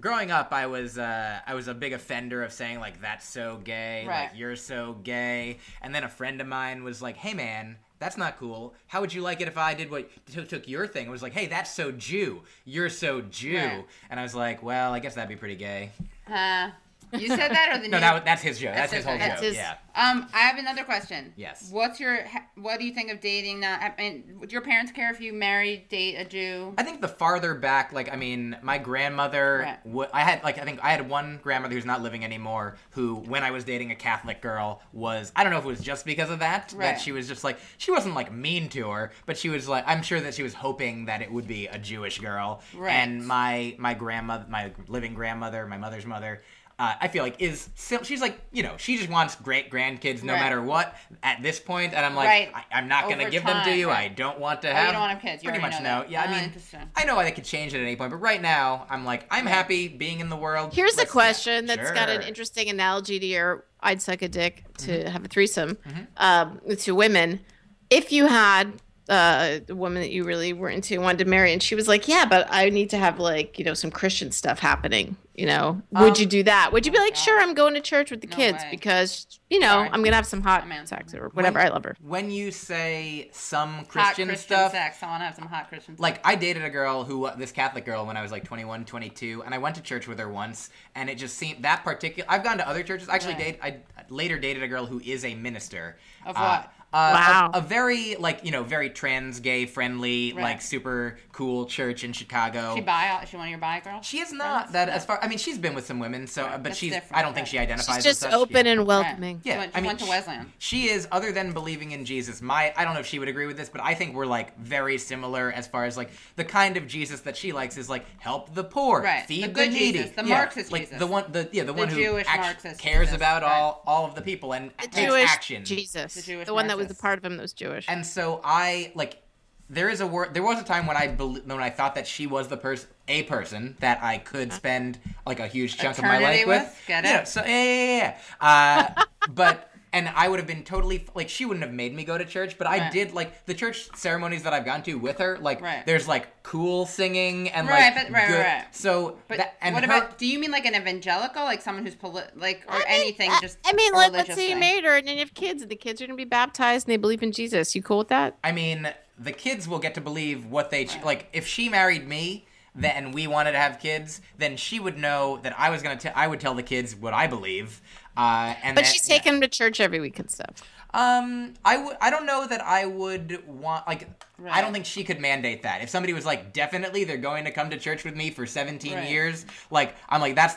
growing 0.00 0.30
up, 0.30 0.52
I 0.52 0.66
was 0.66 0.98
uh, 0.98 1.40
I 1.46 1.54
was 1.54 1.68
a 1.68 1.74
big 1.74 1.92
offender 1.94 2.42
of 2.42 2.52
saying 2.52 2.80
like 2.80 3.00
that's 3.00 3.26
so 3.26 3.58
gay, 3.64 4.04
Right. 4.06 4.24
like 4.24 4.32
you're 4.34 4.56
so 4.56 4.94
gay, 4.94 5.58
and 5.80 5.94
then 5.94 6.04
a 6.04 6.08
friend 6.08 6.40
of 6.40 6.46
mine 6.46 6.82
was 6.84 7.00
like, 7.00 7.16
"Hey 7.16 7.32
man, 7.32 7.76
that's 7.98 8.16
not 8.16 8.38
cool. 8.38 8.74
How 8.88 9.00
would 9.00 9.12
you 9.14 9.22
like 9.22 9.40
it 9.40 9.48
if 9.48 9.56
I 9.58 9.74
did 9.74 9.90
what 9.90 10.08
took, 10.32 10.48
took 10.48 10.68
your 10.68 10.86
thing?" 10.86 11.06
It 11.06 11.10
was 11.10 11.22
like, 11.22 11.32
"Hey, 11.32 11.46
that's 11.46 11.72
so 11.72 11.90
Jew. 11.92 12.42
You're 12.64 12.90
so 12.90 13.20
Jew," 13.22 13.56
Right. 13.56 13.84
and 14.10 14.18
I 14.20 14.22
was 14.22 14.34
like, 14.34 14.62
"Well, 14.62 14.92
I 14.92 14.98
guess 14.98 15.14
that'd 15.14 15.28
be 15.28 15.36
pretty 15.36 15.56
gay." 15.56 15.90
Uh, 16.30 16.70
you 17.12 17.28
said 17.28 17.50
that 17.50 17.70
or 17.76 17.82
the 17.82 17.88
No, 17.88 18.00
that, 18.00 18.24
that's 18.24 18.42
his 18.42 18.58
joke. 18.58 18.74
That's, 18.74 18.92
That's 18.92 19.04
his 19.04 19.04
whole 19.04 19.16
his- 19.18 19.28
joke. 19.34 19.42
his- 19.44 19.56
Yeah. 19.56 19.74
Um, 19.98 20.28
I 20.34 20.40
have 20.40 20.58
another 20.58 20.84
question. 20.84 21.32
Yes. 21.36 21.70
What's 21.72 21.98
your 21.98 22.18
What 22.56 22.78
do 22.78 22.84
you 22.84 22.92
think 22.92 23.10
of 23.10 23.20
dating? 23.20 23.60
Now, 23.60 23.78
I 23.80 23.94
mean, 23.96 24.36
would 24.40 24.52
your 24.52 24.60
parents 24.60 24.92
care 24.92 25.10
if 25.10 25.22
you 25.22 25.32
marry, 25.32 25.86
date 25.88 26.16
a 26.16 26.24
Jew? 26.26 26.74
I 26.76 26.82
think 26.82 27.00
the 27.00 27.08
farther 27.08 27.54
back, 27.54 27.94
like 27.94 28.12
I 28.12 28.16
mean, 28.16 28.58
my 28.60 28.76
grandmother. 28.76 29.60
Right. 29.64 29.86
wa- 29.86 30.08
I 30.12 30.20
had 30.20 30.42
like 30.44 30.58
I 30.58 30.64
think 30.64 30.80
I 30.84 30.90
had 30.90 31.08
one 31.08 31.40
grandmother 31.42 31.74
who's 31.74 31.86
not 31.86 32.02
living 32.02 32.24
anymore. 32.24 32.76
Who, 32.90 33.14
when 33.16 33.42
I 33.42 33.52
was 33.52 33.64
dating 33.64 33.90
a 33.90 33.94
Catholic 33.94 34.42
girl, 34.42 34.82
was 34.92 35.32
I 35.34 35.42
don't 35.44 35.52
know 35.52 35.58
if 35.60 35.64
it 35.64 35.68
was 35.68 35.80
just 35.80 36.04
because 36.04 36.28
of 36.30 36.40
that 36.40 36.74
Right. 36.76 36.84
that 36.96 37.00
she 37.00 37.12
was 37.12 37.26
just 37.26 37.42
like 37.42 37.58
she 37.78 37.90
wasn't 37.90 38.14
like 38.14 38.30
mean 38.30 38.68
to 38.70 38.90
her, 38.90 39.12
but 39.24 39.38
she 39.38 39.48
was 39.48 39.66
like 39.66 39.84
I'm 39.86 40.02
sure 40.02 40.20
that 40.20 40.34
she 40.34 40.42
was 40.42 40.52
hoping 40.52 41.06
that 41.06 41.22
it 41.22 41.32
would 41.32 41.48
be 41.48 41.68
a 41.68 41.78
Jewish 41.78 42.18
girl. 42.18 42.60
Right. 42.76 42.92
And 42.92 43.26
my 43.26 43.74
my 43.78 43.94
grandmother, 43.94 44.44
my 44.50 44.72
living 44.88 45.14
grandmother, 45.14 45.66
my 45.66 45.78
mother's 45.78 46.04
mother. 46.04 46.42
Uh, 46.78 46.92
I 47.00 47.08
feel 47.08 47.22
like 47.24 47.40
is 47.40 47.70
she's 48.02 48.20
like 48.20 48.38
you 48.52 48.62
know 48.62 48.74
she 48.76 48.98
just 48.98 49.08
wants 49.08 49.34
great 49.34 49.70
grandkids 49.70 50.22
no 50.22 50.34
Right. 50.34 50.40
matter 50.40 50.60
what 50.60 50.94
at 51.22 51.42
this 51.42 51.58
point 51.58 51.94
and 51.94 52.04
I'm 52.04 52.14
like 52.14 52.28
Right. 52.28 52.50
I, 52.54 52.64
I'm 52.78 52.86
not 52.86 53.04
gonna 53.08 53.22
Over 53.22 53.30
give 53.30 53.46
them 53.46 53.64
to 53.64 53.74
you 53.74 53.88
right. 53.88 54.10
I 54.10 54.14
don't 54.14 54.38
want 54.38 54.60
to 54.60 54.68
you 54.68 54.74
have 54.74 54.92
don't 54.92 55.00
want 55.00 55.10
to 55.12 55.14
have 55.14 55.22
kids. 55.22 55.42
You 55.42 55.48
pretty 55.48 55.62
much 55.62 55.72
know 55.82 56.00
no 56.00 56.00
that. 56.00 56.10
yeah 56.10 56.22
I 56.22 56.26
Ah, 56.26 56.30
mean 56.32 56.44
interesting. 56.44 56.80
I 56.94 57.04
know 57.04 57.16
I 57.18 57.30
could 57.30 57.44
change 57.44 57.72
it 57.72 57.78
at 57.78 57.82
any 57.82 57.96
point, 57.96 58.10
but 58.10 58.18
right 58.18 58.42
now 58.42 58.86
I'm 58.90 59.06
like 59.06 59.26
I'm 59.30 59.46
happy 59.46 59.88
being 59.88 60.20
in 60.20 60.28
the 60.28 60.36
world. 60.36 60.74
Here's 60.74 60.94
a 60.96 60.98
Let's- 60.98 61.10
question 61.12 61.64
that's 61.64 61.90
got 61.92 62.10
an 62.10 62.20
interesting 62.20 62.68
analogy 62.68 63.18
to 63.20 63.26
your 63.26 63.64
I'd 63.80 64.02
suck 64.02 64.20
a 64.20 64.28
dick 64.28 64.64
to 64.78 64.90
Mm-hmm. 64.90 65.08
have 65.08 65.24
a 65.24 65.28
threesome 65.28 65.78
um, 66.18 66.60
with 66.62 66.82
two 66.82 66.94
women. 66.94 67.40
If 67.88 68.12
you 68.12 68.26
had 68.26 68.74
uh, 69.08 69.60
a 69.68 69.74
woman 69.74 70.02
that 70.02 70.10
you 70.10 70.24
really 70.24 70.52
were 70.52 70.68
into 70.68 71.00
wanted 71.00 71.18
to 71.18 71.24
marry, 71.26 71.52
and 71.52 71.62
she 71.62 71.74
was 71.74 71.86
like, 71.88 72.08
"Yeah, 72.08 72.24
but 72.24 72.46
I 72.50 72.70
need 72.70 72.90
to 72.90 72.98
have 72.98 73.18
like 73.20 73.58
you 73.58 73.64
know 73.64 73.74
some 73.74 73.90
Christian 73.90 74.32
stuff 74.32 74.58
happening," 74.58 75.16
you 75.34 75.46
know, 75.46 75.80
would 75.92 76.14
Um, 76.14 76.20
you 76.20 76.26
do 76.26 76.42
that? 76.44 76.72
Would 76.72 76.86
you 76.86 76.92
be 76.92 76.98
oh 76.98 77.02
like, 77.02 77.14
God. 77.14 77.18
"Sure, 77.20 77.40
I'm 77.40 77.54
going 77.54 77.74
to 77.74 77.80
church 77.80 78.10
with 78.10 78.20
the 78.20 78.26
No 78.26 78.36
kids 78.36 78.62
way. 78.64 78.68
because 78.72 79.26
you 79.48 79.60
know 79.60 79.66
Sorry. 79.68 79.90
I'm 79.92 80.02
gonna 80.02 80.16
have 80.16 80.26
some 80.26 80.42
hot 80.42 80.64
I'm 80.68 80.86
sex 80.86 81.14
or 81.14 81.28
whatever." 81.28 81.58
When- 81.58 81.66
I 81.66 81.70
love 81.70 81.84
her. 81.84 81.96
When 82.02 82.30
you 82.30 82.50
say 82.50 83.28
some 83.32 83.84
Christian, 83.84 84.26
Christian 84.28 84.36
stuff, 84.36 84.72
sex. 84.72 84.98
I 85.02 85.06
want 85.06 85.20
to 85.20 85.26
have 85.26 85.36
some 85.36 85.46
hot 85.48 85.68
Christian. 85.68 85.94
Sex. 85.94 86.00
like 86.00 86.20
I 86.26 86.34
dated 86.34 86.64
a 86.64 86.70
girl 86.70 87.04
who 87.04 87.28
this 87.38 87.52
Catholic 87.52 87.84
girl 87.84 88.06
when 88.06 88.16
I 88.16 88.22
was 88.22 88.32
like 88.32 88.44
21, 88.44 88.84
22 88.84 89.42
and 89.44 89.54
I 89.54 89.58
went 89.58 89.76
to 89.76 89.82
church 89.82 90.08
with 90.08 90.18
her 90.18 90.28
once 90.28 90.70
and 90.96 91.08
it 91.08 91.16
just 91.16 91.36
seemed 91.36 91.62
that 91.64 91.84
particular 91.84 92.28
I've 92.30 92.42
gone 92.42 92.58
to 92.58 92.68
other 92.68 92.82
churches. 92.82 93.08
I 93.08 93.14
actually 93.14 93.34
Right. 93.34 93.60
date 93.60 93.86
I 94.02 94.04
later 94.10 94.38
dated 94.38 94.62
a 94.62 94.68
girl 94.68 94.86
who 94.86 95.00
is 95.04 95.24
a 95.24 95.34
minister. 95.34 95.96
Of 96.24 96.36
Uh, 96.36 96.40
what? 96.40 96.58
uh, 96.75 96.75
Uh, 96.96 97.12
wow. 97.12 97.50
A, 97.52 97.58
a 97.58 97.60
very 97.60 98.16
like, 98.16 98.42
you 98.44 98.50
know, 98.50 98.62
very 98.62 98.88
trans 98.88 99.40
gay 99.40 99.66
friendly, 99.66 100.32
Right. 100.32 100.42
like 100.42 100.62
super 100.62 101.18
cool 101.36 101.66
church 101.66 102.02
in 102.02 102.12
Chicago. 102.14 102.74
she 102.74 102.80
bi? 102.80 103.20
Is 103.22 103.28
she 103.28 103.36
one 103.36 103.46
of 103.46 103.50
your 103.50 103.58
bi 103.58 103.80
girls? 103.80 104.06
She 104.06 104.20
is 104.20 104.32
not 104.32 104.70
Friends? 104.70 104.72
that 104.72 104.88
No. 104.88 104.94
as 104.94 105.04
far. 105.04 105.18
I 105.22 105.28
mean, 105.28 105.36
she's 105.36 105.58
been 105.58 105.74
with 105.74 105.84
some 105.86 105.98
women, 105.98 106.26
so 106.26 106.44
Right, 106.44 106.52
but 106.52 106.62
that's 106.64 106.78
she's. 106.78 106.94
I 107.10 107.20
don't 107.20 107.34
think 107.34 107.46
she 107.46 107.58
identifies. 107.58 107.96
She's 107.96 107.98
as 107.98 108.04
just 108.04 108.20
such. 108.20 108.32
open 108.32 108.64
Yeah. 108.64 108.72
and 108.72 108.86
welcoming. 108.86 109.40
She 109.44 109.50
Yeah, 109.50 109.58
went, 109.58 109.72
I 109.74 109.78
she 109.78 109.82
mean, 109.82 109.86
went 109.88 109.98
to 109.98 110.04
sh- 110.06 110.08
Wesleyan. 110.08 110.52
She 110.58 110.88
is, 110.88 111.06
other 111.12 111.32
than 111.32 111.52
believing 111.52 111.90
in 111.92 112.06
Jesus. 112.06 112.40
My, 112.40 112.72
I 112.76 112.84
don't 112.84 112.94
know 112.94 113.00
if 113.00 113.06
she 113.06 113.18
would 113.18 113.28
agree 113.28 113.46
with 113.46 113.58
this, 113.58 113.68
but 113.68 113.82
I 113.82 113.92
think 113.94 114.14
we're 114.14 114.24
like 114.26 114.58
very 114.58 114.96
similar 114.96 115.52
as 115.52 115.66
far 115.66 115.84
as 115.84 115.96
like 115.98 116.10
the 116.36 116.44
kind 116.44 116.78
of 116.78 116.86
Jesus 116.86 117.20
that 117.20 117.36
she 117.36 117.52
likes 117.52 117.76
is 117.76 117.90
like 117.90 118.06
help 118.18 118.54
the 118.54 118.64
poor, 118.64 119.02
Right, 119.02 119.26
feed 119.26 119.44
the 119.44 119.48
good 119.48 119.72
needy, 119.72 119.98
Jesus, 119.98 120.10
the 120.16 120.24
Yeah, 120.24 120.34
Marxist 120.38 120.72
like 120.72 120.82
Jesus. 120.84 120.98
the 120.98 121.06
one, 121.06 121.24
the 121.32 121.48
yeah, 121.52 121.64
the, 121.64 121.74
one 121.74 121.88
who 121.88 121.96
Jewish 121.96 122.26
act- 122.26 122.40
Marxist 122.40 122.80
cares 122.80 123.08
Jesus, 123.08 123.16
about 123.16 123.42
right. 123.42 123.52
all 123.52 123.82
all 123.86 124.06
of 124.06 124.14
the 124.14 124.22
people 124.22 124.54
and 124.54 124.70
The 124.80 124.88
takes 124.88 124.96
Jewish 125.06 125.28
action. 125.30 125.64
Jesus, 125.66 126.14
The 126.14 126.22
Jewish 126.22 126.46
the 126.46 126.54
one 126.54 126.66
that 126.68 126.78
was 126.78 126.90
a 126.90 126.94
part 126.94 127.18
of 127.18 127.24
him 127.26 127.36
that 127.36 127.42
was 127.42 127.52
Jewish. 127.52 127.84
And 127.88 128.06
so 128.06 128.40
I 128.42 128.92
like 128.94 129.22
there 129.68 129.88
is 129.88 130.00
a 130.00 130.06
word 130.06 130.32
there 130.34 130.42
was 130.42 130.60
a 130.60 130.64
time 130.64 130.86
when 130.86 130.96
I 130.96 131.08
bel 131.08 131.34
when 131.34 131.50
I 131.60 131.70
thought 131.70 131.94
that 131.96 132.06
she 132.06 132.26
was 132.26 132.48
the 132.48 132.56
person 132.56 132.88
a 133.08 133.22
person 133.24 133.76
that 133.80 134.02
I 134.02 134.18
could 134.18 134.52
spend 134.52 134.98
like 135.26 135.40
a 135.40 135.46
huge 135.46 135.76
chunk 135.76 135.98
of 135.98 136.04
my 136.04 136.18
life 136.18 136.46
with. 136.46 136.62
with? 136.62 136.82
Get 136.86 137.04
Yeah, 137.04 137.20
it? 137.22 137.28
so 137.28 137.40
yeah, 137.42 137.62
yeah, 137.62 137.84
yeah, 137.98 138.14
yeah. 138.40 138.96
Uh, 138.98 139.04
but 139.32 139.70
and 139.92 140.10
I 140.14 140.28
would 140.28 140.38
have 140.38 140.46
been 140.48 140.62
totally 140.62 141.06
like 141.14 141.28
she 141.28 141.46
wouldn't 141.46 141.64
have 141.64 141.72
made 141.72 141.94
me 141.94 142.04
go 142.04 142.18
to 142.18 142.24
church, 142.24 142.58
but 142.58 142.66
I 142.66 142.90
did 142.90 143.12
like 143.14 143.46
the 143.46 143.54
church 143.54 143.88
ceremonies 143.96 144.42
that 144.42 144.52
I've 144.52 144.64
gone 144.66 144.82
to 144.82 144.94
with 144.96 145.18
her. 145.18 145.38
Like 145.38 145.60
Right. 145.62 145.86
there's 145.86 146.06
like 146.06 146.42
cool 146.42 146.84
singing 146.86 147.48
and 147.48 147.66
Right, 147.66 147.94
like 147.94 148.06
but- 148.06 148.12
right, 148.12 148.28
good, 148.28 148.34
right, 148.34 148.54
right. 148.64 148.74
So 148.74 149.16
But 149.28 149.38
that, 149.38 149.56
and 149.62 149.74
what 149.74 149.84
her- 149.84 149.96
about? 149.96 150.18
Do 150.18 150.26
you 150.26 150.38
mean 150.38 150.50
like 150.50 150.66
an 150.66 150.74
evangelical, 150.74 151.44
like 151.44 151.62
someone 151.62 151.84
who's 151.84 151.94
poli- 151.94 152.22
like, 152.34 152.64
or 152.68 152.74
I 152.74 152.78
mean, 152.78 152.86
anything? 152.88 153.30
I- 153.30 153.40
just 153.40 153.58
I 153.64 153.72
mean, 153.72 153.92
like, 153.92 154.12
let's 154.12 154.28
religious 154.28 154.34
say 154.36 154.42
you 154.48 154.50
thing? 154.50 154.60
married 154.60 154.84
her 154.84 154.96
and 154.96 155.08
then 155.08 155.14
you 155.14 155.20
have 155.20 155.34
kids, 155.34 155.62
and 155.62 155.70
the 155.70 155.76
kids 155.76 156.02
are 156.02 156.06
gonna 156.06 156.16
be 156.16 156.24
baptized 156.24 156.86
and 156.86 156.92
they 156.92 156.98
believe 156.98 157.22
in 157.22 157.32
Jesus. 157.32 157.74
You 157.74 157.82
cool 157.82 157.98
with 157.98 158.08
that? 158.08 158.36
I 158.44 158.52
mean, 158.52 158.92
the 159.18 159.32
kids 159.32 159.66
will 159.68 159.78
get 159.78 159.94
to 159.94 160.00
believe 160.00 160.46
what 160.46 160.70
they 160.70 160.86
like. 161.04 161.28
If 161.32 161.46
she 161.46 161.68
married 161.68 162.06
me, 162.08 162.46
then 162.74 163.12
we 163.12 163.26
wanted 163.26 163.52
to 163.52 163.58
have 163.58 163.78
kids, 163.78 164.20
then 164.38 164.56
she 164.56 164.78
would 164.78 164.98
know 164.98 165.38
that 165.42 165.58
I 165.58 165.70
was 165.70 165.82
gonna. 165.82 165.96
T- 165.96 166.10
I 166.10 166.26
would 166.26 166.40
tell 166.40 166.54
the 166.54 166.62
kids 166.62 166.94
what 166.94 167.14
I 167.14 167.26
believe. 167.26 167.80
Uh, 168.16 168.54
and 168.62 168.74
But 168.74 168.84
that- 168.84 168.92
she's 168.92 169.02
taking 169.06 169.32
them 169.32 169.40
to 169.42 169.48
church 169.48 169.80
every 169.80 170.00
week 170.00 170.18
and 170.18 170.30
stuff. 170.30 170.62
Um, 170.94 171.54
I 171.64 171.76
would. 171.78 171.96
I 172.00 172.10
don't 172.10 172.26
know 172.26 172.46
that 172.46 172.62
I 172.62 172.86
would 172.86 173.46
want 173.46 173.86
like. 173.86 174.08
I 174.48 174.60
don't 174.60 174.72
think 174.72 174.84
she 174.86 175.04
could 175.04 175.20
mandate 175.20 175.62
that. 175.62 175.82
If 175.82 175.88
somebody 175.88 176.12
was 176.12 176.24
like, 176.26 176.52
definitely, 176.52 177.04
they're 177.04 177.16
going 177.16 177.44
to 177.44 177.50
come 177.50 177.70
to 177.70 177.78
church 177.78 178.04
with 178.04 178.14
me 178.14 178.30
for 178.30 178.46
17 178.46 178.94
Right. 178.94 179.08
years. 179.08 179.46
Like, 179.70 179.94
I'm 180.08 180.20
like, 180.20 180.34
that's. 180.34 180.56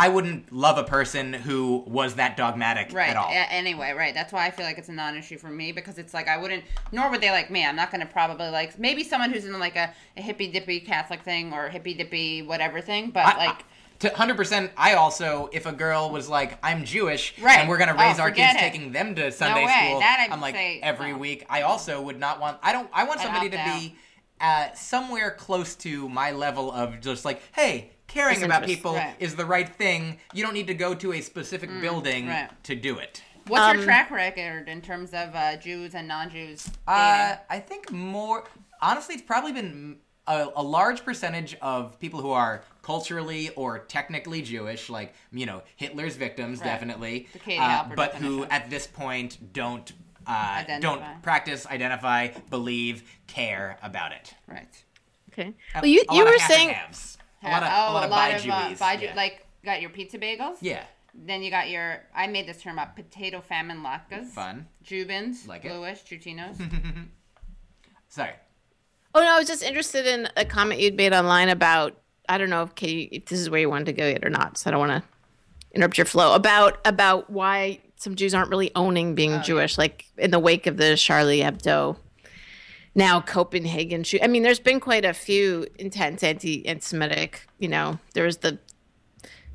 I 0.00 0.08
wouldn't 0.08 0.50
love 0.50 0.78
a 0.78 0.84
person 0.84 1.32
who 1.34 1.84
was 1.86 2.14
that 2.14 2.36
dogmatic 2.36 2.92
Right. 2.92 3.10
at 3.10 3.16
all. 3.16 3.28
a- 3.28 3.52
Anyway, 3.52 3.92
right. 3.92 4.14
That's 4.14 4.32
why 4.32 4.46
I 4.46 4.50
feel 4.50 4.64
like 4.64 4.78
it's 4.78 4.88
a 4.88 4.92
non-issue 4.92 5.36
for 5.36 5.48
me 5.50 5.72
because 5.72 5.98
it's 5.98 6.14
like 6.14 6.26
I 6.26 6.38
wouldn't, 6.38 6.64
nor 6.90 7.10
would 7.10 7.20
they 7.20 7.30
like 7.30 7.50
me. 7.50 7.66
I'm 7.66 7.76
not 7.76 7.90
going 7.90 8.00
to 8.00 8.06
probably 8.06 8.48
like 8.48 8.78
maybe 8.78 9.04
someone 9.04 9.30
who's 9.30 9.44
in 9.44 9.58
like 9.58 9.76
a, 9.76 9.92
a 10.16 10.22
hippy 10.22 10.48
dippy 10.50 10.80
Catholic 10.80 11.22
thing 11.22 11.52
or 11.52 11.68
hippy 11.68 11.92
dippy 11.94 12.40
whatever 12.42 12.80
thing, 12.80 13.10
but 13.10 13.26
I- 13.26 13.46
like. 13.46 13.64
to 13.98 14.08
100% 14.08 14.70
i 14.78 14.94
also 14.94 15.50
if 15.52 15.66
a 15.66 15.72
girl 15.72 16.08
was 16.08 16.26
like 16.26 16.58
i'm 16.62 16.86
jewish 16.86 17.34
Right. 17.38 17.58
and 17.58 17.68
we're 17.68 17.76
gonna 17.76 17.94
Oh, 17.98 18.00
raise 18.08 18.18
our 18.18 18.30
kids 18.30 18.54
it. 18.54 18.58
taking 18.58 18.92
them 18.92 19.14
to 19.16 19.30
sunday 19.30 19.66
way. 19.66 19.86
school 19.88 20.00
That 20.00 20.26
i'm 20.32 20.40
like 20.40 20.54
say 20.54 20.80
every 20.82 21.12
no. 21.12 21.18
week 21.18 21.44
i 21.50 21.60
also 21.60 22.00
would 22.00 22.18
not 22.18 22.40
want 22.40 22.56
i 22.62 22.72
don't 22.72 22.88
i 22.94 23.04
want 23.04 23.20
I'd 23.20 23.24
somebody 23.24 23.50
to 23.50 23.58
opt 23.60 23.78
be 23.78 23.96
uh, 24.40 24.72
somewhere 24.72 25.30
close 25.32 25.74
to 25.74 26.08
my 26.08 26.30
level 26.30 26.72
of 26.72 27.02
just 27.02 27.26
like 27.26 27.42
hey 27.52 27.90
caring 28.10 28.42
about 28.42 28.64
people 28.64 28.94
Right. 28.94 29.14
is 29.18 29.36
the 29.36 29.44
right 29.46 29.68
thing 29.68 30.18
you 30.34 30.42
don't 30.44 30.54
need 30.54 30.66
to 30.66 30.74
go 30.74 30.94
to 30.94 31.12
a 31.12 31.20
specific 31.20 31.70
building 31.80 32.26
right. 32.28 32.50
to 32.64 32.74
do 32.74 32.98
it 32.98 33.22
What's 33.46 33.62
Um, 33.64 33.76
your 33.76 33.84
track 33.84 34.10
record 34.10 34.68
in 34.68 34.80
terms 34.82 35.10
of 35.14 35.34
uh, 35.34 35.56
Jews 35.56 35.94
and 35.94 36.06
non-Jews? 36.06 36.70
Uh, 36.86 37.36
I 37.48 37.58
think 37.58 37.90
more. 37.90 38.44
Honestly, 38.80 39.14
it's 39.16 39.24
probably 39.24 39.50
been 39.50 39.96
a, 40.28 40.48
a 40.54 40.62
large 40.62 41.04
percentage 41.04 41.56
of 41.60 41.98
people 41.98 42.20
who 42.20 42.30
are 42.30 42.62
culturally 42.82 43.48
or 43.56 43.78
technically 43.80 44.42
Jewish, 44.42 44.88
like 44.90 45.14
you 45.32 45.46
know 45.46 45.62
Hitler's 45.76 46.16
victims, 46.16 46.60
Right. 46.60 46.66
definitely, 46.66 47.28
The 47.32 47.38
Katie 47.40 47.58
uh, 47.58 47.84
Halper 47.84 47.96
but 47.96 48.14
who 48.16 48.44
at 48.44 48.70
this 48.70 48.86
point 48.86 49.52
don't. 49.52 49.90
Uh, 50.26 50.78
don't 50.78 51.02
practice, 51.22 51.66
identify, 51.66 52.28
believe, 52.50 53.02
care 53.26 53.78
about 53.82 54.12
it. 54.12 54.34
right. 54.46 54.84
Okay. 55.32 55.54
Well, 55.74 55.86
you 55.86 56.04
a 56.08 56.14
you 56.14 56.24
lot 56.24 56.28
of 56.28 56.34
of 56.34 56.40
half 56.42 56.50
and 56.50 56.56
saying 56.56 56.68
halves. 56.68 57.18
A 57.42 57.48
lot 57.50 57.62
of, 57.62 57.68
oh, 57.72 57.92
a 57.92 57.94
lot 57.94 58.04
of 58.04 58.10
uh, 58.12 58.14
bi-Jewies, 58.14 58.78
bi- 58.78 58.92
yeah. 59.00 59.14
like 59.14 59.46
got 59.64 59.80
your 59.80 59.90
pizza 59.90 60.18
bagels. 60.18 60.56
yeah, 60.60 60.84
Then 61.14 61.42
you 61.42 61.50
got 61.50 61.68
your. 61.70 62.00
I 62.14 62.26
made 62.26 62.46
this 62.46 62.60
term 62.62 62.78
up: 62.78 62.96
potato 62.96 63.40
famine 63.40 63.82
latkes. 63.82 64.26
fun. 64.26 64.66
Jubins, 64.84 65.46
Like 65.46 65.64
it. 65.64 65.68
bluish, 65.72 66.02
Chutinos. 66.04 66.56
Sorry. 68.08 68.32
Oh 69.14 69.20
no, 69.20 69.34
I 69.34 69.38
was 69.38 69.48
just 69.48 69.62
interested 69.62 70.06
in 70.06 70.28
a 70.36 70.44
comment 70.44 70.80
you'd 70.80 70.96
made 70.96 71.12
online 71.12 71.48
about 71.48 71.96
I 72.28 72.38
don't 72.38 72.50
know 72.50 72.62
if 72.62 72.74
Katie 72.74 73.08
if 73.12 73.26
this 73.26 73.40
is 73.40 73.50
where 73.50 73.60
you 73.60 73.68
wanted 73.70 73.86
to 73.86 73.92
go 73.92 74.06
yet 74.06 74.24
or 74.24 74.30
not, 74.30 74.58
so 74.58 74.68
I 74.68 74.72
don't 74.72 74.80
want 74.80 75.02
to 75.02 75.08
interrupt 75.74 75.98
your 75.98 76.04
flow 76.04 76.34
about 76.34 76.80
about 76.84 77.30
why 77.30 77.80
some 77.96 78.14
Jews 78.14 78.34
aren't 78.34 78.50
really 78.50 78.70
owning 78.74 79.14
being 79.14 79.30
yeah. 79.30 79.42
Jewish, 79.42 79.78
like 79.78 80.06
in 80.16 80.30
the 80.30 80.38
wake 80.38 80.66
of 80.66 80.76
the 80.76 80.96
Charlie 80.96 81.40
Hebdo. 81.40 81.96
Now 82.94 83.20
Copenhagen 83.20 84.02
shoot. 84.04 84.20
I 84.22 84.26
mean, 84.26 84.42
there's 84.42 84.58
been 84.60 84.80
quite 84.80 85.04
a 85.04 85.12
few 85.12 85.66
intense 85.78 86.22
anti-Semitic. 86.22 87.46
You 87.58 87.68
know, 87.68 87.98
there 88.14 88.24
was 88.24 88.38
the 88.38 88.58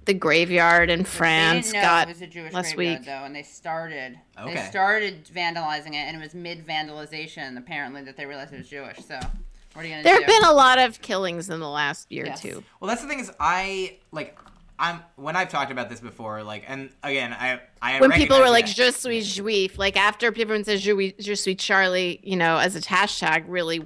the 0.06 0.14
graveyard 0.14 0.92
in 0.92 1.04
France 1.04 1.66
they 1.68 1.72
didn't 1.72 1.84
know 1.84 1.90
got 1.90 2.08
it 2.08 2.12
was 2.12 2.22
a 2.22 2.28
Jewish 2.28 2.54
last 2.54 2.76
graveyard 2.76 3.00
week. 3.00 3.06
though, 3.08 3.24
and 3.24 3.36
they 3.36 3.42
started. 3.44 4.20
Okay. 4.40 4.54
They 4.54 4.62
started 4.62 5.26
vandalizing 5.26 5.90
it, 5.94 6.06
and 6.08 6.16
it 6.16 6.20
was 6.22 6.34
mid 6.36 6.66
vandalization 6.66 7.58
apparently 7.58 8.04
that 8.04 8.16
they 8.16 8.26
realized 8.26 8.54
it 8.54 8.58
was 8.60 8.70
Jewish. 8.70 8.98
So 9.00 9.20
what 9.74 9.84
are 9.84 9.88
you 9.88 9.94
gonna 9.96 10.04
There 10.04 10.16
do? 10.16 10.22
have 10.22 10.28
been 10.28 10.44
a 10.50 10.54
lot 10.54 10.78
of 10.78 11.02
killings 11.02 11.50
in 11.50 11.60
the 11.60 11.68
last 11.70 12.12
year 12.12 12.28
Yes. 12.28 12.46
or 12.46 12.50
two. 12.50 12.64
Well, 12.80 12.88
that's 12.88 13.02
the 13.02 13.08
thing 13.08 13.20
is, 13.20 13.32
I 13.40 13.98
like. 14.12 14.38
I'm 14.78 15.02
when 15.16 15.36
I've 15.36 15.50
talked 15.50 15.72
about 15.72 15.90
this 15.90 16.00
before, 16.00 16.44
like, 16.44 16.64
and 16.68 16.90
again, 17.04 17.32
I 17.34 17.62
I 17.82 18.00
when 18.02 18.12
people 18.12 18.40
were 18.40 18.50
like 18.50 18.66
that- 18.66 18.76
"Je 18.76 18.92
suis 18.92 19.38
juif," 19.38 19.78
like 19.78 19.96
after 19.98 20.28
everyone 20.28 20.64
says 20.64 20.82
"Je, 20.82 20.92
suis- 20.94 21.14
je 21.20 21.34
suis 21.36 21.56
Charlie," 21.56 22.20
you 22.24 22.36
know, 22.36 22.58
as 22.58 22.76
a 22.76 22.82
hashtag, 22.82 23.46
really, 23.48 23.86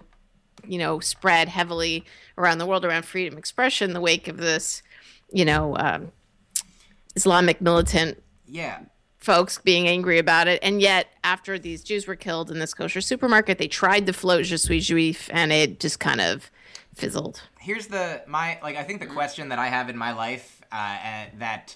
you 0.67 0.79
know, 0.79 0.99
spread 0.99 1.47
heavily 1.49 2.05
around 2.37 2.57
the 2.57 2.65
world 2.65 2.85
around 2.85 3.03
freedom 3.05 3.33
of 3.35 3.39
expression. 3.39 3.89
In 3.91 3.93
the 3.93 4.01
wake 4.01 4.27
of 4.27 4.37
this 4.37 4.81
you 5.31 5.45
know, 5.45 5.77
um, 5.77 6.11
Islamic 7.15 7.61
militant 7.61 8.21
Yeah. 8.47 8.79
folks 9.19 9.59
being 9.59 9.87
angry 9.87 10.17
about 10.17 10.47
it. 10.47 10.59
And 10.63 10.81
yet, 10.81 11.07
after 11.23 11.59
these 11.59 11.83
Jews 11.83 12.07
were 12.07 12.15
killed 12.15 12.49
in 12.49 12.57
this 12.57 12.73
kosher 12.73 12.99
supermarket, 13.01 13.59
they 13.59 13.67
tried 13.67 14.07
to 14.07 14.13
float 14.13 14.45
Je 14.45 14.57
suis 14.57 14.89
juif, 14.89 15.29
and 15.31 15.51
it 15.51 15.79
just 15.79 15.99
kind 15.99 16.19
of 16.21 16.49
fizzled. 16.95 17.41
here's 17.59 17.87
the 17.87 18.21
my 18.27 18.59
like 18.61 18.75
I 18.75 18.83
think 18.83 18.99
the 18.99 19.07
question 19.07 19.49
that 19.49 19.59
I 19.59 19.67
have 19.67 19.89
in 19.89 19.97
my 19.97 20.11
life 20.13 20.61
uh, 20.71 21.25
that 21.39 21.75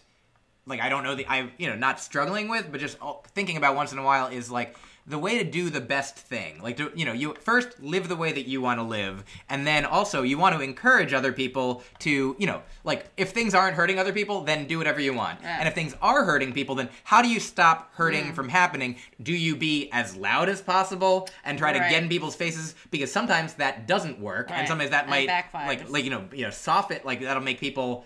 like 0.66 0.82
I 0.82 0.90
don't 0.90 1.04
know 1.04 1.16
the 1.16 1.26
I 1.28 1.52
you 1.58 1.68
know 1.70 1.76
not 1.76 2.00
struggling 2.00 2.50
with 2.50 2.72
but 2.72 2.80
just 2.80 2.98
thinking 3.34 3.58
about 3.58 3.76
once 3.76 3.92
in 3.92 3.98
a 3.98 4.04
while 4.04 4.28
is 4.28 4.50
like 4.52 4.76
the 5.06 5.20
way 5.20 5.38
to 5.38 5.44
do 5.44 5.70
the 5.70 5.82
best 5.82 6.16
thing. 6.16 6.62
Like 6.62 6.78
to 6.78 6.92
you 6.96 7.06
know 7.06 7.12
you 7.14 7.34
first 7.42 7.82
live 7.82 8.08
the 8.08 8.16
way 8.16 8.32
that 8.32 8.48
you 8.48 8.62
want 8.62 8.80
to 8.80 8.84
live 8.84 9.24
and 9.50 9.68
then 9.68 9.86
also 9.86 10.22
you 10.22 10.38
want 10.38 10.56
to 10.56 10.62
encourage 10.62 11.14
other 11.14 11.34
people 11.34 11.84
to 12.00 12.36
you 12.40 12.48
know 12.48 12.62
like 12.86 13.08
if 13.18 13.32
things 13.32 13.54
aren't 13.54 13.76
hurting 13.76 14.00
other 14.00 14.14
people 14.14 14.42
then 14.42 14.66
do 14.66 14.78
whatever 14.78 15.02
you 15.02 15.14
want. 15.14 15.40
Yeah. 15.42 15.58
and 15.60 15.68
if 15.68 15.74
things 15.76 15.94
are 16.02 16.24
hurting 16.24 16.54
people 16.54 16.76
then 16.76 16.90
how 17.04 17.22
do 17.22 17.28
you 17.28 17.40
stop 17.40 17.94
hurting 17.96 18.34
from 18.34 18.48
happening? 18.50 18.96
Do 19.22 19.34
you 19.34 19.56
be 19.56 19.90
as 19.92 20.16
loud 20.16 20.48
as 20.48 20.62
possible 20.62 21.28
and 21.44 21.58
try 21.58 21.74
to 21.74 21.80
get 21.80 22.02
in 22.04 22.10
people's 22.10 22.36
faces? 22.36 22.76
Because 22.90 23.12
sometimes 23.12 23.56
that 23.56 23.88
doesn't 23.88 24.20
work 24.20 24.50
and 24.52 24.68
sometimes 24.68 24.92
that 24.92 25.04
And 25.04 25.10
might 25.10 25.28
backfires. 25.28 25.68
like 25.68 25.90
like 25.90 26.04
you 26.06 26.12
know 26.12 26.24
you 26.32 26.44
know 26.46 26.50
soften 26.52 27.00
like 27.04 27.20
that'll 27.22 27.44
make 27.44 27.60
people 27.60 28.06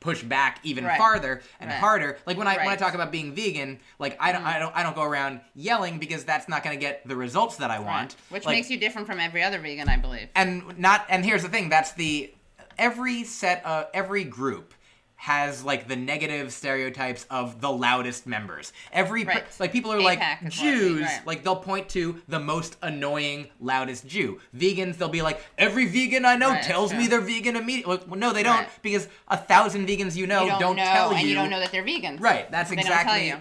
push 0.00 0.22
back 0.22 0.60
even 0.62 0.84
Right. 0.84 0.96
farther 0.98 1.42
and 1.60 1.70
Right. 1.70 1.78
harder 1.80 2.18
like 2.24 2.36
when 2.38 2.46
i 2.46 2.56
when 2.56 2.68
i 2.68 2.76
talk 2.76 2.94
about 2.94 3.10
being 3.10 3.34
vegan 3.34 3.80
like 3.98 4.16
i 4.20 4.30
don't 4.30 4.42
mm. 4.42 4.46
i 4.46 4.58
don't 4.58 4.74
i 4.76 4.82
don't 4.84 4.94
go 4.94 5.02
around 5.02 5.40
yelling 5.56 5.98
because 5.98 6.24
that's 6.24 6.48
not 6.48 6.62
going 6.62 6.76
to 6.76 6.80
get 6.80 7.06
the 7.08 7.16
results 7.16 7.56
that 7.56 7.70
i 7.70 7.78
want 7.80 8.14
Which 8.30 8.44
Like, 8.46 8.56
makes 8.56 8.70
you 8.70 8.78
different 8.78 9.06
from 9.08 9.18
every 9.18 9.42
other 9.42 9.58
vegan, 9.58 9.88
I 9.88 9.96
believe. 9.96 10.28
and 10.36 10.78
not 10.78 11.04
and 11.08 11.24
here's 11.24 11.42
the 11.42 11.48
thing 11.48 11.68
that's 11.68 11.92
the 11.92 12.32
every 12.78 13.24
set 13.24 13.64
of 13.66 13.86
every 13.92 14.22
group 14.24 14.72
has 15.20 15.64
like 15.64 15.88
the 15.88 15.96
negative 15.96 16.52
stereotypes 16.52 17.26
of 17.28 17.60
the 17.60 17.68
loudest 17.68 18.24
members. 18.26 18.72
Every 18.92 19.24
Right. 19.24 19.44
like 19.58 19.72
people 19.72 19.92
are 19.92 19.98
AIPAC 19.98 20.42
like 20.42 20.48
Jews, 20.48 21.02
right. 21.02 21.26
like 21.26 21.42
they'll 21.42 21.56
point 21.56 21.88
to 21.90 22.22
the 22.28 22.38
most 22.38 22.76
annoying 22.82 23.48
loudest 23.60 24.06
Jew. 24.06 24.38
Vegans, 24.56 24.96
they'll 24.96 25.08
be 25.08 25.22
like 25.22 25.44
every 25.58 25.86
vegan 25.86 26.24
I 26.24 26.36
know 26.36 26.50
Right, 26.50 26.62
tells 26.62 26.94
me 26.94 27.08
they're 27.08 27.20
vegan 27.20 27.56
immediately. 27.56 27.98
Well, 28.06 28.18
no, 28.18 28.32
they 28.32 28.44
don't 28.44 28.68
because 28.80 29.08
a 29.26 29.36
thousand 29.36 29.88
vegans 29.88 30.14
you 30.14 30.28
know 30.28 30.44
You 30.44 30.50
don't, 30.60 30.76
know, 30.76 30.84
tell 30.84 31.10
and 31.10 31.14
you 31.14 31.18
And 31.18 31.28
you 31.28 31.34
don't 31.34 31.50
know 31.50 31.58
that 31.60 31.72
they're 31.72 31.84
vegans. 31.84 32.20
Right. 32.20 32.48
That's 32.50 32.70
don't 32.70 32.78
exactly. 32.78 33.34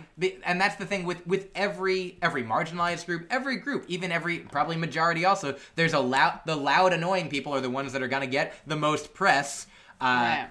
and 0.43 0.59
that's 0.59 0.77
the 0.77 0.85
thing 0.85 1.05
with 1.05 1.25
with 1.27 1.49
every 1.53 2.17
every 2.23 2.43
marginalized 2.43 3.05
group, 3.05 3.27
every 3.29 3.57
group, 3.57 3.85
even 3.87 4.11
every 4.11 4.39
probably 4.39 4.77
majority. 4.77 5.25
Also, 5.25 5.55
there's 5.75 5.93
a 5.93 5.99
loud 5.99 6.39
the 6.47 6.55
loud 6.55 6.91
annoying 6.91 7.29
people 7.29 7.53
are 7.53 7.61
the 7.61 7.69
ones 7.69 7.93
that 7.93 8.01
are 8.01 8.07
gonna 8.07 8.25
get 8.25 8.55
the 8.65 8.75
most 8.75 9.13
press. 9.13 9.67
Uh, 9.99 10.03
Right. 10.05 10.49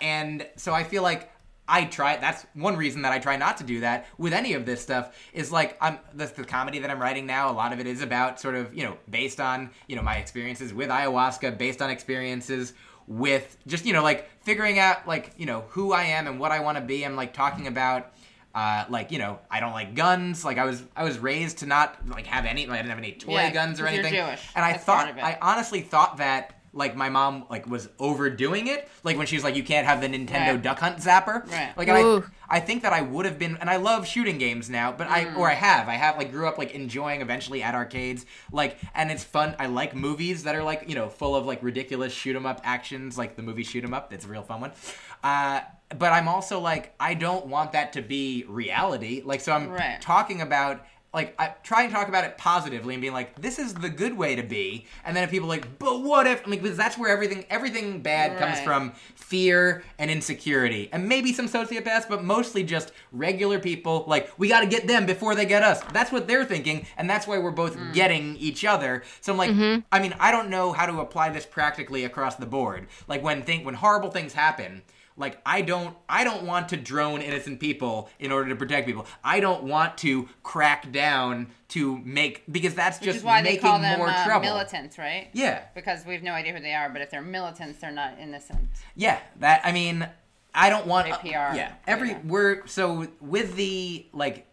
And 0.00 0.46
so 0.56 0.72
I 0.74 0.84
feel 0.84 1.02
like 1.02 1.30
I 1.66 1.84
try. 1.84 2.16
That's 2.16 2.44
one 2.54 2.76
reason 2.76 3.02
that 3.02 3.12
I 3.12 3.18
try 3.18 3.36
not 3.36 3.56
to 3.58 3.64
do 3.64 3.80
that 3.80 4.06
with 4.18 4.32
any 4.32 4.52
of 4.52 4.66
this 4.66 4.82
stuff. 4.82 5.16
Is 5.32 5.50
like 5.50 5.76
I'm 5.80 5.98
the, 6.12 6.26
the 6.26 6.44
comedy 6.44 6.78
that 6.80 6.90
I'm 6.90 7.00
writing 7.00 7.26
now. 7.26 7.50
A 7.50 7.52
lot 7.52 7.72
of 7.72 7.80
it 7.80 7.86
is 7.86 8.02
about 8.02 8.38
sort 8.40 8.54
of 8.54 8.74
you 8.74 8.84
know 8.84 8.96
based 9.08 9.40
on 9.40 9.70
you 9.86 9.96
know 9.96 10.02
my 10.02 10.16
experiences 10.16 10.74
with 10.74 10.90
ayahuasca, 10.90 11.56
based 11.56 11.80
on 11.80 11.90
experiences 11.90 12.74
with 13.06 13.56
just 13.66 13.86
you 13.86 13.92
know 13.92 14.02
like 14.02 14.28
figuring 14.42 14.78
out 14.78 15.06
like 15.08 15.32
you 15.38 15.46
know 15.46 15.64
who 15.68 15.92
I 15.92 16.02
am 16.04 16.26
and 16.26 16.38
what 16.38 16.52
I 16.52 16.60
want 16.60 16.76
to 16.76 16.84
be. 16.84 17.04
I'm 17.04 17.16
like 17.16 17.32
talking 17.32 17.66
about. 17.66 18.10
Uh, 18.54 18.84
like 18.88 19.10
you 19.10 19.18
know, 19.18 19.40
I 19.50 19.58
don't 19.58 19.72
like 19.72 19.96
guns. 19.96 20.44
Like 20.44 20.58
I 20.58 20.64
was, 20.64 20.80
I 20.94 21.02
was 21.02 21.18
raised 21.18 21.58
to 21.58 21.66
not 21.66 22.08
like 22.08 22.24
have 22.28 22.44
any. 22.44 22.66
Like, 22.66 22.78
I 22.78 22.82
didn't 22.82 22.90
have 22.90 22.98
any 22.98 23.10
toy 23.10 23.32
Yeah, 23.32 23.50
guns 23.50 23.80
or 23.80 23.88
anything. 23.88 24.14
Jewish. 24.14 24.48
And 24.54 24.64
I 24.64 24.74
That's 24.74 24.84
thought. 24.84 25.08
I 25.18 25.36
honestly 25.42 25.80
thought 25.80 26.18
that 26.18 26.60
like 26.74 26.96
my 26.96 27.08
mom 27.08 27.44
like 27.48 27.66
was 27.66 27.88
overdoing 27.98 28.66
it. 28.66 28.88
Like 29.04 29.16
when 29.16 29.26
she 29.26 29.36
was 29.36 29.44
like, 29.44 29.56
you 29.56 29.62
can't 29.62 29.86
have 29.86 30.00
the 30.00 30.08
Nintendo 30.08 30.48
Right. 30.52 30.62
Duck 30.62 30.80
Hunt 30.80 30.98
zapper. 30.98 31.48
Right. 31.50 31.72
Like 31.76 31.88
and 31.88 31.96
I, 31.96 32.56
I 32.56 32.60
think 32.60 32.82
that 32.82 32.92
I 32.92 33.00
would 33.00 33.24
have 33.24 33.38
been, 33.38 33.56
and 33.58 33.70
I 33.70 33.76
love 33.76 34.06
shooting 34.06 34.36
games 34.38 34.68
now, 34.68 34.92
but 34.92 35.06
I 35.08 35.24
Mm. 35.24 35.38
or 35.38 35.50
I 35.50 35.54
have, 35.54 35.88
I 35.88 35.94
have 35.94 36.18
like 36.18 36.30
grew 36.30 36.46
up 36.46 36.58
like 36.58 36.72
enjoying 36.72 37.22
eventually 37.22 37.62
at 37.62 37.74
arcades, 37.74 38.26
like, 38.52 38.76
and 38.94 39.10
it's 39.10 39.24
fun. 39.24 39.54
I 39.58 39.66
like 39.66 39.94
movies 39.94 40.42
that 40.44 40.54
are 40.54 40.62
like 40.62 40.84
you 40.88 40.94
know 40.94 41.08
full 41.08 41.34
of 41.36 41.46
like 41.46 41.62
ridiculous 41.62 42.12
shoot 42.12 42.36
'em 42.36 42.44
up 42.44 42.60
actions, 42.64 43.16
like 43.16 43.36
the 43.36 43.42
movie 43.42 43.62
Shoot 43.64 43.84
'em 43.84 43.94
Up. 43.94 44.10
that's 44.10 44.24
a 44.24 44.28
real 44.28 44.42
fun 44.42 44.60
one. 44.60 44.72
Uh, 45.22 45.60
but 45.98 46.12
I'm 46.12 46.28
also 46.28 46.58
like, 46.60 46.94
I 46.98 47.14
don't 47.14 47.46
want 47.46 47.72
that 47.72 47.92
to 47.92 48.02
be 48.02 48.44
reality. 48.48 49.22
Like, 49.24 49.40
so 49.40 49.52
I'm 49.52 49.68
Right. 49.70 50.00
talking 50.00 50.40
about 50.40 50.84
like 51.14 51.34
I 51.38 51.54
try 51.62 51.84
and 51.84 51.92
talk 51.92 52.08
about 52.08 52.24
it 52.24 52.36
positively 52.36 52.94
and 52.94 53.00
being 53.00 53.12
like, 53.14 53.40
this 53.40 53.58
is 53.58 53.72
the 53.72 53.88
good 53.88 54.18
way 54.18 54.34
to 54.34 54.42
be. 54.42 54.86
And 55.04 55.16
then 55.16 55.22
if 55.24 55.30
people 55.30 55.46
are 55.46 55.56
like, 55.56 55.78
but 55.78 56.02
what 56.02 56.26
if? 56.26 56.44
I 56.46 56.50
mean, 56.50 56.60
because 56.60 56.76
that's 56.76 56.98
where 56.98 57.10
everything 57.10 57.46
everything 57.48 58.02
bad 58.02 58.36
comes 58.38 58.58
from 58.60 58.92
fear 59.14 59.84
and 59.98 60.10
insecurity, 60.10 60.88
and 60.92 61.08
maybe 61.08 61.32
some 61.32 61.48
sociopaths, 61.48 62.08
but 62.08 62.22
mostly 62.24 62.62
just 62.62 62.92
regular 63.12 63.58
people. 63.58 64.04
Like 64.06 64.30
we 64.36 64.48
got 64.48 64.60
to 64.60 64.66
get 64.66 64.86
them 64.86 65.06
before 65.06 65.34
they 65.34 65.46
get 65.46 65.62
us. 65.62 65.80
That's 65.92 66.12
what 66.12 66.26
they're 66.26 66.44
thinking, 66.44 66.86
and 66.96 67.08
that's 67.08 67.26
why 67.26 67.38
we're 67.38 67.50
both 67.50 67.74
Mm. 67.74 67.92
getting 67.92 68.36
each 68.36 68.64
other. 68.64 69.02
So 69.20 69.32
I'm 69.32 69.38
like, 69.38 69.82
I 69.90 69.98
mean, 70.00 70.14
I 70.20 70.30
don't 70.30 70.48
know 70.50 70.72
how 70.72 70.86
to 70.86 71.00
apply 71.00 71.30
this 71.30 71.46
practically 71.46 72.04
across 72.04 72.36
the 72.36 72.46
board. 72.46 72.86
Like 73.08 73.22
when 73.22 73.42
think 73.42 73.64
when 73.64 73.74
horrible 73.74 74.10
things 74.10 74.32
happen 74.34 74.82
like 75.16 75.38
i 75.46 75.60
don't 75.62 75.96
i 76.08 76.24
don't 76.24 76.42
want 76.44 76.68
to 76.68 76.76
drone 76.76 77.20
innocent 77.22 77.60
people 77.60 78.08
in 78.18 78.32
order 78.32 78.48
to 78.48 78.56
protect 78.56 78.86
people 78.86 79.06
i 79.22 79.38
don't 79.40 79.62
want 79.62 79.96
to 79.96 80.28
crack 80.42 80.90
down 80.90 81.46
to 81.68 81.98
make 81.98 82.42
because 82.50 82.74
that's 82.74 82.98
Which 83.00 83.06
just 83.06 83.18
is 83.18 83.24
why 83.24 83.42
they 83.42 83.50
making 83.50 83.60
call 83.62 83.78
them 83.78 83.98
more 83.98 84.08
uh, 84.08 84.24
trouble 84.24 84.46
militants, 84.46 84.98
right? 84.98 85.28
yeah 85.32 85.62
Because 85.74 86.04
we 86.04 86.14
have 86.14 86.22
no 86.22 86.32
idea 86.32 86.52
who 86.52 86.60
they 86.60 86.74
are, 86.74 86.88
but 86.88 87.00
if 87.02 87.10
they're 87.10 87.22
militants, 87.22 87.80
they're 87.80 87.90
not 87.90 88.18
innocent. 88.20 88.68
yeah 88.96 89.18
that 89.40 89.60
i 89.64 89.72
mean 89.72 90.08
i 90.54 90.68
don't 90.70 90.86
want 90.86 91.06
Very 91.06 91.18
PR, 91.18 91.54
yeah 91.56 91.72
every 91.86 92.10
yeah. 92.10 92.20
we're 92.24 92.66
so 92.66 93.06
with 93.20 93.56
the 93.56 94.06
like 94.12 94.46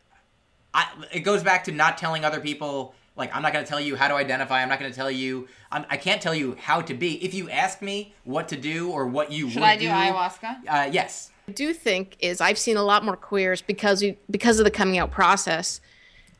I, 0.73 0.87
it 1.11 1.19
goes 1.21 1.43
back 1.43 1.65
to 1.65 1.71
not 1.73 1.97
telling 1.97 2.23
other 2.23 2.39
people 2.39 2.95
like 3.15 3.35
i'm 3.35 3.41
not 3.41 3.53
going 3.53 3.63
to 3.63 3.69
tell 3.69 3.79
you 3.79 3.95
how 3.95 4.07
to 4.07 4.15
identify 4.15 4.61
i'm 4.61 4.69
not 4.69 4.79
going 4.79 4.91
to 4.91 4.95
tell 4.95 5.11
you 5.11 5.47
I'm, 5.71 5.85
i 5.89 5.97
can't 5.97 6.21
tell 6.21 6.35
you 6.35 6.55
how 6.59 6.81
to 6.81 6.93
be 6.93 7.23
if 7.23 7.33
you 7.33 7.49
ask 7.49 7.81
me 7.81 8.13
what 8.23 8.47
to 8.49 8.57
do 8.57 8.89
or 8.91 9.07
what 9.07 9.31
you 9.31 9.49
Should 9.49 9.61
would 9.61 9.69
I 9.69 9.77
do 9.77 9.89
ayahuasca? 9.89 10.57
uh, 10.67 10.89
yes 10.91 11.31
I 11.47 11.53
do 11.53 11.73
think 11.73 12.15
is 12.19 12.39
I've 12.39 12.57
seen 12.57 12.77
a 12.77 12.83
lot 12.83 13.03
more 13.03 13.17
queers 13.17 13.61
because 13.61 14.01
we, 14.01 14.17
because 14.29 14.59
of 14.59 14.63
the 14.65 14.71
coming 14.71 14.97
out 14.97 15.11
process 15.11 15.81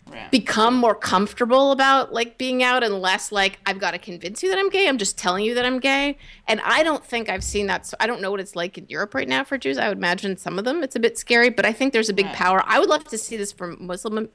Right. 0.08 0.32
become 0.32 0.76
more 0.76 0.96
comfortable 0.96 1.72
about 1.72 2.12
like 2.12 2.38
being 2.38 2.64
out 2.64 2.84
and 2.84 3.00
less 3.02 3.32
like 3.32 3.60
I've 3.66 3.80
got 3.80 3.92
to 3.92 4.00
convince 4.00 4.42
you 4.44 4.50
that 4.50 4.58
I'm 4.58 4.70
gay. 4.70 4.88
I'm 4.90 4.98
just 4.98 5.18
telling 5.18 5.46
you 5.46 5.54
that 5.56 5.64
I'm 5.66 5.80
gay. 5.80 6.18
And 6.48 6.60
I 6.62 6.84
don't 6.84 7.06
think 7.06 7.30
I've 7.30 7.44
seen 7.44 7.68
that. 7.68 7.86
So 7.86 7.96
I 8.00 8.08
don't 8.08 8.20
know 8.20 8.30
what 8.32 8.40
it's 8.40 8.56
like 8.56 8.78
in 8.78 8.88
Europe 8.90 9.14
right 9.14 9.28
now 9.28 9.44
for 9.44 9.58
Jews. 9.60 9.78
I 9.78 9.88
would 9.90 10.00
imagine 10.00 10.36
some 10.38 10.58
of 10.60 10.66
them 10.66 10.84
it's 10.84 10.96
a 10.96 11.00
bit 11.00 11.18
scary, 11.18 11.50
but 11.50 11.66
I 11.66 11.72
think 11.72 11.94
there's 11.94 12.10
a 12.10 12.14
big 12.14 12.26
Right. 12.26 12.36
power. 12.36 12.64
I 12.66 12.80
would 12.80 12.90
love 12.90 13.06
to 13.06 13.18
see 13.18 13.38
this 13.38 13.52
from 13.54 13.78
Muslim 13.80 14.28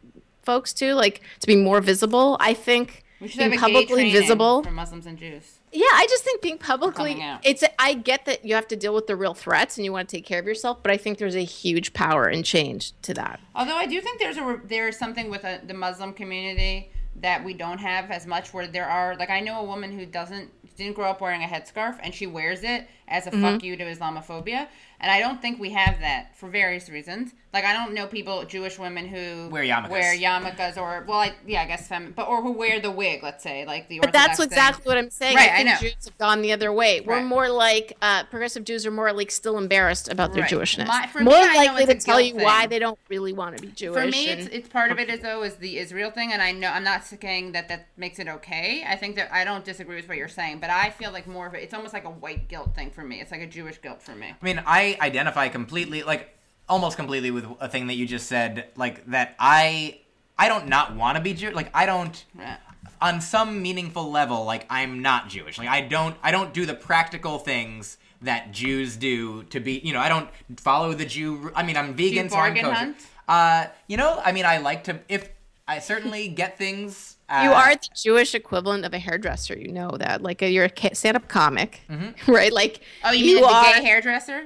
folks 0.46 0.72
too, 0.72 0.94
like 0.94 1.20
to 1.40 1.46
be 1.46 1.56
more 1.56 1.80
visible. 1.82 2.36
I 2.40 2.54
think 2.54 3.04
we 3.20 3.28
should 3.28 3.38
being 3.50 3.58
publicly 3.58 4.10
visible. 4.12 4.62
for 4.62 4.70
Muslims 4.70 5.04
and 5.06 5.18
Jews. 5.18 5.58
Yeah, 5.72 5.84
I 5.92 6.06
just 6.08 6.22
think 6.24 6.40
being 6.40 6.56
publicly 6.56 7.22
it's 7.44 7.62
I 7.78 7.92
get 7.94 8.24
that 8.24 8.44
you 8.46 8.54
have 8.54 8.68
to 8.68 8.76
deal 8.76 8.94
with 8.94 9.06
the 9.08 9.16
real 9.16 9.34
threats 9.34 9.76
and 9.76 9.84
you 9.84 9.92
want 9.92 10.08
to 10.08 10.16
take 10.16 10.24
care 10.24 10.38
of 10.38 10.46
yourself, 10.46 10.82
but 10.82 10.90
I 10.92 10.96
think 10.96 11.18
there's 11.18 11.36
a 11.36 11.44
huge 11.44 11.92
power 11.92 12.26
and 12.26 12.42
change 12.44 12.92
to 13.02 13.12
that. 13.14 13.40
Although 13.54 13.76
I 13.76 13.86
do 13.86 14.00
think 14.00 14.18
there's 14.18 14.38
a 14.38 14.60
there's 14.64 14.96
something 14.98 15.28
with 15.28 15.44
a, 15.44 15.60
the 15.66 15.74
Muslim 15.74 16.14
community 16.14 16.90
that 17.16 17.44
we 17.44 17.52
don't 17.54 17.78
have 17.78 18.10
as 18.10 18.26
much. 18.26 18.54
Where 18.54 18.66
there 18.66 18.86
are 18.88 19.16
like 19.16 19.28
I 19.30 19.40
know 19.40 19.60
a 19.60 19.64
woman 19.64 19.90
who 19.98 20.06
doesn't 20.06 20.50
didn't 20.76 20.94
grow 20.94 21.06
up 21.10 21.20
wearing 21.22 21.42
a 21.42 21.46
headscarf 21.46 21.98
and 22.02 22.14
she 22.14 22.26
wears 22.26 22.62
it 22.62 22.86
as 23.08 23.26
a 23.26 23.30
Mm-hmm. 23.30 23.42
fuck 23.42 23.62
you 23.62 23.76
to 23.76 23.84
Islamophobia, 23.84 24.68
and 25.00 25.10
I 25.10 25.20
don't 25.20 25.40
think 25.42 25.58
we 25.58 25.70
have 25.70 26.00
that 26.00 26.36
for 26.36 26.48
various 26.48 26.88
reasons. 26.88 27.32
Like 27.56 27.64
I 27.64 27.72
don't 27.72 27.94
know 27.94 28.06
people 28.06 28.44
Jewish 28.44 28.78
women 28.78 29.06
who 29.06 29.48
Wear 29.48 29.62
yarmulkes. 29.64 29.88
wear 29.88 30.14
yarmulkes 30.14 30.76
or 30.76 31.04
well 31.08 31.20
I, 31.20 31.32
yeah 31.46 31.62
I 31.62 31.66
guess 31.66 31.88
fem, 31.88 32.12
but 32.14 32.28
or 32.28 32.42
who 32.42 32.52
wear 32.52 32.80
the 32.80 32.90
wig. 32.90 33.22
Let's 33.22 33.42
say 33.42 33.64
like 33.64 33.88
the 33.88 33.98
But 34.00 34.12
that's 34.12 34.38
Orthodox 34.38 34.38
thing. 34.38 34.58
exactly 34.58 34.88
what 34.90 34.98
I'm 34.98 35.10
saying. 35.10 35.36
Right, 35.36 35.50
I 35.50 35.54
I 35.54 35.56
think 35.56 35.68
know. 35.70 35.76
Jews 35.88 36.04
have 36.04 36.18
gone 36.18 36.42
the 36.42 36.52
other 36.52 36.70
way. 36.72 37.00
We're 37.00 37.22
more 37.22 37.48
like 37.48 37.94
uh, 38.02 38.24
progressive 38.24 38.64
Jews 38.64 38.84
are 38.84 38.90
more 38.90 39.10
like 39.12 39.30
still 39.30 39.56
embarrassed 39.56 40.08
about 40.12 40.32
their 40.34 40.42
Right. 40.42 40.50
Jewishness. 40.52 40.86
My- 40.86 41.06
for 41.06 41.20
me, 41.20 41.24
more 41.24 41.34
I 41.36 41.54
likely 41.56 41.86
to 41.86 41.94
tell 41.98 42.20
you 42.20 42.32
guilt 42.32 42.44
why 42.44 42.66
they 42.66 42.78
don't 42.78 42.98
really 43.08 43.32
want 43.32 43.56
to 43.56 43.62
be 43.62 43.72
Jewish. 43.72 44.02
For 44.02 44.06
me, 44.10 44.28
and- 44.28 44.40
it's, 44.42 44.48
it's 44.54 44.68
part 44.68 44.90
of 44.92 44.98
it 44.98 45.08
is 45.08 45.20
though 45.20 45.42
is 45.42 45.54
the 45.56 45.78
Israel 45.78 46.10
thing, 46.10 46.32
and 46.32 46.42
I 46.42 46.52
know 46.52 46.68
I'm 46.68 46.84
not 46.84 47.04
saying 47.04 47.52
that 47.52 47.68
that 47.70 47.86
makes 47.96 48.18
it 48.18 48.28
okay. 48.28 48.84
I 48.86 48.96
think 48.96 49.16
that 49.16 49.32
I 49.32 49.44
don't 49.44 49.64
disagree 49.64 49.96
with 49.96 50.08
what 50.08 50.18
you're 50.18 50.28
saying, 50.28 50.58
but 50.60 50.68
I 50.68 50.90
feel 50.90 51.10
like 51.12 51.26
more 51.26 51.46
of 51.46 51.54
it. 51.54 51.62
It's 51.62 51.72
almost 51.74 51.94
like 51.94 52.04
a 52.04 52.10
white 52.10 52.48
guilt 52.48 52.74
thing 52.74 52.90
for 52.90 53.02
me. 53.02 53.20
It's 53.22 53.30
like 53.30 53.40
a 53.40 53.46
Jewish 53.46 53.80
guilt 53.80 54.02
for 54.02 54.14
me. 54.14 54.28
I 54.40 54.44
mean, 54.44 54.62
I 54.66 54.98
identify 55.00 55.48
completely, 55.48 56.02
like 56.02 56.36
almost 56.68 56.96
completely 56.96 57.30
with 57.30 57.46
a 57.60 57.68
thing 57.68 57.86
that 57.88 57.94
you 57.94 58.06
just 58.06 58.26
said, 58.26 58.66
like 58.76 59.06
that 59.06 59.34
I 59.38 60.00
I 60.38 60.48
don't 60.48 60.66
not 60.68 60.94
want 60.96 61.16
to 61.16 61.22
be 61.22 61.34
Jewish. 61.34 61.54
Like 61.54 61.70
I 61.74 61.86
don't 61.86 62.24
Right. 62.34 62.58
on 63.00 63.20
some 63.20 63.62
meaningful 63.62 64.10
level, 64.10 64.44
like 64.44 64.66
I'm 64.70 65.02
not 65.02 65.28
Jewish. 65.28 65.58
Like 65.58 65.68
I 65.68 65.80
don't 65.82 66.16
I 66.22 66.30
don't 66.30 66.52
do 66.52 66.66
the 66.66 66.74
practical 66.74 67.38
things 67.38 67.98
that 68.22 68.50
Jews 68.52 68.96
do 68.96 69.42
to 69.44 69.60
be, 69.60 69.78
you 69.84 69.92
know, 69.92 70.00
I 70.00 70.08
don't 70.08 70.28
follow 70.58 70.92
the 70.94 71.04
Jew 71.06 71.52
I 71.54 71.62
mean, 71.62 71.76
I'm 71.76 71.94
vegan 71.94 72.24
you 72.24 72.30
so 72.30 72.36
I'm 72.36 72.54
kosher. 72.54 72.72
hunt? 72.72 72.96
Uh, 73.28 73.66
you 73.88 73.96
know, 73.96 74.20
I 74.24 74.32
mean, 74.32 74.44
I 74.46 74.58
like 74.58 74.84
to 74.84 75.00
if 75.08 75.28
I 75.68 75.80
certainly 75.80 76.28
get 76.28 76.56
things 76.58 77.16
uh, 77.28 77.40
you 77.42 77.50
are 77.50 77.74
the 77.74 77.88
Jewish 77.96 78.36
equivalent 78.36 78.84
of 78.84 78.94
a 78.94 79.00
hairdresser. 79.00 79.58
You 79.58 79.72
know 79.72 79.90
that, 79.98 80.22
like 80.22 80.40
a, 80.42 80.48
you're 80.48 80.66
a 80.72 80.94
stand-up 80.94 81.26
comic, 81.26 81.80
right? 82.28 82.52
Like 82.52 82.80
Oh, 83.02 83.10
you 83.10 83.34
mean 83.34 83.42
the 83.42 83.48
are. 83.48 83.64
gay 83.74 83.82
hairdresser? 83.84 84.44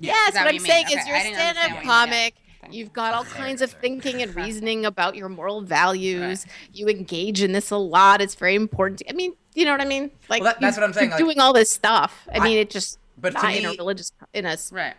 Yeah, 0.00 0.12
Is 0.28 0.34
what 0.34 0.44
what 0.46 0.54
I'm 0.54 0.58
saying. 0.60 0.86
Okay, 0.86 0.98
Is 1.00 1.06
you're 1.06 1.16
a 1.16 1.20
stand-up 1.20 1.38
understand 1.46 1.74
what 1.74 1.82
you 1.82 1.88
meant. 1.88 2.10
comic. 2.10 2.34
You've 2.70 2.92
got 2.92 3.14
all 3.14 3.24
kinds 3.24 3.62
of 3.62 3.70
thinking 3.72 4.22
and 4.22 4.34
reasoning 4.44 4.84
about 4.86 5.16
your 5.16 5.28
moral 5.28 5.60
values. 5.62 6.46
You 6.72 6.88
engage 6.88 7.42
in 7.42 7.52
this 7.52 7.70
a 7.70 7.76
lot. 7.76 8.20
It's 8.20 8.34
very 8.34 8.54
important. 8.54 9.02
I 9.08 9.12
mean, 9.12 9.32
you 9.54 9.64
know 9.64 9.72
what 9.72 9.80
I 9.80 9.84
mean? 9.86 10.10
Like 10.28 10.42
Well, 10.42 10.52
that- 10.52 10.60
that's 10.60 10.76
what 10.76 10.84
I'm 10.84 10.92
saying, 10.92 11.10
like- 11.10 11.18
doing 11.18 11.40
all 11.40 11.52
this 11.52 11.70
stuff. 11.70 12.28
I 12.32 12.38
I- 12.38 12.44
mean, 12.44 12.58
it 12.58 12.70
just 12.70 12.98
but 13.18 13.30
to 13.30 13.42
not 13.42 13.54
in 13.54 13.64
a 13.66 13.70
religious, 13.70 14.12
in 14.32 14.46
a 14.46 14.56
Right. 14.72 14.94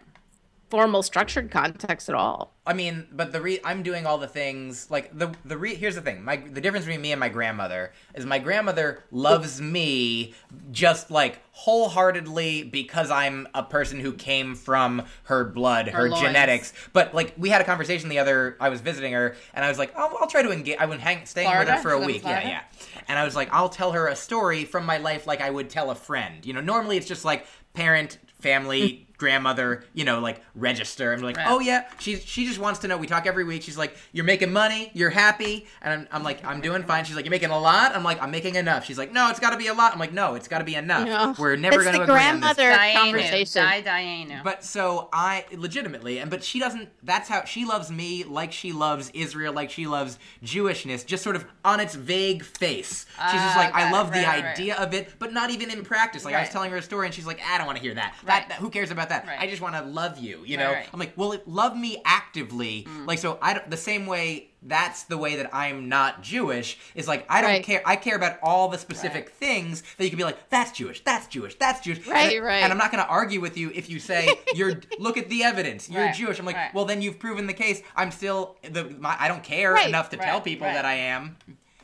Formal, 0.72 1.04
structured 1.04 1.52
context 1.52 2.10
at 2.10 2.16
all. 2.16 2.54
I 2.66 2.74
mean, 2.74 3.08
but 3.12 3.32
the 3.32 3.42
re- 3.42 3.60
I'm 3.64 3.84
doing 3.84 4.06
all 4.06 4.18
the 4.18 4.28
things 4.28 4.90
like 4.90 5.16
the 5.18 5.34
the 5.46 5.58
re- 5.58 5.76
here's 5.76 5.96
the 5.96 6.02
thing. 6.02 6.24
My 6.24 6.38
the 6.38 6.62
difference 6.62 6.86
between 6.86 7.02
me 7.02 7.12
and 7.12 7.20
my 7.20 7.30
grandmother 7.30 7.92
is 8.16 8.26
my 8.26 8.40
grandmother 8.40 9.04
loves 9.12 9.60
me 9.62 10.34
just 10.72 11.12
like 11.12 11.40
wholeheartedly 11.52 12.64
because 12.64 13.12
I'm 13.12 13.48
a 13.54 13.64
person 13.64 14.00
who 14.00 14.14
came 14.14 14.56
from 14.56 15.04
her 15.24 15.44
blood, 15.44 15.88
her, 15.90 16.08
Her 16.08 16.10
genetics. 16.10 16.74
But 16.94 17.14
like 17.14 17.34
we 17.38 17.50
had 17.50 17.62
a 17.62 17.66
conversation 17.66 18.10
the 18.10 18.20
other 18.20 18.56
I 18.60 18.70
was 18.70 18.80
visiting 18.82 19.14
her 19.14 19.36
and 19.54 19.66
I 19.66 19.70
was 19.70 19.78
like, 19.78 19.96
"I'll, 19.98 20.16
I'll 20.22 20.28
try 20.28 20.42
to 20.44 20.52
engage 20.52 20.78
I 20.80 20.86
would 20.86 21.00
hang 21.00 21.26
staying 21.26 21.50
with 21.58 21.68
her 21.68 21.78
for 21.82 21.90
a 21.90 21.94
She 21.94 22.00
live 22.00 22.02
in 22.04 22.08
week." 22.08 22.24
Yeah, 22.24 22.42
Florida? 22.42 22.48
yeah. 22.48 23.02
And 23.08 23.20
I 23.20 23.26
was 23.26 23.36
like, 23.36 23.50
"I'll 23.52 23.70
tell 23.70 23.92
her 23.94 24.08
a 24.08 24.16
story 24.16 24.66
from 24.66 24.86
my 24.86 24.98
life 24.98 25.28
like 25.28 25.42
I 25.42 25.50
would 25.50 25.70
tell 25.70 25.92
a 25.92 25.96
friend." 25.96 26.46
You 26.46 26.54
know, 26.54 26.62
normally 26.62 26.98
it's 26.98 27.08
just 27.08 27.26
like 27.26 27.46
parent, 27.74 28.20
family, 28.40 29.08
grandmother, 29.22 29.84
you 29.94 30.04
know, 30.04 30.20
like 30.20 30.42
register. 30.56 31.14
I'm 31.14 31.22
like, 31.22 31.38
Right. 31.38 31.46
"Oh 31.48 31.60
yeah, 31.60 31.86
she 32.00 32.18
she 32.18 32.46
just 32.46 32.60
wants 32.60 32.80
to 32.82 32.88
know. 32.90 32.98
We 32.98 33.08
talk 33.08 33.26
every 33.26 33.44
week. 33.46 33.62
She's 33.62 33.78
like, 33.78 33.96
"You're 34.12 34.26
making 34.26 34.52
money. 34.52 34.92
You're 34.94 35.12
happy." 35.12 35.68
And 35.82 35.94
I'm, 35.94 36.08
I'm 36.12 36.24
like, 36.24 36.44
"I'm 36.44 36.60
doing 36.60 36.84
fine." 36.84 37.06
She's 37.06 37.16
like, 37.16 37.24
"You're 37.26 37.32
making 37.32 37.52
a 37.52 37.60
lot." 37.60 37.96
I'm 37.96 38.04
like, 38.04 38.22
"I'm 38.22 38.32
making 38.32 38.56
enough." 38.56 38.84
She's 38.86 38.98
like, 38.98 39.14
"No, 39.14 39.30
it's 39.30 39.40
got 39.40 39.52
to 39.52 39.58
be 39.58 39.68
a 39.68 39.74
lot." 39.74 39.94
I'm 39.94 40.00
like, 40.00 40.12
"No, 40.12 40.34
it's 40.36 40.48
got 40.50 40.58
to 40.58 40.66
be 40.66 40.76
enough. 40.76 41.08
Yeah. 41.08 41.34
We're 41.38 41.56
never 41.56 41.84
going 41.84 41.94
to 41.94 42.00
the 42.00 42.04
agree 42.04 42.16
on 42.16 42.42
this." 42.42 42.54
grandmother 42.56 42.72
Dianu. 42.72 42.94
conversation. 42.96 43.64
Di 43.64 43.82
Dianu. 43.84 44.44
But 44.44 44.64
so 44.66 45.08
I 45.14 45.46
legitimately, 45.56 46.18
and 46.20 46.30
but 46.32 46.44
she 46.44 46.60
doesn't. 46.60 46.90
That's 47.04 47.30
how 47.30 47.46
she 47.46 47.64
loves 47.66 47.92
me, 47.92 48.24
like 48.24 48.52
she 48.52 48.74
loves 48.74 49.12
Israel, 49.14 49.54
like 49.54 49.70
she 49.70 49.86
loves 49.88 50.18
Jewishness, 50.44 51.06
just 51.06 51.24
sort 51.24 51.36
of 51.36 51.46
on 51.64 51.80
its 51.80 51.96
vague 51.96 52.44
face. 52.44 53.06
She's 53.32 53.42
just 53.42 53.56
Ah, 53.58 53.62
like, 53.64 53.74
I 53.76 53.82
got 53.84 53.88
it. 53.90 53.92
love 53.94 54.08
the 54.12 54.18
Right, 54.20 54.28
right, 54.28 54.44
right. 54.44 54.54
idea 54.60 54.76
of 54.78 54.94
it, 54.94 55.14
but 55.20 55.32
not 55.32 55.50
even 55.52 55.70
in 55.72 55.84
practice. 55.84 56.26
Like 56.26 56.36
I 56.36 56.42
was 56.42 56.50
telling 56.50 56.72
her 56.72 56.78
a 56.78 56.82
story, 56.82 57.06
and 57.08 57.14
she's 57.14 57.26
like, 57.28 57.40
I 57.48 57.58
don't 57.58 57.68
want 57.68 57.78
to 57.78 57.84
hear 57.84 57.94
that. 57.96 58.16
Right. 58.24 58.28
That, 58.42 58.50
that- 58.50 58.58
who 58.60 58.70
cares 58.70 58.92
about 58.92 59.10
that? 59.12 59.28
Right. 59.28 59.40
I 59.40 59.48
just 59.48 59.62
want 59.62 59.76
to 59.76 59.82
love 59.84 60.18
you. 60.18 60.44
You 60.46 60.58
know. 60.58 60.72
right. 60.72 60.88
I'm 60.94 61.00
like, 61.00 61.14
well, 61.16 61.32
it, 61.34 61.48
love 61.48 61.78
me 61.78 62.02
actively. 62.06 62.86
Mm. 62.90 63.08
Like 63.08 63.20
so, 63.20 63.38
I 63.42 63.54
don't, 63.54 63.70
the 63.70 63.78
same 63.78 64.06
way. 64.06 64.48
That's 64.64 65.06
the 65.06 65.18
way 65.18 65.38
that 65.38 65.50
I'm 65.56 65.90
not 65.90 66.22
Jewish. 66.22 66.78
Is 66.94 67.08
like 67.08 67.26
I 67.28 67.42
don't 67.42 67.50
Right. 67.50 67.64
care. 67.64 67.82
I 67.84 67.96
care 67.96 68.16
about 68.16 68.38
all 68.44 68.68
the 68.70 68.78
specific 68.78 69.30
things 69.32 69.82
that 69.98 70.04
you 70.04 70.12
can 70.12 70.18
be 70.18 70.24
like. 70.24 70.50
That's 70.52 70.72
Jewish. 70.72 71.04
That's 71.04 71.26
Jewish. 71.26 71.56
That's 71.56 71.82
Jewish. 71.82 72.06
Right, 72.06 72.36
and, 72.38 72.46
right. 72.46 72.62
And 72.64 72.72
I'm 72.72 72.78
not 72.78 72.92
going 72.92 73.04
to 73.04 73.10
argue 73.10 73.42
with 73.42 73.58
you 73.58 73.72
if 73.74 73.90
you 73.90 73.98
say 74.00 74.30
you're. 74.54 74.80
look 75.00 75.18
at 75.18 75.30
the 75.30 75.44
evidence. 75.44 75.90
You're 75.90 76.04
Right, 76.04 76.14
Jewish. 76.16 76.38
I'm 76.38 76.46
like, 76.46 76.56
right. 76.56 76.74
well, 76.76 76.86
then 76.86 77.02
you've 77.02 77.18
proven 77.18 77.48
the 77.48 77.54
case. 77.54 77.82
I'm 77.96 78.12
still 78.12 78.56
the. 78.70 78.84
My, 79.00 79.16
I 79.20 79.28
don't 79.28 79.44
care 79.44 79.74
Right, 79.74 79.88
enough 79.88 80.10
to 80.12 80.18
tell 80.18 80.42
people 80.42 80.68
right. 80.68 80.74
that 80.76 80.86
I 80.86 80.94
am. 80.94 81.38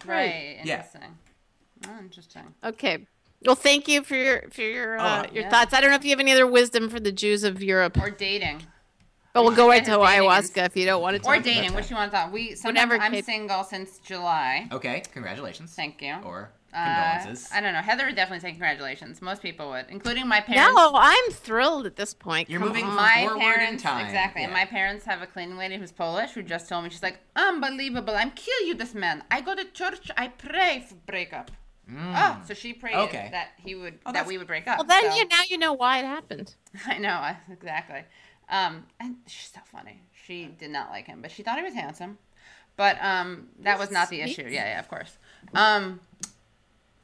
right. 0.06 0.60
Yeah. 0.64 0.76
Interesting. 0.86 1.18
Oh, 1.88 2.00
interesting. 2.00 2.44
Okay. 2.64 3.08
Well, 3.46 3.56
thank 3.56 3.88
you 3.88 4.04
for 4.04 4.16
your 4.16 4.50
for 4.52 4.62
your 4.62 4.98
uh, 5.00 5.26
Oh, 5.30 5.34
your 5.34 5.44
yeah. 5.44 5.50
thoughts. 5.50 5.74
I 5.74 5.82
don't 5.82 5.90
know 5.92 5.96
if 5.96 6.04
you 6.04 6.10
have 6.12 6.20
any 6.20 6.32
other 6.32 6.48
wisdom 6.48 6.90
for 6.90 7.00
the 7.00 7.12
Jews 7.12 7.44
of 7.44 7.62
Europe, 7.62 7.98
Or 8.02 8.10
dating. 8.10 8.64
but 9.34 9.44
we'll 9.44 9.56
go 9.56 9.68
right 9.68 9.86
to 9.86 9.92
ayahuasca 9.92 10.66
if 10.66 10.76
you 10.76 10.86
don't 10.86 11.02
want 11.02 11.16
to. 11.16 11.20
Talk 11.20 11.30
Or 11.30 11.34
about 11.36 11.46
dating. 11.46 11.70
that. 11.70 11.76
What 11.76 11.90
you 11.90 11.96
want 11.96 12.12
to 12.12 12.18
talk? 12.18 12.34
We 12.34 12.56
sometimes 12.56 12.90
Whatever, 12.90 13.04
I'm 13.04 13.12
Kate. 13.12 13.26
single 13.26 13.64
since 13.64 14.00
July. 14.00 14.68
Okay, 14.72 15.04
congratulations. 15.14 15.74
Thank 15.76 16.02
you. 16.02 16.16
Or 16.24 16.52
Uh, 16.74 16.84
condolences. 16.84 17.50
I 17.54 17.62
don't 17.62 17.74
know. 17.74 17.80
Heather 17.82 18.06
would 18.08 18.16
definitely 18.16 18.42
say 18.42 18.52
congratulations. 18.52 19.22
Most 19.22 19.42
people 19.42 19.70
would, 19.70 19.86
including 19.90 20.28
my 20.28 20.42
parents. 20.42 20.74
No, 20.76 20.92
I'm 20.96 21.32
thrilled 21.32 21.86
at 21.86 21.96
this 21.96 22.14
point. 22.14 22.50
You're 22.50 22.60
Come 22.60 22.68
moving 22.70 22.86
on. 22.86 22.96
my 22.96 23.26
forward 23.28 23.62
in 23.62 23.78
time. 23.78 24.06
exactly 24.06 24.44
and 24.44 24.52
Yeah. 24.52 24.58
my 24.60 24.66
parents 24.66 25.06
have 25.06 25.22
a 25.22 25.28
cleaning 25.28 25.58
lady 25.58 25.78
who's 25.78 25.92
polish 25.94 26.32
who 26.32 26.42
just 26.44 26.68
told 26.68 26.84
me 26.84 26.90
she's 26.90 27.02
like 27.04 27.20
unbelievable 27.38 28.16
i'm 28.16 28.32
kill 28.32 28.62
you 28.68 28.74
this 28.76 28.94
man 28.94 29.24
i 29.32 29.40
go 29.42 29.56
to 29.56 29.64
church 29.66 30.12
i 30.18 30.28
pray 30.28 30.84
for 30.88 30.96
breakup 31.06 31.50
oh 31.96 32.42
so 32.48 32.54
she 32.54 32.74
prayed 32.74 32.96
Mm. 32.96 33.08
Okay. 33.08 33.30
that 33.32 33.50
he 33.58 33.76
would 33.76 34.00
Oh, 34.06 34.12
that 34.12 34.26
we 34.28 34.38
would 34.38 34.48
break 34.48 34.68
up 34.68 34.78
Well, 34.80 34.88
then 34.88 35.12
so- 35.12 35.18
you 35.18 35.28
now 35.28 35.42
you 35.50 35.58
know 35.58 35.74
why 35.74 36.00
it 36.00 36.06
happened. 36.06 36.56
i 36.86 36.98
know 36.98 37.32
exactly. 37.52 38.04
Um 38.50 38.86
and 39.00 39.16
she's 39.28 39.52
so 39.54 39.62
funny. 39.66 40.02
She 40.26 40.46
did 40.46 40.72
not 40.72 40.90
like 40.90 41.06
him 41.08 41.22
but 41.22 41.32
she 41.32 41.44
thought 41.44 41.58
he 41.58 41.64
was 41.64 41.74
handsome. 41.74 42.18
But 42.76 42.98
um 43.02 43.48
that 43.62 43.80
was 43.80 43.90
not 43.92 44.10
the 44.10 44.22
issue. 44.22 44.44
yeah 44.44 44.66
yeah 44.74 44.80
of 44.80 44.88
course. 44.90 45.18
Um 45.54 46.00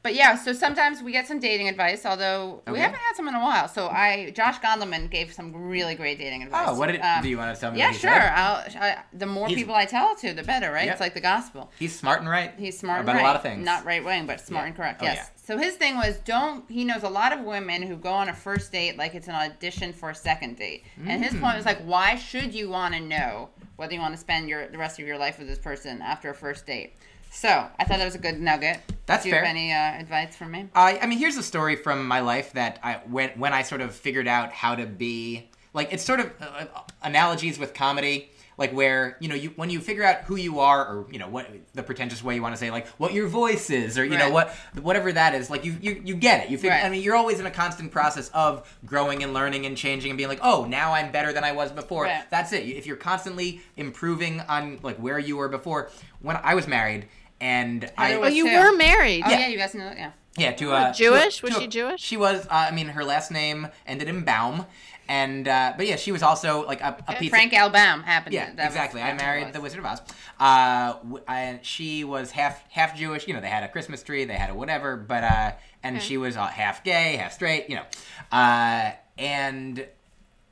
but 0.04 0.14
yeah, 0.14 0.36
so 0.36 0.52
sometimes 0.52 1.02
we 1.02 1.12
get 1.12 1.26
some 1.26 1.40
dating 1.40 1.66
advice, 1.66 2.04
although 2.04 2.62
we 2.70 2.78
haven't 2.78 2.98
had 3.00 3.16
some 3.16 3.26
in 3.26 3.34
a 3.34 3.40
while. 3.40 3.68
So 3.68 3.88
I, 3.88 4.32
Josh 4.36 4.58
Gondelman 4.60 5.10
gave 5.10 5.32
some 5.32 5.50
really 5.56 5.94
great 5.94 6.18
dating 6.18 6.42
advice. 6.42 6.66
Oh, 6.68 6.78
what 6.78 6.88
did? 6.88 7.00
Um, 7.00 7.22
do 7.22 7.30
you 7.30 7.38
want 7.38 7.54
to 7.54 7.58
tell 7.58 7.72
me? 7.72 7.78
yeah, 7.78 7.90
sure. 7.90 8.10
I, 8.12 9.02
the 9.14 9.24
more 9.24 9.48
He's- 9.48 9.58
people 9.58 9.74
I 9.74 9.86
tell 9.86 10.12
it 10.12 10.18
to, 10.18 10.34
the 10.34 10.42
better, 10.42 10.70
right? 10.70 10.84
Yeah. 10.84 10.92
It's 10.92 11.00
like 11.00 11.14
the 11.14 11.22
gospel. 11.22 11.72
He's 11.78 11.98
smart 11.98 12.20
and 12.20 12.28
right. 12.28 12.52
He's 12.58 12.78
smart 12.78 13.00
about 13.00 13.12
and 13.12 13.16
right. 13.16 13.24
a 13.24 13.26
lot 13.26 13.36
of 13.36 13.42
things. 13.42 13.64
Not 13.64 13.86
right 13.86 14.04
wing, 14.04 14.26
but 14.26 14.40
smart 14.40 14.64
Yeah. 14.64 14.66
and 14.66 14.76
correct. 14.76 15.00
Oh, 15.00 15.06
yes. 15.06 15.16
yeah. 15.16 15.42
So 15.42 15.56
his 15.56 15.76
thing 15.76 15.96
was 15.96 16.18
don't. 16.18 16.70
He 16.70 16.84
knows 16.84 17.02
a 17.02 17.08
lot 17.08 17.32
of 17.32 17.40
women 17.40 17.80
who 17.80 17.96
go 17.96 18.12
on 18.12 18.28
a 18.28 18.34
first 18.34 18.72
date 18.72 18.98
like 18.98 19.14
it's 19.14 19.28
an 19.28 19.34
audition 19.34 19.94
for 19.94 20.10
a 20.10 20.14
second 20.14 20.58
date. 20.58 20.84
And 21.06 21.24
his 21.24 21.32
point 21.32 21.56
was 21.56 21.64
like, 21.64 21.80
why 21.80 22.16
should 22.16 22.52
you 22.52 22.68
want 22.68 22.92
to 22.92 23.00
know 23.00 23.48
whether 23.76 23.94
you 23.94 24.00
want 24.00 24.12
to 24.12 24.20
spend 24.20 24.50
your 24.50 24.68
the 24.68 24.76
rest 24.76 25.00
of 25.00 25.06
your 25.06 25.16
life 25.16 25.38
with 25.38 25.48
this 25.48 25.58
person 25.58 26.02
after 26.02 26.28
a 26.28 26.34
first 26.34 26.66
date? 26.66 26.94
So 27.34 27.48
I 27.48 27.84
thought 27.84 27.98
that 27.98 28.04
was 28.04 28.14
a 28.14 28.18
good 28.18 28.40
nugget. 28.40 28.80
That's 29.06 29.24
Do 29.24 29.28
you 29.28 29.34
fair. 29.34 29.44
have 29.44 29.50
any 29.54 29.72
uh, 29.72 29.76
advice 30.00 30.36
for 30.36 30.46
me? 30.46 30.68
I, 30.74 30.98
I 30.98 31.06
mean, 31.06 31.18
here's 31.18 31.36
a 31.36 31.42
story 31.42 31.74
from 31.76 32.06
my 32.06 32.20
life 32.20 32.52
that 32.52 32.78
I 32.82 32.94
when 33.10 33.30
when 33.30 33.52
I 33.52 33.62
sort 33.62 33.80
of 33.80 33.94
figured 33.94 34.28
out 34.28 34.52
how 34.52 34.74
to 34.76 34.86
be 34.86 35.50
like 35.74 35.92
it's 35.92 36.04
sort 36.04 36.20
of 36.20 36.30
uh, 36.40 36.44
uh, 36.74 36.80
analogies 37.02 37.58
with 37.58 37.74
comedy, 37.74 38.30
like 38.56 38.72
where 38.72 39.16
you 39.20 39.28
know 39.28 39.34
you 39.34 39.50
when 39.56 39.68
you 39.68 39.80
figure 39.80 40.04
out 40.04 40.18
who 40.22 40.36
you 40.36 40.60
are 40.60 40.86
or 40.86 41.06
you 41.10 41.18
know 41.18 41.28
what 41.28 41.50
the 41.74 41.82
pretentious 41.82 42.22
way 42.22 42.36
you 42.36 42.40
want 42.40 42.54
to 42.54 42.58
say 42.58 42.70
like 42.70 42.86
what 42.98 43.12
your 43.12 43.26
voice 43.26 43.68
is 43.68 43.98
or 43.98 44.04
you 44.04 44.16
know 44.16 44.30
Right. 44.30 44.32
what 44.32 44.50
whatever 44.82 45.12
that 45.12 45.34
is 45.34 45.50
like 45.50 45.64
you 45.64 45.76
you, 45.82 46.00
you 46.04 46.14
get 46.14 46.44
it 46.44 46.50
you 46.50 46.56
figure 46.56 46.70
Right. 46.70 46.84
I 46.84 46.88
mean 46.88 47.02
you're 47.02 47.16
always 47.16 47.40
in 47.40 47.46
a 47.46 47.50
constant 47.50 47.90
process 47.90 48.30
of 48.32 48.72
growing 48.86 49.24
and 49.24 49.34
learning 49.34 49.66
and 49.66 49.76
changing 49.76 50.12
and 50.12 50.16
being 50.16 50.28
like 50.30 50.38
oh 50.40 50.64
now 50.66 50.92
I'm 50.92 51.10
better 51.10 51.32
than 51.32 51.42
I 51.42 51.50
was 51.50 51.72
before 51.72 52.04
Right. 52.04 52.24
that's 52.30 52.52
it 52.52 52.60
if 52.64 52.86
you're 52.86 52.96
constantly 52.96 53.60
improving 53.76 54.40
on 54.42 54.78
like 54.84 54.96
where 54.98 55.18
you 55.18 55.36
were 55.36 55.48
before 55.48 55.90
when 56.22 56.38
I 56.42 56.54
was 56.54 56.68
married 56.68 57.06
and 57.44 57.90
I 57.98 58.06
Heather 58.08 58.20
Well, 58.20 58.30
you 58.30 58.46
too. 58.48 58.58
were 58.58 58.72
married. 58.76 59.22
Oh 59.26 59.30
Yeah. 59.30 59.40
yeah, 59.40 59.48
you 59.48 59.58
guys 59.58 59.74
know 59.74 59.84
that. 59.84 59.98
Yeah. 59.98 60.10
yeah, 60.36 60.52
to 60.52 60.72
uh, 60.72 60.92
Jewish? 60.92 61.38
to- 61.38 61.46
Was 61.46 61.54
to- 61.54 61.60
she 61.60 61.66
Jewish? 61.66 62.00
She 62.00 62.16
was. 62.16 62.46
Uh, 62.46 62.68
I 62.68 62.70
mean, 62.70 62.88
her 62.88 63.04
last 63.04 63.30
name 63.30 63.68
ended 63.86 64.08
in 64.08 64.24
Baum, 64.24 64.66
and 65.08 65.46
uh, 65.46 65.74
but 65.76 65.86
yeah, 65.86 65.96
she 65.96 66.10
was 66.12 66.22
also 66.22 66.64
like 66.66 66.80
a, 66.80 66.96
a 67.06 67.12
pizza. 67.14 67.30
Frank 67.36 67.52
L. 67.52 67.68
Baum 67.70 68.02
happened. 68.02 68.32
Yeah, 68.34 68.50
to- 68.50 68.56
that 68.56 68.64
was- 68.66 68.74
exactly. 68.74 69.02
I 69.02 69.10
that's 69.10 69.22
what 69.22 69.22
it 69.22 69.26
married 69.40 69.52
the 69.52 69.60
Wizard 69.60 69.80
of 69.80 69.86
Oz. 69.86 70.00
Uh, 70.40 70.92
w- 70.94 71.22
and 71.28 71.64
she 71.64 72.02
was 72.04 72.30
half 72.30 72.64
half 72.70 72.96
Jewish. 72.96 73.28
You 73.28 73.34
know, 73.34 73.40
they 73.40 73.48
had 73.48 73.62
a 73.62 73.68
Christmas 73.68 74.02
tree, 74.02 74.24
they 74.24 74.34
had 74.34 74.50
a 74.50 74.54
whatever, 74.54 74.96
but 74.96 75.22
uh, 75.24 75.52
and 75.82 76.00
she 76.00 76.16
was 76.16 76.36
uh, 76.36 76.46
half 76.46 76.82
gay, 76.82 77.16
half 77.16 77.32
straight. 77.34 77.68
You 77.68 77.76
know, 77.76 77.84
uh, 78.32 78.92
and 79.18 79.86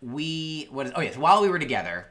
we 0.03 0.69
what 0.71 0.87
is 0.87 0.93
oh 0.95 1.01
yes, 1.01 1.17
while 1.17 1.41
we 1.43 1.49
were 1.49 1.59
together. 1.59 2.07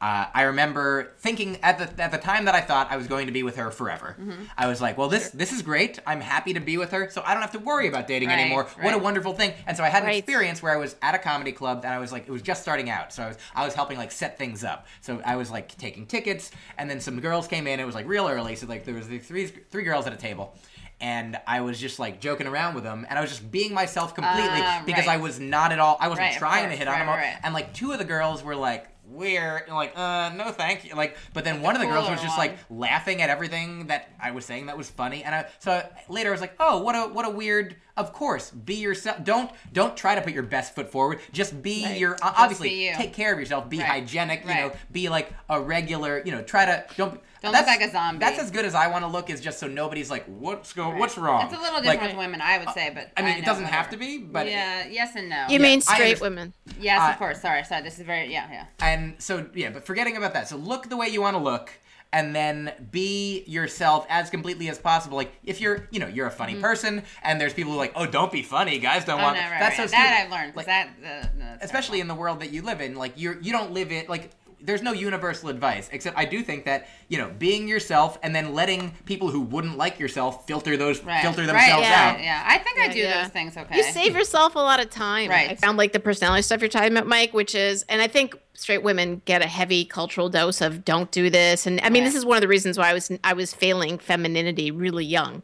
Uh, 0.00 0.26
I 0.34 0.42
remember 0.42 1.12
thinking 1.18 1.56
at 1.62 1.78
the 1.78 2.02
at 2.02 2.10
the 2.10 2.18
time 2.18 2.44
that 2.44 2.54
I 2.54 2.60
thought 2.60 2.88
I 2.90 2.96
was 2.98 3.06
going 3.06 3.26
to 3.26 3.32
be 3.32 3.42
with 3.42 3.56
her 3.56 3.70
forever. 3.70 4.16
Mm-hmm. 4.20 4.42
I 4.58 4.66
was 4.66 4.82
like, 4.82 4.98
"Well, 4.98 5.08
this 5.08 5.30
this 5.30 5.50
is 5.50 5.62
great. 5.62 5.98
I'm 6.06 6.20
happy 6.20 6.52
to 6.52 6.60
be 6.60 6.76
with 6.76 6.90
her, 6.90 7.08
so 7.08 7.22
I 7.24 7.32
don't 7.32 7.40
have 7.40 7.52
to 7.52 7.58
worry 7.58 7.88
about 7.88 8.06
dating 8.06 8.28
Right, 8.28 8.40
anymore. 8.40 8.64
What 8.80 8.92
a 8.92 8.98
wonderful 8.98 9.32
thing!" 9.32 9.54
And 9.66 9.76
so 9.76 9.82
I 9.84 9.88
had 9.88 10.02
an 10.02 10.08
Right. 10.08 10.18
experience 10.18 10.62
where 10.62 10.72
I 10.72 10.76
was 10.76 10.96
at 11.00 11.14
a 11.14 11.18
comedy 11.18 11.52
club 11.52 11.82
and 11.84 11.94
I 11.94 11.98
was 12.00 12.12
like, 12.12 12.26
it 12.28 12.30
was 12.30 12.42
just 12.42 12.60
starting 12.60 12.90
out, 12.90 13.14
so 13.14 13.22
I 13.22 13.28
was 13.28 13.38
I 13.54 13.64
was 13.64 13.74
helping 13.74 13.96
like 13.96 14.12
set 14.12 14.36
things 14.36 14.62
up. 14.62 14.86
So 15.00 15.22
I 15.24 15.36
was 15.36 15.50
like 15.50 15.74
taking 15.78 16.04
tickets, 16.06 16.50
and 16.76 16.90
then 16.90 17.00
some 17.00 17.18
girls 17.20 17.46
came 17.48 17.66
in. 17.66 17.80
It 17.80 17.86
was 17.86 17.94
like 17.94 18.06
real 18.06 18.28
early, 18.28 18.56
so 18.56 18.66
like 18.66 18.84
there 18.84 18.94
was 18.96 19.08
the 19.08 19.18
three 19.20 19.46
three 19.46 19.84
girls 19.84 20.06
at 20.06 20.12
a 20.12 20.16
table. 20.16 20.54
And 21.00 21.36
I 21.46 21.60
was 21.60 21.78
just 21.80 21.98
like 21.98 22.20
joking 22.20 22.46
around 22.46 22.74
with 22.74 22.84
them, 22.84 23.04
and 23.10 23.18
I 23.18 23.20
was 23.22 23.30
just 23.30 23.50
being 23.50 23.74
myself 23.74 24.14
completely 24.14 24.60
Ah, 24.62 24.82
because 24.86 25.06
right. 25.06 25.14
I 25.14 25.22
was 25.22 25.38
not 25.40 25.72
at 25.72 25.78
all. 25.78 25.96
I 26.00 26.08
wasn't 26.08 26.28
Right, 26.28 26.38
trying 26.38 26.62
to 26.64 26.68
course. 26.68 26.78
hit 26.78 26.88
on 26.88 27.06
Right, 27.06 27.22
them. 27.32 27.40
And 27.44 27.52
like 27.54 27.74
two 27.74 27.92
of 27.92 27.98
the 27.98 28.04
girls 28.04 28.42
were 28.42 28.56
like 28.56 28.88
weird, 29.06 29.64
and 29.66 29.74
like 29.74 29.92
uh 29.98 30.30
no 30.34 30.50
thank 30.50 30.84
you. 30.84 30.94
Like, 30.94 31.16
but 31.34 31.44
then 31.44 31.60
one 31.60 31.74
of 31.74 31.80
the 31.82 31.86
girls 31.88 32.08
was 32.08 32.22
just 32.22 32.38
one. 32.38 32.48
like 32.48 32.58
laughing 32.70 33.20
at 33.20 33.28
everything 33.28 33.88
that 33.88 34.08
I 34.22 34.30
was 34.30 34.46
saying 34.46 34.66
that 34.66 34.78
was 34.78 34.88
funny, 34.88 35.22
and 35.24 35.34
I 35.34 35.46
so 35.58 35.86
later 36.08 36.30
I 36.30 36.32
was 36.32 36.40
like, 36.40 36.54
oh, 36.58 36.78
what 36.82 36.94
a 36.94 37.12
what 37.12 37.26
a 37.26 37.30
weird. 37.30 37.76
Of 37.96 38.12
course, 38.12 38.50
be 38.50 38.74
yourself. 38.76 39.22
Don't 39.22 39.50
don't 39.72 39.96
try 39.96 40.14
to 40.14 40.20
put 40.22 40.32
your 40.32 40.42
best 40.42 40.74
foot 40.74 40.90
forward. 40.90 41.20
Just 41.32 41.60
be 41.62 41.84
Right. 41.84 41.98
your 41.98 42.16
obviously 42.22 42.70
be 42.70 42.86
you. 42.86 42.94
take 42.94 43.12
care 43.12 43.32
of 43.32 43.38
yourself. 43.38 43.68
Be 43.68 43.78
Right. 43.78 43.86
hygienic. 43.86 44.42
You 44.42 44.54
know, 44.54 44.72
be 44.90 45.08
like 45.08 45.32
a 45.50 45.60
regular. 45.60 46.20
You 46.24 46.32
know, 46.32 46.42
try 46.42 46.64
to 46.64 46.84
don't. 46.96 47.20
Don't 47.44 47.52
that's- 47.52 47.70
look 47.70 47.80
like 47.80 47.88
a 47.88 47.92
zombie. 47.92 48.18
That's 48.18 48.38
as 48.38 48.50
good 48.50 48.64
as 48.64 48.74
I 48.74 48.88
want 48.88 49.04
to 49.04 49.08
look. 49.08 49.30
Is 49.30 49.40
just 49.40 49.58
so 49.58 49.66
nobody's 49.68 50.10
like, 50.10 50.24
what's 50.26 50.72
go, 50.72 50.90
what's 50.96 51.16
wrong? 51.16 51.44
It's 51.46 51.54
a 51.54 51.58
little 51.60 51.74
Like, 51.74 51.84
different 52.00 52.14
with 52.14 52.18
women, 52.26 52.40
I 52.42 52.58
would 52.58 52.70
say, 52.70 52.90
but 52.94 53.10
I 53.16 53.22
mean, 53.22 53.38
it 53.38 53.44
doesn't 53.44 53.64
have 53.66 53.90
to 53.90 53.96
be, 53.96 54.18
but 54.18 54.46
yeah, 54.48 54.86
yes 54.90 55.14
and 55.16 55.28
no. 55.28 55.46
You 55.48 55.60
mean 55.60 55.80
straight 55.80 56.20
women? 56.20 56.52
yes, 56.80 57.00
uh, 57.00 57.12
of 57.12 57.18
course. 57.18 57.40
Sorry, 57.40 57.62
sorry. 57.64 57.82
This 57.82 57.98
is 57.98 58.04
very 58.06 58.32
yeah, 58.32 58.48
yeah. 58.50 58.66
And 58.80 59.14
so 59.18 59.46
yeah, 59.54 59.70
but 59.70 59.86
forgetting 59.86 60.16
about 60.16 60.32
that. 60.34 60.48
So 60.48 60.56
look 60.56 60.88
the 60.88 60.96
way 60.96 61.08
you 61.08 61.20
want 61.20 61.36
to 61.36 61.42
look, 61.42 61.70
and 62.12 62.34
then 62.34 62.72
be 62.92 63.42
yourself 63.46 64.06
as 64.08 64.30
completely 64.30 64.68
as 64.68 64.78
possible. 64.78 65.16
Like 65.16 65.32
if 65.44 65.60
you're, 65.60 65.88
you 65.90 65.98
know, 65.98 66.06
you're 66.06 66.28
a 66.28 66.30
funny 66.30 66.54
person, 66.54 67.02
and 67.24 67.40
there's 67.40 67.52
people 67.52 67.72
who 67.72 67.78
are 67.78 67.82
like, 67.82 67.92
oh, 67.96 68.06
don't 68.06 68.30
be 68.30 68.42
funny, 68.42 68.78
guys 68.78 69.04
don't 69.04 69.18
Mm-hmm. 69.18 69.24
Oh, 69.24 69.26
want. 69.32 69.36
no, 69.36 69.42
right, 69.50 69.58
that's 69.60 69.78
right. 69.78 69.90
so 69.90 69.96
that. 69.96 70.22
I've 70.24 70.30
learned. 70.30 70.54
'cause 70.54 70.56
Like, 70.58 70.66
that, 70.66 70.88
uh, 71.04 71.26
no, 71.36 71.44
that's 71.44 71.64
especially 71.64 72.00
in 72.00 72.06
the 72.08 72.14
world 72.14 72.40
that 72.40 72.50
you 72.52 72.62
live 72.62 72.80
in 72.80 72.94
like 72.94 73.12
you're 73.16 73.40
you 73.40 73.50
don't 73.52 73.72
live 73.72 73.90
in 73.90 74.06
like 74.08 74.30
there's 74.64 74.82
no 74.82 74.92
universal 74.92 75.48
advice 75.48 75.88
except 75.92 76.16
i 76.16 76.24
do 76.24 76.42
think 76.42 76.64
that 76.64 76.88
you 77.08 77.18
know 77.18 77.30
being 77.38 77.68
yourself 77.68 78.18
and 78.22 78.34
then 78.34 78.54
letting 78.54 78.92
people 79.04 79.28
who 79.30 79.40
wouldn't 79.40 79.76
like 79.76 79.98
yourself 79.98 80.46
filter 80.46 80.76
those 80.76 81.02
Right, 81.04 81.22
filter 81.22 81.42
right, 81.42 81.46
themselves 81.48 81.82
yeah, 81.82 82.10
out 82.12 82.20
Yeah, 82.22 82.42
I 82.46 82.58
think 82.58 82.78
I 82.78 82.88
do 82.88 82.98
yeah. 83.00 83.22
those 83.22 83.32
things 83.32 83.56
okay. 83.56 83.76
You 83.76 83.82
save 83.84 84.14
yourself 84.14 84.54
a 84.54 84.58
lot 84.58 84.80
of 84.80 84.88
time. 84.90 85.28
Right. 85.30 85.50
I 85.50 85.54
found 85.54 85.76
like 85.78 85.92
the 85.92 86.00
personality 86.00 86.42
stuff 86.42 86.60
you're 86.60 86.68
talking 86.68 86.96
about, 86.96 87.06
Myq, 87.06 87.32
which 87.32 87.54
is, 87.54 87.84
and 87.88 88.00
I 88.00 88.06
think 88.08 88.36
straight 88.54 88.82
women 88.82 89.20
get 89.24 89.42
a 89.42 89.46
heavy 89.46 89.84
cultural 89.84 90.28
dose 90.28 90.60
of 90.60 90.84
don't 90.84 91.10
do 91.10 91.28
this. 91.30 91.66
And 91.66 91.80
I 91.82 91.90
mean, 91.90 92.02
Right. 92.02 92.08
this 92.08 92.14
is 92.14 92.24
one 92.24 92.36
of 92.36 92.40
the 92.40 92.48
reasons 92.48 92.78
why 92.78 92.88
I 92.90 92.94
was 92.94 93.10
I 93.22 93.32
was 93.34 93.52
failing 93.52 93.98
femininity 93.98 94.70
really 94.70 95.04
young, 95.04 95.42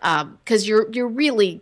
um, 0.00 0.38
because 0.44 0.66
you're 0.68 0.90
you're 0.92 1.08
really 1.08 1.60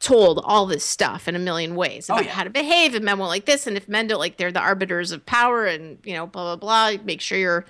told 0.00 0.40
all 0.44 0.64
this 0.66 0.84
stuff 0.84 1.28
in 1.28 1.36
a 1.36 1.38
million 1.38 1.76
ways 1.76 2.08
Oh, 2.10 2.14
about 2.14 2.24
yeah. 2.24 2.32
how 2.32 2.44
to 2.44 2.50
behave 2.50 2.94
if 2.94 3.02
men 3.02 3.18
won't 3.18 3.28
like 3.28 3.44
this. 3.44 3.66
And 3.66 3.76
if 3.76 3.86
men 3.88 4.06
don't 4.06 4.18
like 4.18 4.36
they're 4.38 4.50
the 4.50 4.58
arbiters 4.60 5.12
of 5.12 5.24
power 5.26 5.66
and 5.66 5.98
you 6.04 6.14
know 6.14 6.26
blah 6.26 6.56
blah 6.56 6.56
blah. 6.92 7.02
Make 7.04 7.20
sure 7.20 7.38
you're 7.38 7.64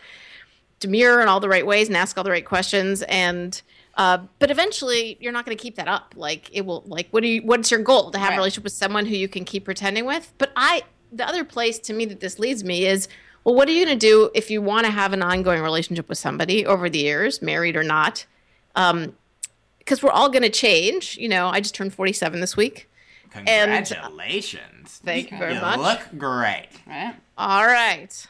demure 0.79 1.21
in 1.21 1.29
all 1.29 1.41
the 1.41 1.49
right 1.49 1.67
ways 1.67 1.89
and 1.89 1.97
ask 1.97 2.17
all 2.17 2.25
the 2.25 2.31
right 2.31 2.45
questions. 2.47 3.03
And 3.03 3.61
uh, 3.97 4.19
but 4.39 4.51
eventually 4.51 5.19
you're 5.21 5.33
not 5.33 5.45
going 5.45 5.57
to 5.57 5.63
keep 5.63 5.75
that 5.77 5.89
up. 5.89 6.15
Like 6.17 6.49
it 6.53 6.65
will 6.65 6.85
like 6.87 7.09
what 7.11 7.23
do 7.23 7.29
you 7.29 7.43
what's 7.43 7.71
your 7.71 7.81
goal? 7.83 8.11
To 8.13 8.19
have 8.19 8.29
Right. 8.31 8.35
a 8.35 8.39
relationship 8.39 8.65
with 8.65 8.73
someone 8.73 9.07
who 9.07 9.17
you 9.17 9.29
can 9.29 9.45
keep 9.45 9.65
pretending 9.65 10.07
with? 10.07 10.33
But 10.39 10.53
i 10.57 10.83
the 11.13 11.27
other 11.27 11.43
place 11.45 11.81
to 11.81 11.93
me 11.93 12.05
that 12.05 12.21
this 12.21 12.39
leads 12.39 12.63
me 12.63 12.87
is 12.87 13.09
well 13.43 13.57
what 13.57 13.69
are 13.69 13.73
you 13.73 13.85
going 13.85 13.99
to 13.99 14.07
do 14.07 14.31
if 14.33 14.49
you 14.49 14.63
want 14.63 14.87
to 14.87 14.93
have 14.93 15.13
an 15.13 15.23
ongoing 15.25 15.61
relationship 15.61 16.09
with 16.09 16.19
somebody 16.19 16.65
over 16.65 16.89
the 16.89 17.01
years 17.01 17.43
married 17.43 17.75
or 17.75 17.83
not? 17.83 18.25
Um 18.77 19.17
because 19.91 20.05
we're 20.05 20.11
all 20.13 20.29
going 20.29 20.43
to 20.45 20.49
change 20.51 21.17
you 21.19 21.29
know 21.29 21.49
i 21.49 21.59
just 21.61 21.75
turned 21.75 21.93
47 21.93 22.41
this 22.41 22.57
week 22.57 22.89
And- 23.35 23.47
congratulations 23.47 25.01
Thank 25.05 25.33
you 25.33 25.39
very 25.39 25.55
you 25.55 25.61
much. 25.61 25.79
look 25.81 26.01
great 26.19 26.69
right? 26.87 27.17
all 27.37 27.67
right 27.67 28.27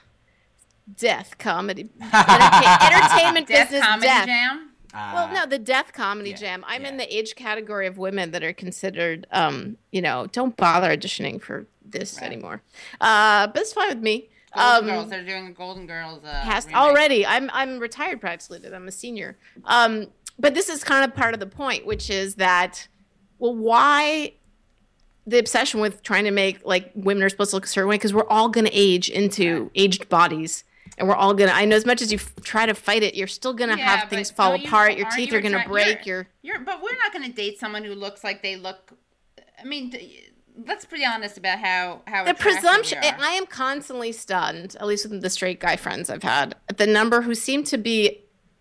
death 0.96 1.36
comedy 1.38 1.90
Entertain- 2.00 2.92
entertainment 2.92 3.46
Death 3.46 3.68
business 3.70 3.86
comedy 3.86 4.06
death 4.06 4.26
jam. 4.26 4.70
uh, 4.94 5.10
Well, 5.14 5.32
no, 5.34 5.46
the 5.46 5.58
death 5.58 5.92
comedy 5.92 6.30
yeah, 6.30 6.36
jam. 6.36 6.64
I'm 6.66 6.84
in 6.84 6.96
the 6.96 7.14
age 7.16 7.36
category 7.36 7.86
of 7.86 7.96
women 7.98 8.32
that 8.32 8.42
are 8.42 8.52
considered, 8.52 9.24
um, 9.30 9.76
you 9.92 10.02
know, 10.02 10.26
don't 10.32 10.56
bother 10.56 10.88
auditioning 10.96 11.40
for 11.40 11.66
this 11.84 12.16
Right. 12.16 12.26
anymore. 12.32 12.62
Uh, 13.00 13.46
but 13.46 13.58
it's 13.62 13.72
fine 13.72 13.88
with 13.90 13.98
me. 14.02 14.30
Golden 14.52 14.78
Um, 14.78 14.86
Girls. 14.96 15.10
They're 15.10 15.24
doing 15.24 15.46
a 15.46 15.52
Golden 15.52 15.86
Girls. 15.86 16.24
Uh, 16.24 16.32
has 16.40 16.66
already. 16.74 17.24
I'm 17.24 17.48
I'm 17.52 17.78
retired 17.78 18.20
practically. 18.20 18.58
I'm 18.74 18.88
a 18.88 18.90
senior. 18.90 19.38
Um, 19.64 20.08
but 20.40 20.54
this 20.54 20.68
is 20.68 20.82
kind 20.82 21.04
of 21.04 21.14
part 21.14 21.34
of 21.34 21.40
the 21.40 21.46
point, 21.46 21.86
which 21.86 22.10
is 22.10 22.36
that, 22.36 22.88
well, 23.38 23.54
why 23.54 24.32
the 25.26 25.38
obsession 25.38 25.80
with 25.80 26.02
trying 26.02 26.24
to 26.24 26.30
make 26.30 26.64
like 26.64 26.90
women 26.94 27.22
are 27.22 27.28
supposed 27.28 27.50
to 27.50 27.56
look 27.56 27.66
a 27.66 27.68
certain 27.68 27.88
way? 27.88 27.94
Because 27.96 28.14
we're 28.14 28.26
all 28.28 28.48
going 28.48 28.64
to 28.66 28.72
age 28.74 29.08
into 29.10 29.70
aged 29.74 30.08
bodies. 30.08 30.64
And 30.98 31.08
we're 31.08 31.14
all 31.14 31.32
gonna. 31.34 31.52
I 31.52 31.64
know 31.64 31.76
as 31.76 31.86
much 31.86 32.02
as 32.02 32.10
you 32.12 32.18
f- 32.18 32.34
try 32.42 32.66
to 32.66 32.74
fight 32.74 33.02
it, 33.02 33.14
you're 33.14 33.26
still 33.28 33.54
gonna 33.54 33.76
Yeah, 33.76 33.96
have 33.96 34.10
things 34.10 34.30
fall 34.30 34.54
you- 34.56 34.66
apart. 34.66 34.96
Your 34.98 35.08
teeth 35.10 35.30
you 35.30 35.38
are 35.38 35.40
gonna 35.40 35.58
attract- 35.58 35.70
break. 35.70 36.04
you're- 36.06 36.26
Your 36.42 36.56
You're, 36.56 36.64
but 36.64 36.82
we're 36.82 36.96
not 36.98 37.12
going 37.12 37.24
to 37.24 37.32
date 37.34 37.58
someone 37.58 37.84
who 37.84 37.94
looks 37.94 38.22
like 38.24 38.42
they 38.42 38.56
look. 38.56 38.92
I 39.58 39.64
mean, 39.64 39.94
let's 40.66 40.84
be 40.84 41.04
honest 41.06 41.38
about 41.38 41.58
how 41.60 42.02
how 42.06 42.24
the 42.24 42.34
presumption 42.34 42.98
i 43.02 43.30
am 43.30 43.46
constantly 43.46 44.10
stunned 44.12 44.76
at 44.80 44.86
least 44.86 45.08
with 45.08 45.22
the 45.22 45.30
straight 45.30 45.58
guy 45.60 45.76
friends 45.76 46.10
i've 46.10 46.24
had 46.24 46.54
at 46.68 46.76
the 46.76 46.86
number 46.86 47.22
who 47.22 47.34
seem 47.34 47.62
to 47.64 47.78
be 47.78 48.09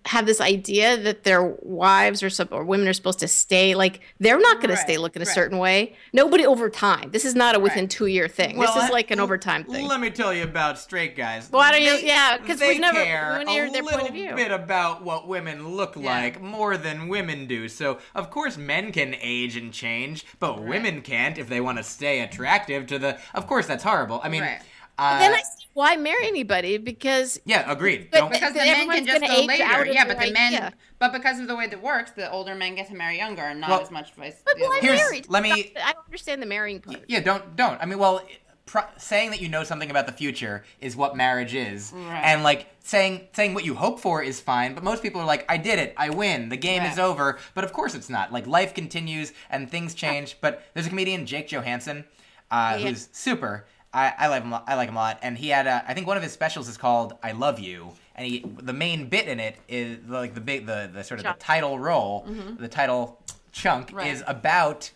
have 0.10 0.26
this 0.26 0.42
idea 0.42 0.98
that 0.98 1.24
their 1.24 1.44
wives 1.62 2.24
or, 2.24 2.30
sup- 2.32 2.52
or 2.52 2.64
women 2.64 2.88
are 2.88 2.94
supposed 2.94 3.20
to 3.20 3.28
stay 3.28 3.76
like 3.76 4.02
they're 4.20 4.40
not 4.40 4.58
going 4.58 4.70
Right, 4.70 4.76
to 4.78 4.82
stay 4.82 4.98
looking 4.98 5.22
a 5.22 5.26
right. 5.26 5.34
certain 5.36 5.58
way 5.60 5.96
nobody 6.14 6.46
over 6.46 6.68
time 6.70 7.12
this 7.12 7.26
is 7.26 7.36
not 7.36 7.56
a 7.56 7.60
within 7.60 7.84
Right. 7.84 7.90
two 7.92 8.08
year 8.08 8.28
thing 8.28 8.58
Well, 8.58 8.74
this 8.74 8.86
is 8.86 8.90
like 8.90 9.12
an 9.12 9.20
l- 9.20 9.24
overtime 9.26 9.64
thing 9.66 9.88
Let 9.88 10.00
me 10.00 10.10
tell 10.10 10.34
you 10.34 10.44
about 10.44 10.80
straight 10.80 11.16
guys. 11.16 11.48
Why 11.52 11.72
don't 11.72 11.82
you- 11.84 11.94
Yeah, 12.08 12.38
because 12.38 12.60
they 12.60 12.70
we've 12.70 12.82
never- 12.82 13.04
care 13.04 13.38
we 13.40 13.46
wanna 13.46 13.68
a 13.68 13.72
their 13.72 13.84
point 13.84 13.96
of 13.96 14.02
little 14.02 14.16
view. 14.16 14.36
bit 14.36 14.52
about 14.52 15.04
what 15.04 15.28
women 15.28 15.76
look 15.76 15.94
Yeah. 15.96 16.06
like 16.22 16.42
more 16.42 16.76
than 16.76 17.08
women 17.08 17.46
do. 17.46 17.70
So 17.70 18.00
of 18.16 18.30
course 18.32 18.58
men 18.58 18.92
can 18.92 19.16
age 19.22 19.56
and 19.56 19.72
change, 19.72 20.26
but 20.40 20.62
women 20.64 21.02
can't 21.02 21.38
if 21.38 21.48
they 21.50 21.62
want 21.62 21.78
to 21.78 21.84
stay 21.84 22.22
attractive 22.22 22.88
to 22.88 22.98
the. 22.98 23.18
Of 23.36 23.46
course 23.48 23.68
that's 23.68 23.84
horrible. 23.84 24.22
I 24.24 24.30
mean, 24.30 24.42
Right. 24.42 24.60
Uh, 25.00 25.20
then 25.20 25.34
i 25.34 25.38
see 25.42 25.66
why 25.74 25.96
marry 25.96 26.28
anybody 26.28 26.78
because 26.78 27.40
yeah, 27.46 27.72
agreed. 27.72 28.10
But- 28.12 28.18
Don't, 28.20 28.32
because 28.34 28.54
the 28.54 28.60
men 28.60 28.90
can 28.90 29.06
just 29.06 29.22
go 29.22 29.42
later. 29.46 29.86
Yeah, 29.86 30.06
but 30.06 30.18
their 30.20 30.28
the 30.28 30.34
men, 30.34 30.74
but 30.98 31.14
because 31.14 31.40
of 31.40 31.48
the 31.48 31.56
way 31.56 31.68
that 31.68 31.82
works, 31.82 32.12
the 32.12 32.30
older 32.32 32.54
men 32.56 32.76
get 32.76 32.88
to 32.90 32.96
marry 32.96 33.18
younger 33.18 33.44
and 33.44 33.62
not 33.62 33.70
Well, 33.70 33.82
as 33.82 33.92
much 33.92 34.14
vice. 34.16 34.42
but 34.44 34.58
the 34.58 34.66
other 34.66 34.74
why. 34.76 34.80
Here's- 34.82 35.00
married 35.00 35.26
let 35.30 35.44
me- 35.44 35.72
i 35.82 35.94
don't 35.94 36.06
understand 36.06 36.42
the 36.42 36.46
marrying 36.48 36.82
part 36.82 37.00
Yeah, 37.08 37.22
don't 37.22 37.56
don't. 37.56 37.82
I 37.82 37.86
mean, 37.86 37.98
well, 38.00 38.22
pro- 38.66 38.84
saying 38.98 39.30
that 39.32 39.42
you 39.42 39.48
know 39.48 39.64
something 39.64 39.90
about 39.90 40.06
the 40.06 40.12
future 40.12 40.64
is 40.82 40.96
what 40.98 41.16
marriage 41.16 41.54
is, 41.54 41.94
Right. 41.94 42.22
and 42.26 42.44
like 42.44 42.68
saying 42.84 43.28
saying 43.34 43.54
what 43.54 43.64
you 43.64 43.76
hope 43.76 44.00
for 44.02 44.22
is 44.22 44.42
fine. 44.42 44.74
But 44.74 44.84
most 44.84 45.02
people 45.02 45.22
are 45.22 45.26
like, 45.26 45.46
"I 45.50 45.58
did 45.58 45.80
it, 45.80 45.94
I 45.96 46.10
win, 46.10 46.50
the 46.50 46.58
game 46.58 46.84
is 46.84 47.00
over." 47.00 47.40
But 47.54 47.64
of 47.64 47.72
course, 47.72 47.94
it's 47.96 48.10
not. 48.10 48.34
Like 48.34 48.46
life 48.48 48.74
continues 48.74 49.32
and 49.50 49.70
things 49.72 49.94
change. 49.94 50.38
But 50.42 50.64
there's 50.74 50.88
a 50.88 50.90
comedian, 50.90 51.26
Jake 51.26 51.48
Johansson, 51.48 52.06
uh, 52.52 52.76
Yeah. 52.80 52.90
who's 52.90 53.08
super. 53.14 53.66
I, 53.94 54.14
I 54.18 54.28
like 54.28 54.44
him. 54.44 54.50
a 54.50 54.56
lot- 54.56 54.64
I 54.68 54.76
like 54.76 54.90
him 54.90 54.96
a 54.96 55.00
lot, 55.00 55.20
and 55.22 55.38
he 55.38 55.50
had. 55.50 55.66
A, 55.68 55.84
I 55.88 55.94
think 55.94 56.06
one 56.08 56.18
of 56.18 56.24
his 56.24 56.32
specials 56.32 56.68
is 56.70 56.78
called 56.78 57.14
"I 57.24 57.32
Love 57.32 57.60
You," 57.60 57.92
and 58.16 58.28
he 58.28 58.46
the 58.62 58.74
main 58.74 59.08
bit 59.10 59.28
in 59.28 59.40
it 59.40 59.56
is 59.68 59.98
like 60.08 60.36
the 60.36 60.42
big 60.42 60.66
the 60.68 60.90
the 60.94 61.04
sort 61.04 61.20
of 61.20 61.26
the 61.26 61.34
title 61.40 61.80
role, 61.80 62.28
the 62.60 62.68
title 62.68 63.20
chunk 63.52 63.88
Mm-hmm. 63.88 63.96
Right. 63.98 64.08
is 64.12 64.24
about 64.28 64.92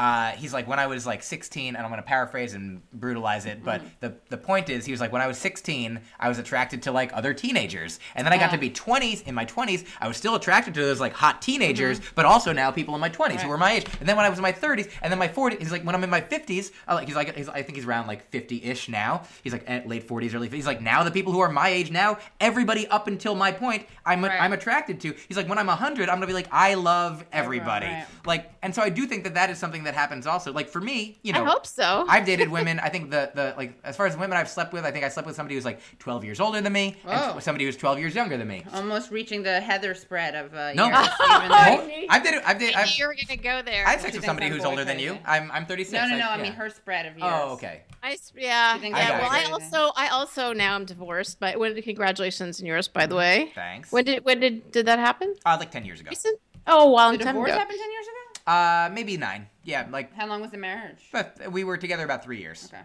uh, 0.00 0.30
he's 0.32 0.52
like 0.54 0.66
when 0.66 0.78
I 0.78 0.86
was 0.86 1.06
like 1.06 1.22
16, 1.22 1.76
and 1.76 1.84
I'm 1.84 1.90
gonna 1.90 2.00
paraphrase 2.02 2.54
and 2.54 2.80
brutalize 2.92 3.44
it, 3.44 3.62
but 3.62 3.80
Mm-hmm. 3.80 3.88
the 4.00 4.14
the 4.30 4.36
point 4.38 4.68
is 4.70 4.84
he 4.86 4.92
was 4.92 5.00
like 5.00 5.12
when 5.12 5.20
I 5.22 5.26
was 5.26 5.36
16, 5.38 6.00
I 6.18 6.28
was 6.28 6.38
attracted 6.38 6.82
to 6.84 6.92
like 6.92 7.10
other 7.12 7.34
teenagers, 7.34 8.00
and 8.14 8.26
then 8.26 8.32
I 8.32 8.38
got 8.38 8.50
to 8.52 8.58
be 8.58 8.70
20s. 8.70 9.26
In 9.26 9.34
my 9.34 9.44
20s, 9.44 9.84
I 10.00 10.08
was 10.08 10.16
still 10.16 10.34
attracted 10.36 10.72
to 10.74 10.80
those 10.80 11.00
like 11.00 11.12
hot 11.12 11.42
teenagers, 11.42 12.00
but 12.14 12.24
also 12.24 12.52
now 12.52 12.70
people 12.70 12.94
in 12.94 13.00
my 13.00 13.10
20s 13.10 13.32
who 13.32 13.36
Mm-hmm. 13.40 13.48
Were 13.50 13.58
my 13.58 13.72
age. 13.72 13.86
And 14.00 14.08
then 14.08 14.16
when 14.16 14.24
I 14.24 14.30
was 14.30 14.38
in 14.38 14.42
my 14.42 14.52
30s, 14.52 14.90
and 15.02 15.10
then 15.12 15.18
my 15.18 15.28
40s, 15.28 15.58
he's 15.58 15.72
like 15.72 15.82
when 15.84 15.94
I'm 15.94 16.02
in 16.04 16.10
my 16.10 16.20
50s, 16.22 16.70
I 16.88 16.94
like 16.94 17.06
he's 17.06 17.16
like 17.16 17.36
he's, 17.36 17.48
I 17.48 17.62
think 17.62 17.76
he's 17.76 17.84
around 17.84 18.06
like 18.06 18.30
50ish 18.30 18.88
now. 18.88 19.22
He's 19.42 19.52
like 19.52 19.64
at 19.68 19.86
late 19.86 20.08
40s, 20.08 20.34
early 20.34 20.48
50s. 20.48 20.54
He's 20.54 20.66
like 20.66 20.80
now 20.80 21.02
the 21.04 21.10
people 21.10 21.32
who 21.34 21.40
are 21.40 21.50
my 21.50 21.68
age 21.68 21.90
now, 21.90 22.18
everybody 22.40 22.86
up 22.88 23.06
until 23.08 23.34
my 23.34 23.52
point, 23.52 23.86
I'm 24.06 24.24
Right. 24.24 24.40
I'm 24.40 24.52
attracted 24.52 25.00
to. 25.02 25.14
He's 25.28 25.36
like 25.36 25.48
when 25.48 25.58
I'm 25.58 25.66
100, 25.66 26.08
I'm 26.08 26.16
gonna 26.16 26.26
be 26.26 26.32
like 26.32 26.48
I 26.52 26.74
love 26.74 27.24
everybody. 27.32 27.86
right. 27.86 28.06
Like, 28.26 28.50
and 28.62 28.74
so 28.74 28.82
I 28.82 28.88
do 28.90 29.06
think 29.06 29.24
that 29.24 29.34
that 29.34 29.50
is 29.50 29.58
something 29.58 29.84
that 29.84 29.89
happens 29.94 30.26
also. 30.26 30.52
Like 30.52 30.68
for 30.68 30.80
me, 30.80 31.18
you 31.22 31.32
know, 31.32 31.42
i 31.44 31.48
hope 31.48 31.66
so 31.66 32.04
I've 32.08 32.24
dated 32.26 32.48
women. 32.48 32.78
I 32.80 32.88
think 32.88 33.10
the 33.10 33.30
the 33.34 33.54
like 33.56 33.78
as 33.84 33.96
far 33.96 34.06
as 34.06 34.16
women 34.16 34.36
I've 34.36 34.48
slept 34.48 34.72
with, 34.72 34.84
I 34.84 34.90
think 34.90 35.04
I 35.04 35.08
slept 35.08 35.26
with 35.26 35.36
somebody 35.36 35.54
who's 35.54 35.64
like 35.64 35.80
12 35.98 36.24
years 36.24 36.40
older 36.40 36.60
than 36.60 36.72
me, 36.72 36.96
Whoa. 37.04 37.32
and 37.34 37.42
somebody 37.42 37.64
who's 37.64 37.76
12 37.76 37.98
years 37.98 38.14
younger 38.14 38.36
than 38.36 38.48
me. 38.48 38.64
Almost 38.74 39.10
reaching 39.10 39.42
the 39.42 39.60
Heather 39.60 39.94
spread 39.94 40.34
of 40.34 40.54
uh, 40.54 40.72
No, 40.74 40.86
years, 40.86 40.96
even 40.98 41.52
I 41.52 41.70
More- 41.76 41.86
knew- 41.86 42.06
I've 42.08 42.22
dated. 42.24 42.42
I've 42.44 42.58
dated. 42.58 42.74
I 42.76 42.80
I've, 42.82 42.86
knew 42.88 42.92
you 42.98 43.06
were 43.06 43.14
gonna 43.26 43.36
go 43.40 43.62
there. 43.62 43.86
I 43.86 43.90
had 43.90 44.00
sex 44.00 44.12
She 44.12 44.18
with 44.18 44.24
thinks 44.24 44.26
somebody 44.26 44.46
I'm 44.46 44.52
who's 44.52 44.62
boy 44.62 44.70
older 44.70 44.84
than 44.84 44.98
you. 44.98 45.10
crazy. 45.12 45.24
I'm 45.26 45.50
I'm 45.50 45.66
36. 45.66 45.92
no, 45.92 46.08
no, 46.08 46.16
no. 46.18 46.28
I, 46.30 46.36
yeah. 46.36 46.42
mean 46.42 46.52
her 46.52 46.70
spread 46.70 47.06
of 47.06 47.18
years. 47.18 47.30
Oh, 47.32 47.52
okay. 47.54 47.82
I 48.02 48.12
s- 48.12 48.32
yeah, 48.36 48.74
You 48.74 48.80
think 48.80 48.96
yeah. 48.96 49.18
Well, 49.20 49.28
I 49.30 49.44
also, 49.50 49.92
I 49.96 50.08
also 50.08 50.52
now 50.54 50.74
I'm 50.74 50.84
divorced. 50.86 51.38
But 51.38 51.58
when 51.58 51.74
did 51.74 51.84
congratulations 51.84 52.60
on 52.60 52.66
yours, 52.66 52.88
by 52.88 53.06
the 53.06 53.14
way. 53.14 53.52
Thanks. 53.54 53.92
When 53.92 54.04
did 54.04 54.24
when 54.24 54.40
did 54.40 54.72
did 54.72 54.86
that 54.86 54.98
happen? 54.98 55.34
Uh, 55.44 55.56
like 55.60 55.70
10 55.70 55.84
years 55.84 56.00
ago. 56.00 56.08
Recent? 56.10 56.38
Oh, 56.66 56.88
a 56.88 56.90
long 56.90 57.16
The 57.18 57.24
time 57.24 57.34
divorce 57.34 57.50
ago. 57.50 57.58
happened 57.58 57.78
ten 57.78 57.90
years 57.90 58.06
ago. 58.06 58.16
Uh, 58.50 58.90
maybe 58.92 59.16
nine. 59.16 59.46
Yeah, 59.64 59.86
like. 59.90 60.12
How 60.14 60.26
long 60.26 60.40
was 60.40 60.50
the 60.50 60.58
marriage? 60.58 60.98
But 61.12 61.38
we 61.52 61.64
were 61.64 61.76
together 61.76 62.04
about 62.04 62.24
three 62.24 62.38
years. 62.38 62.68
Okay. 62.72 62.82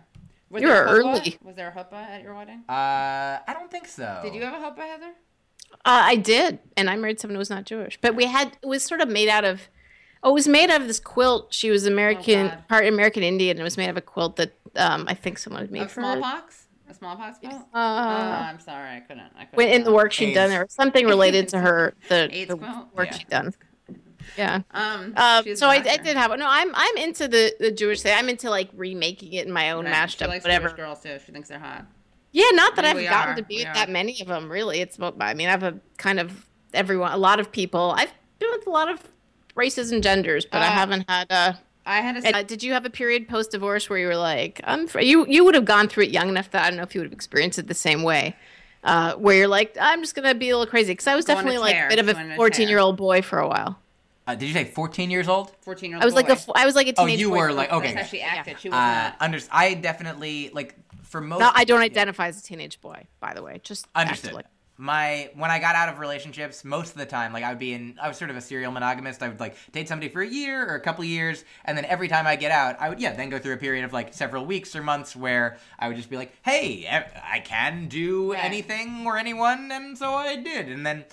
Was 0.49 0.61
You 0.61 0.67
there 0.67 0.83
were 0.85 0.89
early. 0.91 1.37
Was 1.43 1.55
there 1.55 1.69
a 1.69 1.71
chuppah 1.71 2.07
at 2.07 2.21
your 2.21 2.35
wedding? 2.35 2.63
Uh, 2.69 3.39
I 3.47 3.53
don't 3.53 3.71
think 3.71 3.87
so. 3.87 4.19
Did 4.23 4.35
you 4.35 4.41
have 4.43 4.53
a 4.53 4.57
chuppah, 4.65 4.85
Heather? 4.87 5.13
Uh, 5.73 6.03
I 6.13 6.15
did, 6.17 6.59
and 6.77 6.89
I 6.89 6.95
married 6.95 7.19
someone 7.19 7.35
who 7.35 7.39
was 7.39 7.49
not 7.49 7.65
Jewish. 7.65 7.97
But 7.99 8.15
we 8.15 8.25
had 8.25 8.57
it 8.61 8.67
was 8.67 8.83
sort 8.83 9.01
of 9.01 9.09
made 9.09 9.27
out 9.29 9.43
of. 9.43 9.61
Oh, 10.23 10.31
it 10.31 10.33
was 10.33 10.47
made 10.47 10.69
out 10.69 10.81
of 10.81 10.87
this 10.87 10.99
quilt. 10.99 11.53
She 11.53 11.69
was 11.69 11.85
American, 11.85 12.47
God. 12.47 12.67
part 12.67 12.85
American 12.87 13.23
Indian. 13.23 13.51
and 13.57 13.61
It 13.61 13.63
was 13.63 13.77
made 13.77 13.89
of 13.89 13.97
a 13.97 14.01
quilt 14.01 14.35
that 14.37 14.53
um, 14.75 15.05
I 15.07 15.13
think 15.13 15.37
someone 15.37 15.61
had 15.63 15.71
made 15.71 15.83
Of 15.83 15.91
for 15.91 16.01
her. 16.01 16.13
smallpox? 16.15 16.67
A 16.89 16.93
smallpox 16.93 17.39
pill? 17.39 17.51
Uh, 17.51 17.57
oh, 17.73 17.77
I'm 17.77 18.59
sorry, 18.59 18.97
I 18.97 18.99
couldn't. 18.99 19.31
I 19.35 19.45
couldn't 19.45 19.57
when 19.57 19.69
in 19.69 19.83
the 19.83 19.91
work 19.91 20.11
she'd 20.11 20.33
done, 20.35 20.51
AIDS. 20.51 20.61
or 20.61 20.67
something 20.69 21.05
related 21.07 21.47
to 21.49 21.59
her, 21.59 21.95
the, 22.09 22.29
AIDS 22.31 22.49
the 22.49 22.57
quilt? 22.57 22.87
work 22.95 23.07
Yeah. 23.11 23.17
she'd 23.17 23.27
done. 23.29 23.53
Yeah. 24.37 24.61
Um, 24.71 25.13
Um, 25.15 25.55
so 25.55 25.67
I, 25.69 25.79
doctor. 25.79 26.03
did 26.03 26.17
have 26.17 26.31
no. 26.37 26.45
I'm 26.47 26.71
I'm 26.73 26.97
into 26.97 27.27
the, 27.27 27.55
the 27.59 27.71
Jewish 27.71 28.01
thing. 28.01 28.13
I'm 28.17 28.29
into 28.29 28.49
like 28.49 28.69
remaking 28.73 29.33
it 29.33 29.45
in 29.45 29.51
my 29.53 29.71
own 29.71 29.85
Right, 29.85 29.91
mashed 29.91 30.19
she 30.19 30.25
whatever. 30.25 30.67
Jewish 30.69 30.77
girls 30.77 31.01
too. 31.01 31.17
She 31.25 31.31
thinks 31.31 31.49
they're 31.49 31.59
hot. 31.59 31.85
Yeah, 32.31 32.45
not 32.51 32.75
that 32.75 32.83
I 32.85 32.89
I've 32.89 33.09
gotten 33.09 33.33
are, 33.33 33.35
to 33.37 33.43
be 33.43 33.55
we 33.55 33.59
with 33.61 33.67
are. 33.69 33.73
that 33.75 33.89
many 33.89 34.19
of 34.21 34.27
them. 34.27 34.51
Really, 34.51 34.81
it's 34.81 34.97
about. 34.97 35.15
I 35.21 35.33
mean, 35.33 35.47
I 35.47 35.51
have 35.51 35.63
a 35.63 35.79
kind 35.97 36.19
of 36.19 36.45
everyone, 36.73 37.11
a 37.13 37.17
lot 37.17 37.39
of 37.39 37.51
people. 37.51 37.93
I've 37.97 38.11
been 38.39 38.49
with 38.51 38.67
a 38.67 38.71
lot 38.71 38.89
of 38.89 39.01
races 39.55 39.91
and 39.91 40.03
genders, 40.03 40.45
but 40.45 40.61
I 40.61 40.67
Uh, 40.67 40.71
haven't 40.71 41.09
had. 41.09 41.27
Uh, 41.31 41.53
I 41.85 42.01
had 42.01 42.17
a 42.17 42.37
uh, 42.37 42.43
did 42.43 42.63
you 42.63 42.73
have 42.73 42.83
a 42.85 42.89
period 42.89 43.29
post 43.29 43.51
divorce 43.51 43.89
where 43.89 43.99
you 43.99 44.07
were 44.07 44.17
like, 44.17 44.59
I'm 44.65 44.87
fr- 44.87 44.99
you 45.01 45.25
you 45.27 45.45
would 45.45 45.55
have 45.55 45.65
gone 45.65 45.87
through 45.87 46.05
it 46.05 46.09
young 46.09 46.27
enough 46.29 46.51
that 46.51 46.65
I 46.65 46.69
don't 46.69 46.77
know 46.77 46.83
if 46.83 46.93
you 46.95 46.99
would 47.01 47.05
have 47.05 47.13
experienced 47.13 47.59
it 47.59 47.67
the 47.67 47.73
same 47.73 48.01
way. 48.03 48.35
uh, 48.83 49.13
where 49.15 49.35
you're 49.35 49.47
like, 49.47 49.75
I'm 49.79 50.01
just 50.01 50.13
gonna 50.15 50.35
be 50.35 50.49
a 50.49 50.57
little 50.57 50.69
crazy 50.69 50.91
because 50.93 51.07
I 51.07 51.15
was 51.15 51.25
Go 51.25 51.33
definitely 51.35 51.59
like 51.59 51.75
a 51.75 51.87
bit 51.87 51.99
of 51.99 52.09
a 52.09 52.33
a 52.33 52.35
14 52.35 52.67
year 52.67 52.79
old 52.79 52.97
boy 52.97 53.21
for 53.21 53.39
a 53.39 53.47
while. 53.47 53.79
Uh, 54.27 54.33
did 54.35 54.47
you 54.47 54.53
say 54.53 54.65
14 54.65 55.11
years 55.11 55.27
old? 55.27 55.51
14 55.61 55.89
year 55.89 55.97
old 55.97 56.01
I 56.03 56.05
was 56.05 56.15
like 56.15 56.29
a, 56.29 56.37
I 56.55 56.65
was 56.65 56.75
like 56.75 56.87
a 56.87 56.93
Oh, 56.97 57.05
you 57.05 57.29
boy 57.29 57.37
were 57.37 57.53
like 57.53 57.71
okay. 57.71 57.93
That's 57.93 58.07
how 58.07 58.11
she 58.11 58.21
acted. 58.21 58.59
She 58.59 58.69
was 58.69 58.75
Uh, 58.75 58.79
not. 58.79 59.15
under, 59.19 59.39
I 59.51 59.73
definitely 59.75 60.49
like 60.53 60.75
for 61.03 61.21
most. 61.21 61.39
No, 61.39 61.51
I 61.53 61.63
don't 61.63 61.81
identify 61.81 62.27
as 62.27 62.39
a 62.39 62.43
teenage 62.43 62.81
boy, 62.81 63.05
by 63.19 63.33
the 63.35 63.43
way. 63.43 63.59
Just 63.63 63.87
Understood. 63.95 64.29
acted 64.29 64.35
like- 64.35 64.45
My 64.77 65.29
when 65.35 65.51
I 65.51 65.59
got 65.59 65.75
out 65.75 65.87
of 65.89 65.99
relationships, 65.99 66.65
most 66.65 66.91
of 66.93 66.97
the 66.97 67.05
time, 67.05 67.31
like 67.33 67.43
I 67.45 67.49
would 67.49 67.59
be 67.59 67.71
in, 67.73 67.97
I 68.01 68.07
was 68.09 68.17
sort 68.17 68.29
of 68.31 68.35
a 68.35 68.41
serial 68.41 68.71
monogamist. 68.73 69.21
I 69.23 69.27
would 69.29 69.39
like 69.39 69.55
date 69.71 69.87
somebody 69.87 70.09
for 70.11 70.21
a 70.21 70.27
year 70.27 70.67
or 70.67 70.75
a 70.75 70.81
couple 70.81 71.05
years, 71.05 71.45
and 71.63 71.77
then 71.77 71.85
every 71.85 72.07
time 72.09 72.25
I 72.27 72.35
get 72.35 72.51
out, 72.51 72.75
I 72.81 72.89
would 72.89 72.99
yeah 72.99 73.13
then 73.13 73.29
go 73.29 73.37
through 73.39 73.53
a 73.53 73.57
period 73.57 73.85
of 73.85 73.93
like 73.93 74.13
several 74.13 74.43
weeks 74.45 74.75
or 74.75 74.81
months 74.83 75.15
where 75.15 75.57
I 75.79 75.87
would 75.87 75.95
just 75.97 76.09
be 76.09 76.17
like, 76.17 76.33
hey, 76.43 76.85
I 76.89 77.39
can 77.41 77.87
do 77.87 78.33
anything 78.33 79.05
or 79.05 79.17
anyone, 79.17 79.71
and 79.71 79.95
so 79.97 80.13
I 80.15 80.35
did, 80.37 80.67
and 80.69 80.83
then. 80.85 81.05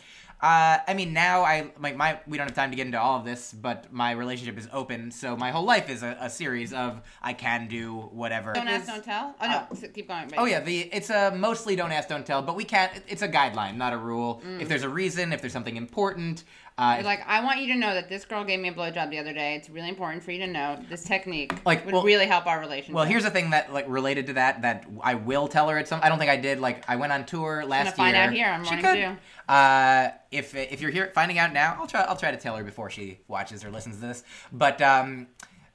Uh, 0.43 0.79
I 0.89 0.95
mean, 0.95 1.13
now 1.13 1.43
I 1.43 1.71
like 1.79 1.97
my. 1.97 2.19
We 2.27 2.37
don't 2.37 2.49
have 2.49 2.57
time 2.57 2.71
to 2.71 2.77
get 2.77 2.87
into 2.87 3.01
all 3.01 3.17
of 3.17 3.25
this, 3.25 3.53
but 3.53 3.93
my 3.93 4.11
relationship 4.11 4.59
is 4.59 4.69
open, 4.73 5.13
so 5.13 5.37
my 5.37 5.53
whole 5.53 5.63
life 5.65 5.89
is 5.89 6.03
a, 6.03 6.17
a 6.21 6.29
series 6.29 6.73
of 6.73 7.01
I 7.23 7.33
can 7.33 7.69
do 7.69 7.95
whatever. 8.11 8.53
Don't 8.53 8.67
ask, 8.67 8.89
don't 8.89 9.05
tell. 9.05 9.37
Oh 9.41 9.47
no, 9.47 9.67
s- 9.71 9.85
keep 9.95 10.09
going. 10.09 10.29
Oh 10.37 10.45
yeah, 10.45 10.59
the 10.59 10.81
it's 10.93 11.11
a 11.11 11.31
mostly 11.31 11.77
don't 11.77 11.93
ask, 11.93 12.09
don't 12.09 12.27
tell, 12.27 12.43
but 12.43 12.57
we 12.57 12.65
can't. 12.65 12.93
It's 13.07 13.23
a 13.23 13.29
guideline, 13.29 13.77
not 13.77 13.93
a 13.93 13.97
rule. 13.99 14.43
If 14.59 14.69
there's 14.69 14.83
a 14.83 14.89
reason, 14.89 15.33
if 15.33 15.41
there's 15.43 15.53
something 15.53 15.77
important, 15.77 16.43
uh. 16.79 16.95
You're 16.97 17.05
like, 17.05 17.21
I 17.27 17.45
want 17.45 17.61
you 17.61 17.69
to 17.73 17.79
know 17.79 17.95
that 17.95 18.09
this 18.09 18.25
girl 18.25 18.45
gave 18.45 18.59
me 18.61 18.69
a 18.69 18.73
blowjob 18.73 19.11
the 19.11 19.19
other 19.19 19.33
day. 19.33 19.57
It's 19.57 19.69
really 19.71 19.89
important 19.89 20.23
for 20.23 20.31
you 20.33 20.39
to 20.39 20.47
know. 20.47 20.79
This 20.89 21.05
technique 21.05 21.53
Like, 21.65 21.85
would 21.85 21.95
well- 21.95 22.03
really 22.05 22.27
help 22.27 22.47
our 22.47 22.59
relationship. 22.61 22.95
well, 22.95 23.05
here's 23.05 23.25
the 23.25 23.31
thing 23.31 23.51
that 23.51 23.73
like 23.73 23.85
related 23.89 24.27
to 24.29 24.33
that 24.35 24.63
that 24.63 24.87
I 25.03 25.15
will 25.15 25.49
tell 25.49 25.69
her 25.69 25.79
at 25.79 25.89
some. 25.89 26.01
I 26.03 26.09
don't 26.09 26.19
think 26.19 26.31
I 26.31 26.37
did. 26.37 26.61
Like 26.61 26.89
I 26.89 26.97
went 26.97 27.13
on 27.13 27.25
tour 27.27 27.65
last 27.67 27.87
year. 27.87 27.93
find 27.93 28.17
out 28.17 28.33
here 28.33 28.49
on 28.49 28.65
She 28.65 28.77
Morning 28.77 29.17
could. 29.17 29.19
Uh, 29.49 30.11
if 30.31 30.55
if 30.55 30.81
you're 30.81 30.91
here 30.91 31.11
finding 31.15 31.39
out 31.39 31.53
now, 31.53 31.77
I'll 31.79 31.87
try. 31.87 32.01
I'll 32.03 32.17
try 32.17 32.31
to 32.31 32.37
tell 32.37 32.57
her 32.57 32.65
before 32.65 32.91
she 32.91 33.19
watches 33.29 33.65
or 33.65 33.71
listens 33.71 33.97
to 33.97 34.03
this. 34.07 34.25
But 34.53 34.81
um, 34.81 35.27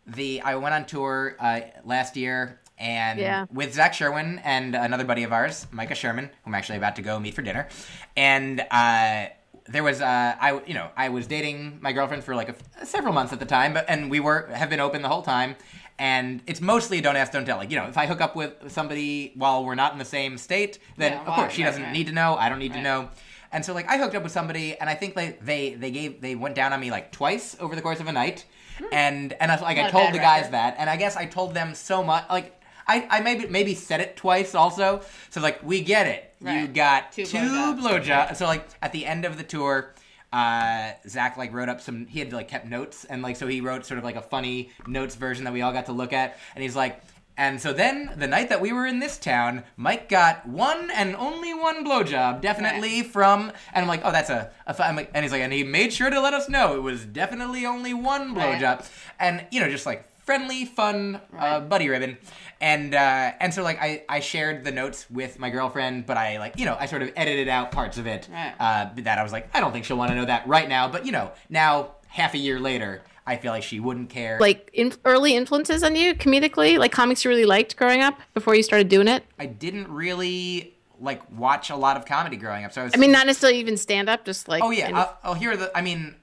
the 0.06 0.42
I 0.42 0.56
went 0.56 0.74
on 0.74 0.86
tour 0.86 1.36
uh, 1.40 1.62
last 1.84 2.16
year. 2.18 2.60
And 2.80 3.20
Yeah. 3.20 3.46
with 3.52 3.74
Zach 3.74 3.96
Sherwin 3.96 4.40
and 4.44 4.76
another 4.76 5.04
buddy 5.04 5.24
of 5.24 5.34
ours, 5.34 5.66
Micah 5.72 5.96
Sherman, 5.96 6.26
who 6.26 6.32
I'm 6.46 6.54
actually 6.54 6.78
about 6.78 6.96
to 6.98 7.02
go 7.02 7.20
meet 7.20 7.34
for 7.34 7.42
dinner, 7.42 7.68
and 8.16 8.60
uh, 8.70 9.26
there 9.70 9.84
was 9.84 10.02
uh, 10.02 10.36
I 10.40 10.62
you 10.66 10.74
know 10.74 10.90
I 10.96 11.10
was 11.10 11.28
dating 11.28 11.80
my 11.82 11.92
girlfriend 11.92 12.24
for 12.24 12.36
like 12.36 12.50
a, 12.50 12.86
several 12.86 13.14
months 13.14 13.34
at 13.34 13.40
the 13.40 13.46
time, 13.46 13.74
but 13.74 13.86
and 13.90 14.10
we 14.12 14.20
were 14.20 14.48
have 14.54 14.70
been 14.70 14.80
open 14.80 15.02
the 15.02 15.10
whole 15.10 15.22
time. 15.24 15.56
And 16.00 16.42
it's 16.46 16.62
mostly 16.62 17.00
a 17.00 17.02
don't 17.02 17.16
ask, 17.16 17.32
don't 17.32 17.44
tell. 17.46 17.58
Like 17.58 17.72
you 17.72 17.78
know, 17.78 17.88
if 17.88 17.98
I 17.98 18.06
hook 18.06 18.22
up 18.22 18.36
with 18.36 18.54
somebody 18.72 19.32
while 19.36 19.66
we're 19.66 19.74
not 19.76 19.94
in 19.94 19.98
the 20.00 20.06
same 20.06 20.38
state, 20.38 20.78
then 20.96 21.14
Yeah, 21.14 21.20
of 21.26 21.34
course 21.34 21.54
she 21.54 21.64
right, 21.64 21.70
doesn't 21.70 21.84
right. 21.84 21.92
need 21.94 22.06
to 22.08 22.14
know. 22.14 22.36
I 22.36 22.50
don't 22.50 22.60
need 22.60 22.74
to 22.74 22.82
know. 22.82 23.10
And 23.52 23.66
so 23.66 23.74
like 23.74 23.90
I 23.90 23.98
hooked 23.98 24.14
up 24.14 24.22
with 24.24 24.32
somebody, 24.32 24.78
and 24.78 24.90
I 24.90 24.94
think 24.94 25.16
they 25.16 25.38
they 25.42 25.74
they 25.74 25.90
gave 25.90 26.22
they 26.22 26.36
went 26.36 26.54
down 26.54 26.72
on 26.72 26.80
me 26.80 26.92
like 26.92 27.12
twice 27.12 27.56
over 27.60 27.76
the 27.76 27.82
course 27.82 28.00
of 28.00 28.08
a 28.08 28.12
night, 28.12 28.46
and 28.92 29.34
and 29.34 29.52
I 29.52 29.60
like 29.62 29.78
I 29.78 29.82
Hmm. 29.82 29.82
Not 29.82 29.90
a 29.90 29.92
told 29.92 30.14
the 30.14 30.20
guys 30.20 30.42
record. 30.42 30.54
that, 30.54 30.76
and 30.78 30.90
I 30.90 30.98
guess 30.98 31.16
I 31.18 31.26
told 31.26 31.54
them 31.56 31.74
so 31.74 32.04
much 32.04 32.26
like. 32.30 32.54
I, 32.88 33.08
I 33.10 33.20
maybe 33.22 33.48
maybe 33.48 33.76
said 33.76 34.00
it 34.02 34.16
twice 34.16 34.56
also. 34.56 35.02
So 35.30 35.42
like 35.42 35.62
we 35.64 35.82
get 35.82 36.08
it. 36.08 36.24
You 36.40 36.68
got 36.68 37.12
Two 37.12 37.26
two, 37.26 37.38
blowjobs. 37.38 37.80
blowjobs. 38.04 38.36
So 38.38 38.46
like 38.46 38.68
at 38.82 38.92
the 38.92 39.06
end 39.06 39.26
of 39.26 39.38
the 39.38 39.44
tour, 39.44 39.94
uh, 40.32 40.92
Zach 41.08 41.38
like 41.38 41.54
wrote 41.54 41.70
up 41.70 41.82
some. 41.82 42.06
He 42.06 42.20
had 42.20 42.32
like 42.34 42.48
kept 42.48 42.66
notes 42.68 43.06
and 43.06 43.22
like 43.22 43.36
so 43.36 43.48
he 43.48 43.62
wrote 43.62 43.86
sort 43.86 43.98
of 43.98 44.04
like 44.04 44.16
a 44.16 44.22
funny 44.22 44.70
notes 44.88 45.16
version 45.16 45.44
that 45.46 45.54
we 45.54 45.62
all 45.62 45.74
got 45.74 45.88
to 45.88 45.92
look 45.94 46.14
at. 46.14 46.38
And 46.56 46.62
he's 46.64 46.76
like, 46.76 47.02
and 47.40 47.62
so 47.62 47.72
then 47.72 48.12
the 48.18 48.28
night 48.28 48.50
that 48.50 48.62
we 48.62 48.72
were 48.74 48.86
in 48.88 49.00
this 49.00 49.18
town, 49.18 49.64
Myq 49.78 50.10
got 50.10 50.48
one 50.48 50.90
and 50.92 51.16
only 51.16 51.54
one 51.54 51.86
blowjob, 51.86 52.42
definitely 52.42 53.04
from. 53.04 53.52
And 53.74 53.84
I'm 53.84 53.88
like, 53.88 54.02
oh, 54.04 54.12
that's 54.12 54.30
a. 54.32 54.52
a 54.66 54.74
fu-" 54.74 54.82
I'm 54.84 54.96
like, 54.96 55.12
and 55.14 55.24
he's 55.24 55.32
like, 55.32 55.42
and 55.42 55.54
he 55.54 55.64
made 55.64 55.94
sure 55.94 56.10
to 56.10 56.20
let 56.20 56.34
us 56.34 56.50
know 56.50 56.76
it 56.76 56.82
was 56.82 57.06
definitely 57.06 57.66
only 57.66 57.94
one 57.94 58.34
Right. 58.34 58.60
blowjob, 58.60 58.90
and 59.20 59.46
you 59.52 59.60
know 59.60 59.70
just 59.70 59.86
like 59.86 60.06
friendly, 60.26 60.66
fun 60.66 61.22
uh, 61.38 61.60
buddy 61.62 61.88
ribbon. 61.90 62.18
And 62.60 62.96
uh, 62.96 63.32
and 63.40 63.54
so 63.54 63.64
like 63.64 63.82
I, 63.82 64.04
I 64.10 64.20
shared 64.20 64.64
the 64.64 64.72
notes 64.72 65.06
with 65.10 65.40
my 65.40 65.50
girlfriend, 65.50 66.06
but 66.06 66.18
I 66.18 66.40
like 66.40 66.58
you 66.60 66.66
know 66.66 66.76
I 66.80 66.86
sort 66.88 67.02
of 67.04 67.12
edited 67.16 67.48
out 67.48 67.72
parts 67.72 67.98
of 67.98 68.08
it 68.08 68.28
Right. 68.32 68.54
uh, 68.60 68.90
that 68.98 69.18
I 69.20 69.24
was 69.24 69.32
like 69.32 69.50
I 69.56 69.60
don't 69.60 69.72
think 69.72 69.86
she'll 69.86 69.98
want 69.98 70.10
to 70.12 70.16
know 70.16 70.26
that 70.26 70.48
right 70.48 70.68
now, 70.68 70.88
but 70.88 71.06
you 71.06 71.12
know 71.12 71.32
now 71.50 71.92
half 72.08 72.34
a 72.34 72.38
year 72.38 72.60
later 72.60 73.04
I 73.28 73.36
feel 73.36 73.52
like 73.52 73.62
she 73.64 73.80
wouldn't 73.82 74.10
care. 74.10 74.38
like 74.40 74.70
in, 74.74 74.94
early 75.04 75.36
influences 75.36 75.84
on 75.84 75.96
you 75.98 76.16
comedically, 76.16 76.80
like 76.80 76.94
comics 76.94 77.26
you 77.26 77.30
really 77.30 77.46
liked 77.46 77.76
growing 77.76 78.02
up 78.02 78.18
before 78.34 78.56
you 78.56 78.64
started 78.64 78.88
doing 78.88 79.08
it. 79.10 79.24
I 79.38 79.46
didn't 79.48 79.90
really 79.92 80.74
like 81.00 81.22
watch 81.32 81.70
a 81.70 81.76
lot 81.76 81.98
of 81.98 82.06
comedy 82.06 82.38
growing 82.38 82.64
up, 82.66 82.72
so 82.74 82.82
I 82.82 82.84
was. 82.86 82.94
I 82.96 82.98
mean, 82.98 83.12
not 83.12 83.28
necessarily 83.28 83.60
even 83.60 83.78
stand 83.78 84.10
up, 84.10 84.26
just 84.26 84.48
like 84.48 84.64
Oh 84.64 84.72
yeah, 84.72 84.88
in- 84.88 84.96
I'll, 84.96 85.18
I'll 85.24 85.34
hear 85.36 85.56
the. 85.58 85.78
I 85.78 85.82
mean, 85.82 86.16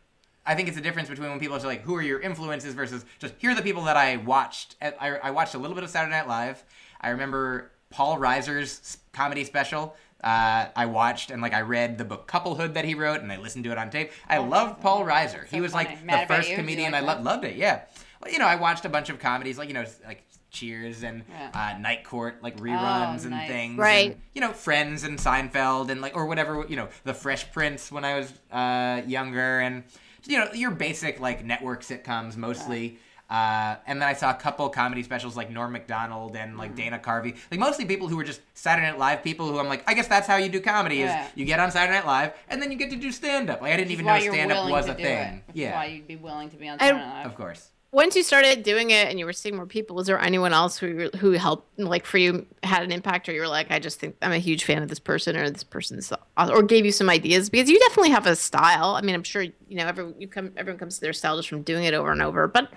I 0.47 0.55
think 0.55 0.69
it's 0.69 0.77
a 0.77 0.81
difference 0.81 1.09
between 1.09 1.31
when 1.31 1.41
people 1.41 1.57
are 1.57 1.61
like, 1.61 1.83
"Who 1.83 1.95
are 1.97 2.03
your 2.03 2.21
influences?" 2.21 2.75
versus 2.75 3.05
just 3.19 3.35
here 3.39 3.51
are 3.51 3.55
the 3.55 3.63
people 3.63 3.85
that 3.85 3.97
I 3.97 4.17
watched. 4.17 4.77
I, 4.83 5.19
I 5.23 5.31
watched 5.31 5.55
a 5.55 5.59
little 5.59 5.75
bit 5.75 5.85
of 5.85 5.91
Saturday 5.91 6.11
Night 6.15 6.29
Live. 6.29 6.63
I 7.01 7.11
remember 7.11 7.71
Paul 7.91 8.19
Reiser's 8.19 8.99
comedy 9.13 9.45
special. 9.45 9.97
Uh, 10.23 10.67
I 10.75 10.87
watched 10.87 11.31
and 11.31 11.43
like 11.43 11.53
I 11.53 11.61
read 11.61 11.99
the 11.99 12.05
book 12.05 12.27
Couplehood 12.27 12.75
that 12.75 12.85
he 12.85 12.95
wrote, 12.95 13.21
and 13.21 13.31
I 13.31 13.37
listened 13.37 13.65
to 13.65 13.73
it 13.73 13.79
on 13.79 13.91
tape. 13.91 14.11
I 14.29 14.39
loved 14.39 14.81
Paul 14.81 15.05
Reiser. 15.05 15.47
he 15.47 15.61
was 15.61 15.73
funny. 15.73 15.91
like 15.91 16.05
Mad 16.05 16.29
the 16.29 16.35
first 16.35 16.49
You? 16.51 16.57
Comedian 16.57 16.93
like 16.93 17.03
I 17.03 17.07
that? 17.07 17.19
lo- 17.19 17.23
loved 17.31 17.45
it. 17.45 17.57
Yeah. 17.57 17.83
Well, 18.23 18.33
you 18.33 18.39
know, 18.39 18.47
I 18.47 18.57
watched 18.57 18.85
a 18.87 18.89
bunch 18.89 19.11
of 19.11 19.19
comedies 19.19 19.59
like 19.59 19.69
you 19.69 19.75
know 19.75 19.85
like 20.07 20.23
Cheers 20.51 21.03
and 21.03 21.25
Yeah. 21.29 21.51
uh, 21.75 21.79
Night 21.81 22.05
Court 22.05 22.41
like 22.43 22.57
reruns 22.59 23.23
and 23.23 23.31
nice. 23.31 23.49
things. 23.49 23.77
Right. 23.77 24.13
and, 24.13 24.21
you 24.35 24.41
know, 24.41 24.53
Friends 24.53 25.03
and 25.05 25.19
Seinfeld 25.19 25.91
and 25.91 26.01
like 26.01 26.15
or 26.17 26.27
whatever, 26.27 26.65
you 26.69 26.77
know, 26.77 26.89
The 27.03 27.13
Fresh 27.13 27.51
Prince 27.53 27.91
when 27.91 28.05
I 28.05 28.19
was 28.19 28.33
uh, 28.53 29.03
younger 29.07 29.59
and 29.61 29.83
you 30.27 30.39
know, 30.39 30.53
your 30.53 30.71
basic 30.71 31.21
like 31.21 31.45
network 31.45 31.83
sitcoms 31.83 32.37
mostly. 32.37 32.99
Uh, 33.31 33.77
and 33.87 34.01
then 34.03 34.09
I 34.09 34.13
saw 34.13 34.31
a 34.31 34.35
couple 34.35 34.69
comedy 34.69 35.03
specials 35.03 35.35
like 35.35 35.51
Norm 35.51 35.73
Macdonald 35.73 36.37
and 36.37 36.55
Mm. 36.55 36.59
like 36.59 36.77
Dana 36.77 36.99
Carvey, 36.99 37.35
like 37.51 37.59
mostly 37.59 37.87
people 37.87 38.07
who 38.07 38.17
were 38.17 38.23
just 38.25 38.43
Saturday 38.53 38.87
Night 38.87 38.99
Live 38.99 39.23
people. 39.25 39.49
Who 39.49 39.59
I'm 39.59 39.67
like, 39.67 39.83
I 39.89 39.95
guess 39.95 40.07
that's 40.07 40.27
how 40.27 40.37
you 40.37 40.51
do 40.51 40.61
comedy 40.61 41.03
is 41.03 41.11
you 41.35 41.45
get 41.47 41.59
on 41.59 41.71
Saturday 41.71 41.95
Night 41.99 42.07
Live 42.07 42.33
and 42.49 42.61
then 42.61 42.71
you 42.71 42.77
get 42.77 42.91
to 42.91 42.97
do 42.97 43.11
stand 43.11 43.49
up. 43.49 43.63
Like 43.63 43.73
I 43.73 43.77
didn't 43.79 43.93
even 43.93 44.05
know 44.05 44.15
you're 44.17 44.33
stand 44.35 44.53
up 44.53 44.69
was 44.71 44.87
a 44.89 44.95
thing. 44.95 45.43
It. 45.49 45.55
Yeah, 45.55 45.75
why 45.75 45.87
you'd 45.87 46.07
be 46.07 46.17
willing 46.17 46.51
to 46.51 46.57
be 46.57 46.69
on 46.69 46.79
Saturday 46.79 46.99
Night 46.99 47.15
Live. 47.19 47.27
of 47.27 47.35
course. 47.35 47.71
Once 47.95 48.17
you 48.17 48.23
started 48.23 48.63
doing 48.63 48.91
it 48.91 49.09
and 49.09 49.19
you 49.19 49.25
were 49.25 49.33
seeing 49.33 49.57
more 49.57 49.67
people, 49.67 49.95
was 49.97 50.07
there 50.09 50.21
anyone 50.21 50.53
else 50.53 50.77
who 50.77 51.09
who 51.17 51.33
helped, 51.33 51.79
like 51.79 52.05
for 52.05 52.19
you, 52.19 52.47
had 52.63 52.83
an 52.83 52.91
impact, 52.93 53.29
or 53.29 53.33
you 53.33 53.41
were 53.41 53.49
like, 53.49 53.71
I 53.71 53.79
just 53.79 54.01
think 54.01 54.17
I'm 54.21 54.33
a 54.33 54.39
huge 54.39 54.65
fan 54.65 54.83
of 54.83 54.89
this 54.89 54.99
person, 54.99 55.37
or 55.37 55.49
this 55.49 55.65
person's, 55.65 56.13
or 56.37 56.63
gave 56.63 56.85
you 56.85 56.93
some 56.93 57.09
ideas 57.09 57.49
because 57.49 57.71
you 57.71 57.79
definitely 57.79 58.11
have 58.11 58.27
a 58.27 58.37
style. 58.37 58.97
I 58.97 59.01
mean, 59.01 59.15
I'm 59.15 59.23
sure 59.23 59.43
you 59.43 59.55
know 59.71 59.87
every 59.87 60.13
you 60.19 60.29
come 60.29 60.53
everyone 60.57 60.79
comes 60.79 60.97
to 60.97 61.01
their 61.01 61.13
style 61.13 61.37
just 61.37 61.49
from 61.49 61.63
doing 61.63 61.85
it 61.85 61.95
over 61.95 62.11
and 62.11 62.21
over, 62.21 62.49
but 62.49 62.73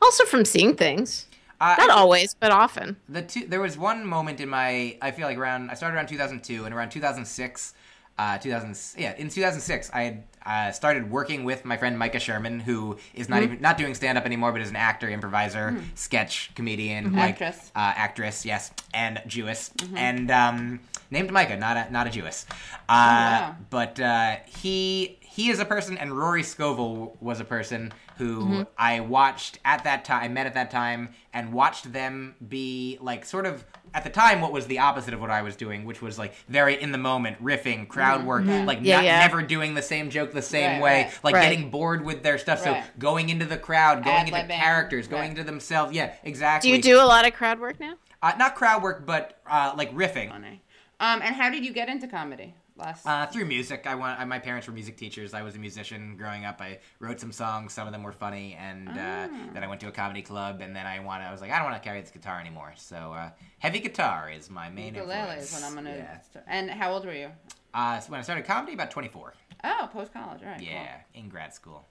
also 0.00 0.24
from 0.24 0.44
seeing 0.44 0.76
things. 0.76 1.26
Uh, 1.60 1.74
Not 1.78 1.90
always, 1.90 2.32
but 2.32 2.52
often. 2.52 2.96
the 3.08 3.20
two 3.20 3.46
there 3.46 3.60
was 3.60 3.76
one 3.76 4.06
moment 4.06 4.40
in 4.40 4.48
my 4.48 4.96
i 5.02 5.10
feel 5.10 5.26
like 5.26 5.36
around 5.36 5.70
i 5.70 5.74
started 5.74 5.94
around 5.94 6.06
2002 6.06 6.64
and 6.64 6.74
around 6.74 6.88
2006 6.88 7.74
uh 8.16 8.38
2000 8.38 8.78
yeah 8.96 9.14
in 9.18 9.28
2006 9.28 9.90
i 9.92 10.02
had 10.04 10.24
uh, 10.46 10.72
started 10.72 11.10
working 11.10 11.44
with 11.44 11.64
my 11.64 11.76
friend 11.76 11.98
micah 11.98 12.18
sherman 12.18 12.60
who 12.60 12.96
is 13.14 13.28
not 13.28 13.42
even 13.42 13.60
not 13.60 13.76
doing 13.78 13.94
stand-up 13.94 14.24
anymore 14.24 14.52
but 14.52 14.60
is 14.60 14.70
an 14.70 14.76
actor 14.76 15.08
improviser 15.08 15.76
sketch 15.94 16.50
comedian 16.54 17.12
like 17.14 17.40
Actress. 17.40 17.70
uh, 17.76 17.92
actress 17.96 18.44
yes 18.44 18.72
and 18.92 19.22
jewess. 19.26 19.70
And 19.94 20.30
um 20.30 20.80
named 21.10 21.30
micah 21.30 21.56
not 21.56 21.76
a 21.76 21.92
not 21.92 22.06
a 22.06 22.10
jewess. 22.10 22.46
Uh 22.50 22.86
wow. 22.88 23.56
but 23.70 24.00
uh 24.00 24.36
he 24.46 25.18
he 25.40 25.50
is 25.50 25.58
a 25.58 25.64
person 25.64 25.96
and 25.98 26.12
rory 26.16 26.42
scovel 26.42 27.16
was 27.20 27.40
a 27.40 27.44
person 27.44 27.92
who 28.18 28.66
i 28.76 29.00
watched 29.00 29.58
at 29.64 29.84
that 29.84 30.04
time 30.04 30.22
i 30.24 30.28
met 30.28 30.46
at 30.46 30.54
that 30.54 30.70
time 30.70 31.08
and 31.32 31.52
watched 31.52 31.92
them 31.92 32.34
be 32.48 32.98
like 33.00 33.24
sort 33.24 33.46
of 33.46 33.64
at 33.94 34.04
the 34.04 34.10
time 34.10 34.40
what 34.40 34.52
was 34.52 34.66
the 34.66 34.78
opposite 34.78 35.14
of 35.14 35.20
what 35.20 35.30
i 35.30 35.42
was 35.42 35.56
doing 35.56 35.84
which 35.84 36.02
was 36.02 36.18
like 36.18 36.34
very 36.48 36.74
in 36.80 36.92
the 36.92 36.98
moment 36.98 37.42
riffing 37.42 37.88
crowd 37.88 38.24
work 38.24 38.44
like 38.44 38.78
Yeah, 38.82 38.96
not, 38.96 39.04
yeah. 39.04 39.20
never 39.20 39.42
doing 39.42 39.74
the 39.74 39.82
same 39.82 40.10
joke 40.10 40.32
the 40.32 40.42
same 40.42 40.72
Right, 40.72 40.82
way 40.82 41.02
right. 41.04 41.18
like 41.24 41.34
Right. 41.34 41.50
getting 41.50 41.70
bored 41.70 42.04
with 42.04 42.22
their 42.22 42.38
stuff 42.38 42.60
so 42.62 42.80
going 42.98 43.30
into 43.30 43.46
the 43.46 43.56
crowd 43.58 44.04
going 44.04 44.28
into 44.28 44.46
characters 44.54 45.08
going 45.08 45.30
into 45.30 45.44
themselves 45.44 45.92
yeah 45.94 46.12
exactly. 46.22 46.70
Do 46.70 46.76
you 46.76 46.82
do 46.82 46.96
a 47.02 47.06
lot 47.14 47.26
of 47.26 47.32
crowd 47.34 47.58
work 47.60 47.80
now? 47.80 47.94
uh, 48.22 48.32
not 48.38 48.54
crowd 48.54 48.82
work 48.82 49.06
but 49.06 49.40
uh, 49.48 49.72
like 49.76 49.90
riffing 49.94 50.28
Funny. 50.30 50.62
Um, 51.00 51.22
and 51.22 51.34
how 51.34 51.48
did 51.48 51.64
you 51.64 51.72
get 51.72 51.88
into 51.88 52.06
comedy? 52.06 52.54
Last. 52.80 53.06
Uh, 53.06 53.26
through 53.26 53.44
music, 53.44 53.86
I 53.86 53.94
went. 53.94 54.18
I, 54.18 54.24
my 54.24 54.38
parents 54.38 54.66
were 54.66 54.72
music 54.72 54.96
teachers. 54.96 55.34
I 55.34 55.42
was 55.42 55.54
a 55.54 55.58
musician 55.58 56.16
growing 56.16 56.44
up. 56.44 56.60
I 56.60 56.78
wrote 56.98 57.20
some 57.20 57.30
songs. 57.32 57.72
Some 57.72 57.86
of 57.86 57.92
them 57.92 58.02
were 58.02 58.12
funny, 58.12 58.56
and 58.58 58.88
uh, 58.88 58.92
Ah. 58.96 59.28
then 59.52 59.62
I 59.62 59.68
went 59.68 59.80
to 59.82 59.88
a 59.88 59.92
comedy 59.92 60.22
club. 60.22 60.60
And 60.60 60.74
then 60.74 60.86
I 60.86 60.98
wanted. 61.00 61.24
I 61.26 61.32
was 61.32 61.40
like, 61.40 61.50
I 61.50 61.56
don't 61.58 61.70
want 61.70 61.80
to 61.80 61.86
carry 61.86 62.00
this 62.00 62.10
guitar 62.10 62.40
anymore. 62.40 62.72
So 62.76 62.96
uh, 63.12 63.30
heavy 63.58 63.80
guitar 63.80 64.30
is 64.34 64.48
my 64.50 64.70
main 64.70 64.94
ukulele 64.94 65.18
influence. 65.20 65.44
is 65.56 65.60
what 65.62 65.68
I'm 65.68 65.74
gonna. 65.74 65.96
Yeah. 65.96 66.20
Start. 66.22 66.44
And 66.48 66.70
how 66.70 66.92
old 66.92 67.04
were 67.04 67.12
you? 67.14 67.30
Uh, 67.74 68.00
so 68.00 68.10
when 68.10 68.18
I 68.20 68.22
started 68.22 68.46
comedy, 68.46 68.72
about 68.74 68.90
twenty 68.90 69.08
four. 69.08 69.34
Oh, 69.62 69.90
post 69.92 70.12
college. 70.14 70.40
All 70.42 70.48
right. 70.48 70.62
Yeah, 70.62 70.96
in 71.12 71.28
grad 71.28 71.52
school, 71.52 71.86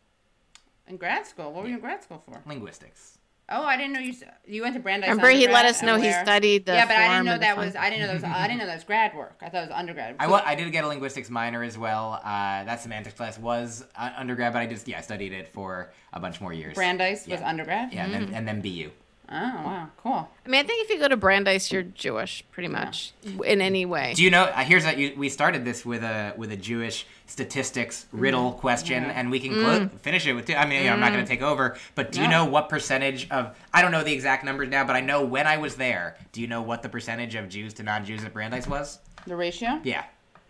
In 0.87 0.97
grad 0.97 1.27
school, 1.27 1.53
what 1.53 1.61
were 1.63 1.69
you 1.69 1.75
in 1.75 1.81
grad 1.81 2.01
school 2.03 2.23
for? 2.25 2.41
linguistics. 2.47 3.18
Oh, 3.51 3.63
I 3.63 3.77
didn't 3.77 3.93
know 3.93 3.99
you. 3.99 4.13
You 4.47 4.61
went 4.61 4.75
to 4.75 4.79
Brandeis. 4.79 5.09
Remember, 5.09 5.29
he 5.29 5.47
let 5.47 5.65
us 5.65 5.81
know 5.81 5.97
he 5.97 6.11
studied 6.11 6.65
the 6.65 6.73
Yeah, 6.73 6.85
but 6.85 6.95
I 6.95 7.07
didn't 7.09 7.25
know 7.25 7.37
that 7.37 7.57
was. 7.57 7.75
I 7.75 7.89
didn't 7.89 8.01
know 8.01 8.07
that 8.07 8.13
was. 8.15 8.23
I 8.23 8.47
didn't 8.47 8.59
know 8.59 8.65
that 8.67 8.75
was 8.75 8.83
grad 8.83 9.15
work. 9.15 9.37
I 9.41 9.49
thought 9.49 9.63
it 9.63 9.69
was 9.69 9.75
undergrad. 9.75 10.15
I, 10.19 10.27
wa- 10.27 10.43
I 10.45 10.55
did 10.55 10.71
get 10.71 10.83
a 10.83 10.87
linguistics 10.87 11.29
minor 11.29 11.63
as 11.63 11.77
well. 11.77 12.19
Uh, 12.23 12.63
that 12.63 12.79
semantics 12.81 13.15
class 13.15 13.37
was 13.39 13.85
uh, 13.95 14.11
undergrad, 14.15 14.53
but 14.53 14.59
I 14.59 14.67
just 14.67 14.87
yeah 14.87 15.01
studied 15.01 15.33
it 15.33 15.47
for 15.47 15.91
a 16.13 16.19
bunch 16.19 16.39
more 16.41 16.53
years. 16.53 16.75
Brandeis 16.75 17.27
was 17.27 17.39
Yeah. 17.39 17.49
undergrad. 17.49 17.91
Yeah, 17.93 18.05
and, 18.05 18.13
then, 18.13 18.33
and 18.33 18.47
then 18.47 18.61
BU. 18.61 18.91
Oh 19.31 19.35
wow, 19.35 19.87
cool. 19.97 20.27
I 20.43 20.49
mean, 20.49 20.59
I 20.59 20.67
think 20.67 20.83
if 20.83 20.89
you 20.89 20.97
go 20.97 21.07
to 21.07 21.15
Brandeis, 21.15 21.71
you're 21.71 21.83
Jewish, 21.83 22.43
pretty 22.51 22.67
much, 22.67 23.13
in 23.45 23.61
any 23.61 23.85
way. 23.85 24.13
Do 24.15 24.23
you 24.23 24.31
know? 24.31 24.45
Uh, 24.45 24.63
here's 24.63 24.85
a, 24.85 24.99
you, 24.99 25.13
we 25.15 25.29
started 25.29 25.63
this 25.63 25.85
with 25.85 26.01
a 26.03 26.33
with 26.35 26.51
a 26.51 26.57
Jewish 26.57 27.05
statistics 27.27 28.07
riddle 28.11 28.53
question, 28.53 29.03
and 29.03 29.29
we 29.29 29.39
can 29.39 29.53
clo- 29.53 29.87
finish 30.01 30.25
it 30.25 30.33
with. 30.33 30.47
Two, 30.47 30.55
I 30.55 30.65
mean, 30.65 30.81
you 30.81 30.87
know, 30.87 30.93
I'm 30.93 30.99
not 30.99 31.11
going 31.13 31.23
to 31.23 31.29
take 31.29 31.43
over, 31.43 31.77
but 31.93 32.11
do 32.11 32.21
you 32.21 32.27
know 32.27 32.45
what 32.45 32.69
percentage 32.69 33.29
of? 33.29 33.55
I 33.71 33.83
don't 33.83 33.91
know 33.91 34.03
the 34.03 34.13
exact 34.13 34.43
numbers 34.43 34.69
now, 34.69 34.83
but 34.83 34.95
I 34.95 35.01
know 35.01 35.23
when 35.23 35.45
I 35.45 35.57
was 35.57 35.75
there. 35.75 36.17
Do 36.31 36.41
you 36.41 36.47
know 36.47 36.63
what 36.63 36.81
the 36.81 36.89
percentage 36.89 37.35
of 37.35 37.49
Jews 37.49 37.75
to 37.75 37.83
non-Jews 37.83 38.23
at 38.23 38.33
Brandeis 38.33 38.67
was? 38.67 38.97
The 39.27 39.35
ratio. 39.35 39.79
Yeah, 39.83 40.05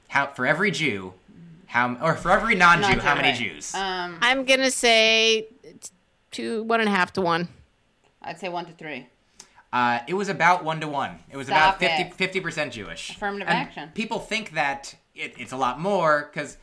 how 0.07 0.27
for 0.27 0.47
every 0.47 0.71
Jew, 0.71 1.13
how 1.65 1.97
or 2.01 2.15
for 2.15 2.31
every 2.31 2.55
non-Jew, 2.55 2.95
Not 2.95 2.99
how 2.99 3.15
many 3.15 3.29
right. 3.29 3.37
Jews? 3.37 3.75
Um, 3.75 4.19
I'm 4.21 4.45
gonna 4.45 4.71
say 4.71 5.47
two, 6.31 6.63
one 6.63 6.79
and 6.79 6.87
a 6.87 6.93
half 6.93 7.11
to 7.13 7.21
one. 7.21 7.49
I'd 8.21 8.39
say 8.39 8.49
one 8.49 8.65
to 8.65 8.73
three. 8.73 9.07
Uh, 9.71 9.99
it 10.07 10.15
was 10.15 10.29
about 10.29 10.63
one 10.63 10.79
to 10.81 10.87
one. 10.87 11.19
It 11.31 11.37
was 11.37 11.47
Stop 11.47 11.77
about 11.77 11.79
50 11.79 12.03
it. 12.03 12.13
50 12.15 12.39
percent 12.39 12.73
Jewish. 12.73 13.11
Affirmative 13.11 13.47
And 13.47 13.57
action. 13.57 13.91
People 13.93 14.19
think 14.19 14.51
that 14.51 14.95
it, 15.13 15.35
it's 15.37 15.51
a 15.51 15.57
lot 15.57 15.79
more 15.79 16.29
because 16.33 16.57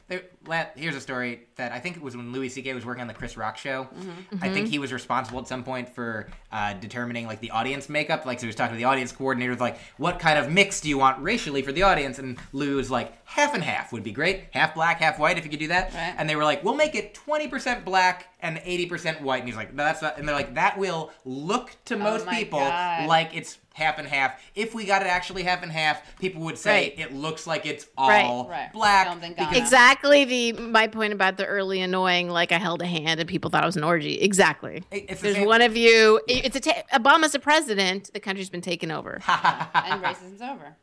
here's 0.76 0.94
a 0.96 1.00
story 1.00 1.46
that 1.56 1.72
I 1.72 1.78
think 1.80 1.96
it 1.96 2.02
was 2.02 2.16
when 2.16 2.32
Louis 2.32 2.48
C.K. 2.48 2.74
was 2.74 2.84
working 2.84 3.00
on 3.02 3.06
the 3.08 3.14
Chris 3.14 3.36
Rock 3.36 3.56
show. 3.56 3.84
Mm-hmm. 3.84 4.44
I 4.44 4.48
think 4.50 4.68
he 4.68 4.78
was 4.78 4.92
responsible 4.92 5.38
at 5.40 5.48
some 5.48 5.64
point 5.64 5.88
for 5.88 6.28
uh, 6.52 6.74
determining 6.74 7.26
like 7.26 7.40
the 7.40 7.50
audience 7.50 7.88
makeup. 7.88 8.26
Like 8.26 8.38
so, 8.38 8.42
he 8.42 8.46
was 8.48 8.56
talking 8.56 8.74
to 8.74 8.78
the 8.78 8.84
audience 8.84 9.12
coordinator, 9.12 9.54
like, 9.56 9.78
"What 9.96 10.18
kind 10.18 10.38
of 10.38 10.50
mix 10.50 10.80
do 10.80 10.88
you 10.88 10.98
want 10.98 11.22
racially 11.22 11.62
for 11.62 11.72
the 11.72 11.82
audience?" 11.82 12.18
And 12.18 12.38
Lou 12.52 12.76
was 12.76 12.90
like, 12.90 13.12
"Half 13.26 13.54
and 13.54 13.62
half 13.64 13.92
would 13.92 14.02
be 14.02 14.12
great. 14.12 14.44
Half 14.52 14.74
black, 14.74 14.98
half 15.00 15.18
white. 15.18 15.38
If 15.38 15.44
you 15.44 15.50
could 15.50 15.60
do 15.60 15.68
that." 15.68 15.92
Right. 15.94 16.14
And 16.18 16.28
they 16.28 16.36
were 16.36 16.44
like, 16.44 16.62
"We'll 16.64 16.74
make 16.74 16.94
it 16.94 17.14
twenty 17.14 17.48
percent 17.48 17.84
black." 17.84 18.28
And 18.40 18.60
eighty 18.64 18.86
percent 18.86 19.22
white, 19.22 19.38
and 19.40 19.48
he's 19.48 19.56
like, 19.56 19.72
"No, 19.74 19.82
that's 19.84 20.02
not." 20.02 20.18
And 20.18 20.28
they're 20.28 20.36
like, 20.36 20.54
"That 20.54 20.78
will 20.78 21.10
look 21.24 21.70
to 21.86 21.96
most 21.96 22.26
Oh 22.26 22.30
people 22.30 22.58
God. 22.60 23.08
like 23.08 23.30
it's 23.34 23.58
half 23.74 23.98
and 23.98 24.06
half. 24.08 24.40
If 24.54 24.74
we 24.74 24.84
got 24.86 25.02
it 25.02 25.08
actually 25.08 25.42
half 25.42 25.62
and 25.62 25.70
half, 25.72 26.18
people 26.18 26.42
would 26.42 26.56
say 26.56 26.94
Right. 26.96 26.98
it 26.98 27.12
looks 27.14 27.46
like 27.46 27.66
it's 27.66 27.86
all 27.98 28.08
Right. 28.08 28.46
Right. 28.48 28.72
black. 28.72 29.06
Don't 29.06 29.20
because- 29.20 29.56
Exactly 29.56 30.24
the 30.24 30.35
my 30.52 30.86
point 30.86 31.12
about 31.12 31.36
the 31.36 31.46
early 31.46 31.80
annoying, 31.80 32.28
like 32.30 32.52
I 32.52 32.58
held 32.58 32.82
a 32.82 32.86
hand 32.86 33.20
and 33.20 33.28
people 33.28 33.50
thought 33.50 33.62
it 33.62 33.66
was 33.66 33.76
an 33.76 33.84
orgy. 33.84 34.20
Exactly. 34.20 34.82
If 34.90 35.20
There's 35.20 35.44
one 35.44 35.62
of 35.62 35.76
you. 35.76 36.20
It's 36.28 36.56
a 36.56 36.60
ta- 36.60 36.82
Obama's 36.92 37.34
a 37.34 37.38
president. 37.38 38.12
The 38.12 38.20
country's 38.20 38.50
been 38.50 38.60
taken 38.60 38.90
over. 38.90 39.14
and 39.28 40.02
racism's 40.02 40.42
over. 40.42 40.76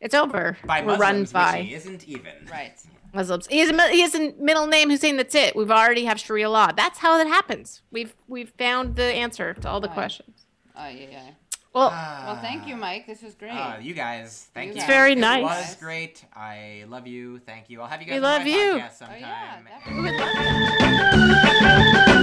It's 0.00 0.14
over. 0.14 0.56
by 0.66 0.80
We're 0.80 0.98
Muslims, 0.98 1.32
run 1.32 1.42
by 1.42 1.62
he 1.62 1.74
isn't 1.74 2.06
even. 2.08 2.32
Right. 2.50 2.78
Muslims. 3.14 3.46
He 3.46 3.58
has, 3.60 3.70
a, 3.70 3.88
he 3.90 4.00
has 4.00 4.14
a 4.14 4.32
middle 4.38 4.66
name 4.66 4.90
Hussein. 4.90 5.16
That's 5.16 5.34
it. 5.34 5.54
We've 5.54 5.70
already 5.70 6.04
have 6.04 6.18
Sharia 6.18 6.50
law. 6.50 6.72
That's 6.72 6.98
how 6.98 7.16
that 7.18 7.26
happens. 7.28 7.82
We've 7.90 8.14
we've 8.26 8.50
found 8.58 8.96
the 8.96 9.04
answer 9.04 9.54
to 9.54 9.68
all 9.68 9.80
the 9.80 9.86
oh, 9.86 9.90
Right. 9.90 9.94
questions. 9.94 10.46
Oh 10.76 10.88
yeah, 10.88 11.06
yeah. 11.10 11.30
Well, 11.74 11.90
Well, 11.90 12.36
thank 12.40 12.68
you, 12.68 12.76
Myq. 12.76 13.04
This 13.06 13.20
was 13.22 13.34
great. 13.34 13.50
Uh, 13.50 13.78
you 13.80 13.94
guys, 13.94 14.48
thank 14.54 14.68
You 14.68 14.74
you. 14.74 14.80
guys. 14.80 14.86
very 14.86 15.12
It 15.12 15.18
nice. 15.18 15.42
was 15.42 15.74
great. 15.76 16.24
I 16.34 16.84
love 16.88 17.06
you. 17.08 17.40
Thank 17.40 17.68
you. 17.68 17.80
I'll 17.80 17.88
have 17.88 18.00
you 18.00 18.06
guys 18.06 18.12
We 18.12 18.16
on 18.18 18.22
love 18.22 18.42
my 18.42 18.48
you. 18.48 18.74
podcast 18.74 19.02
oh 19.02 19.06
sometime. 19.06 19.68
yeah, 21.66 22.04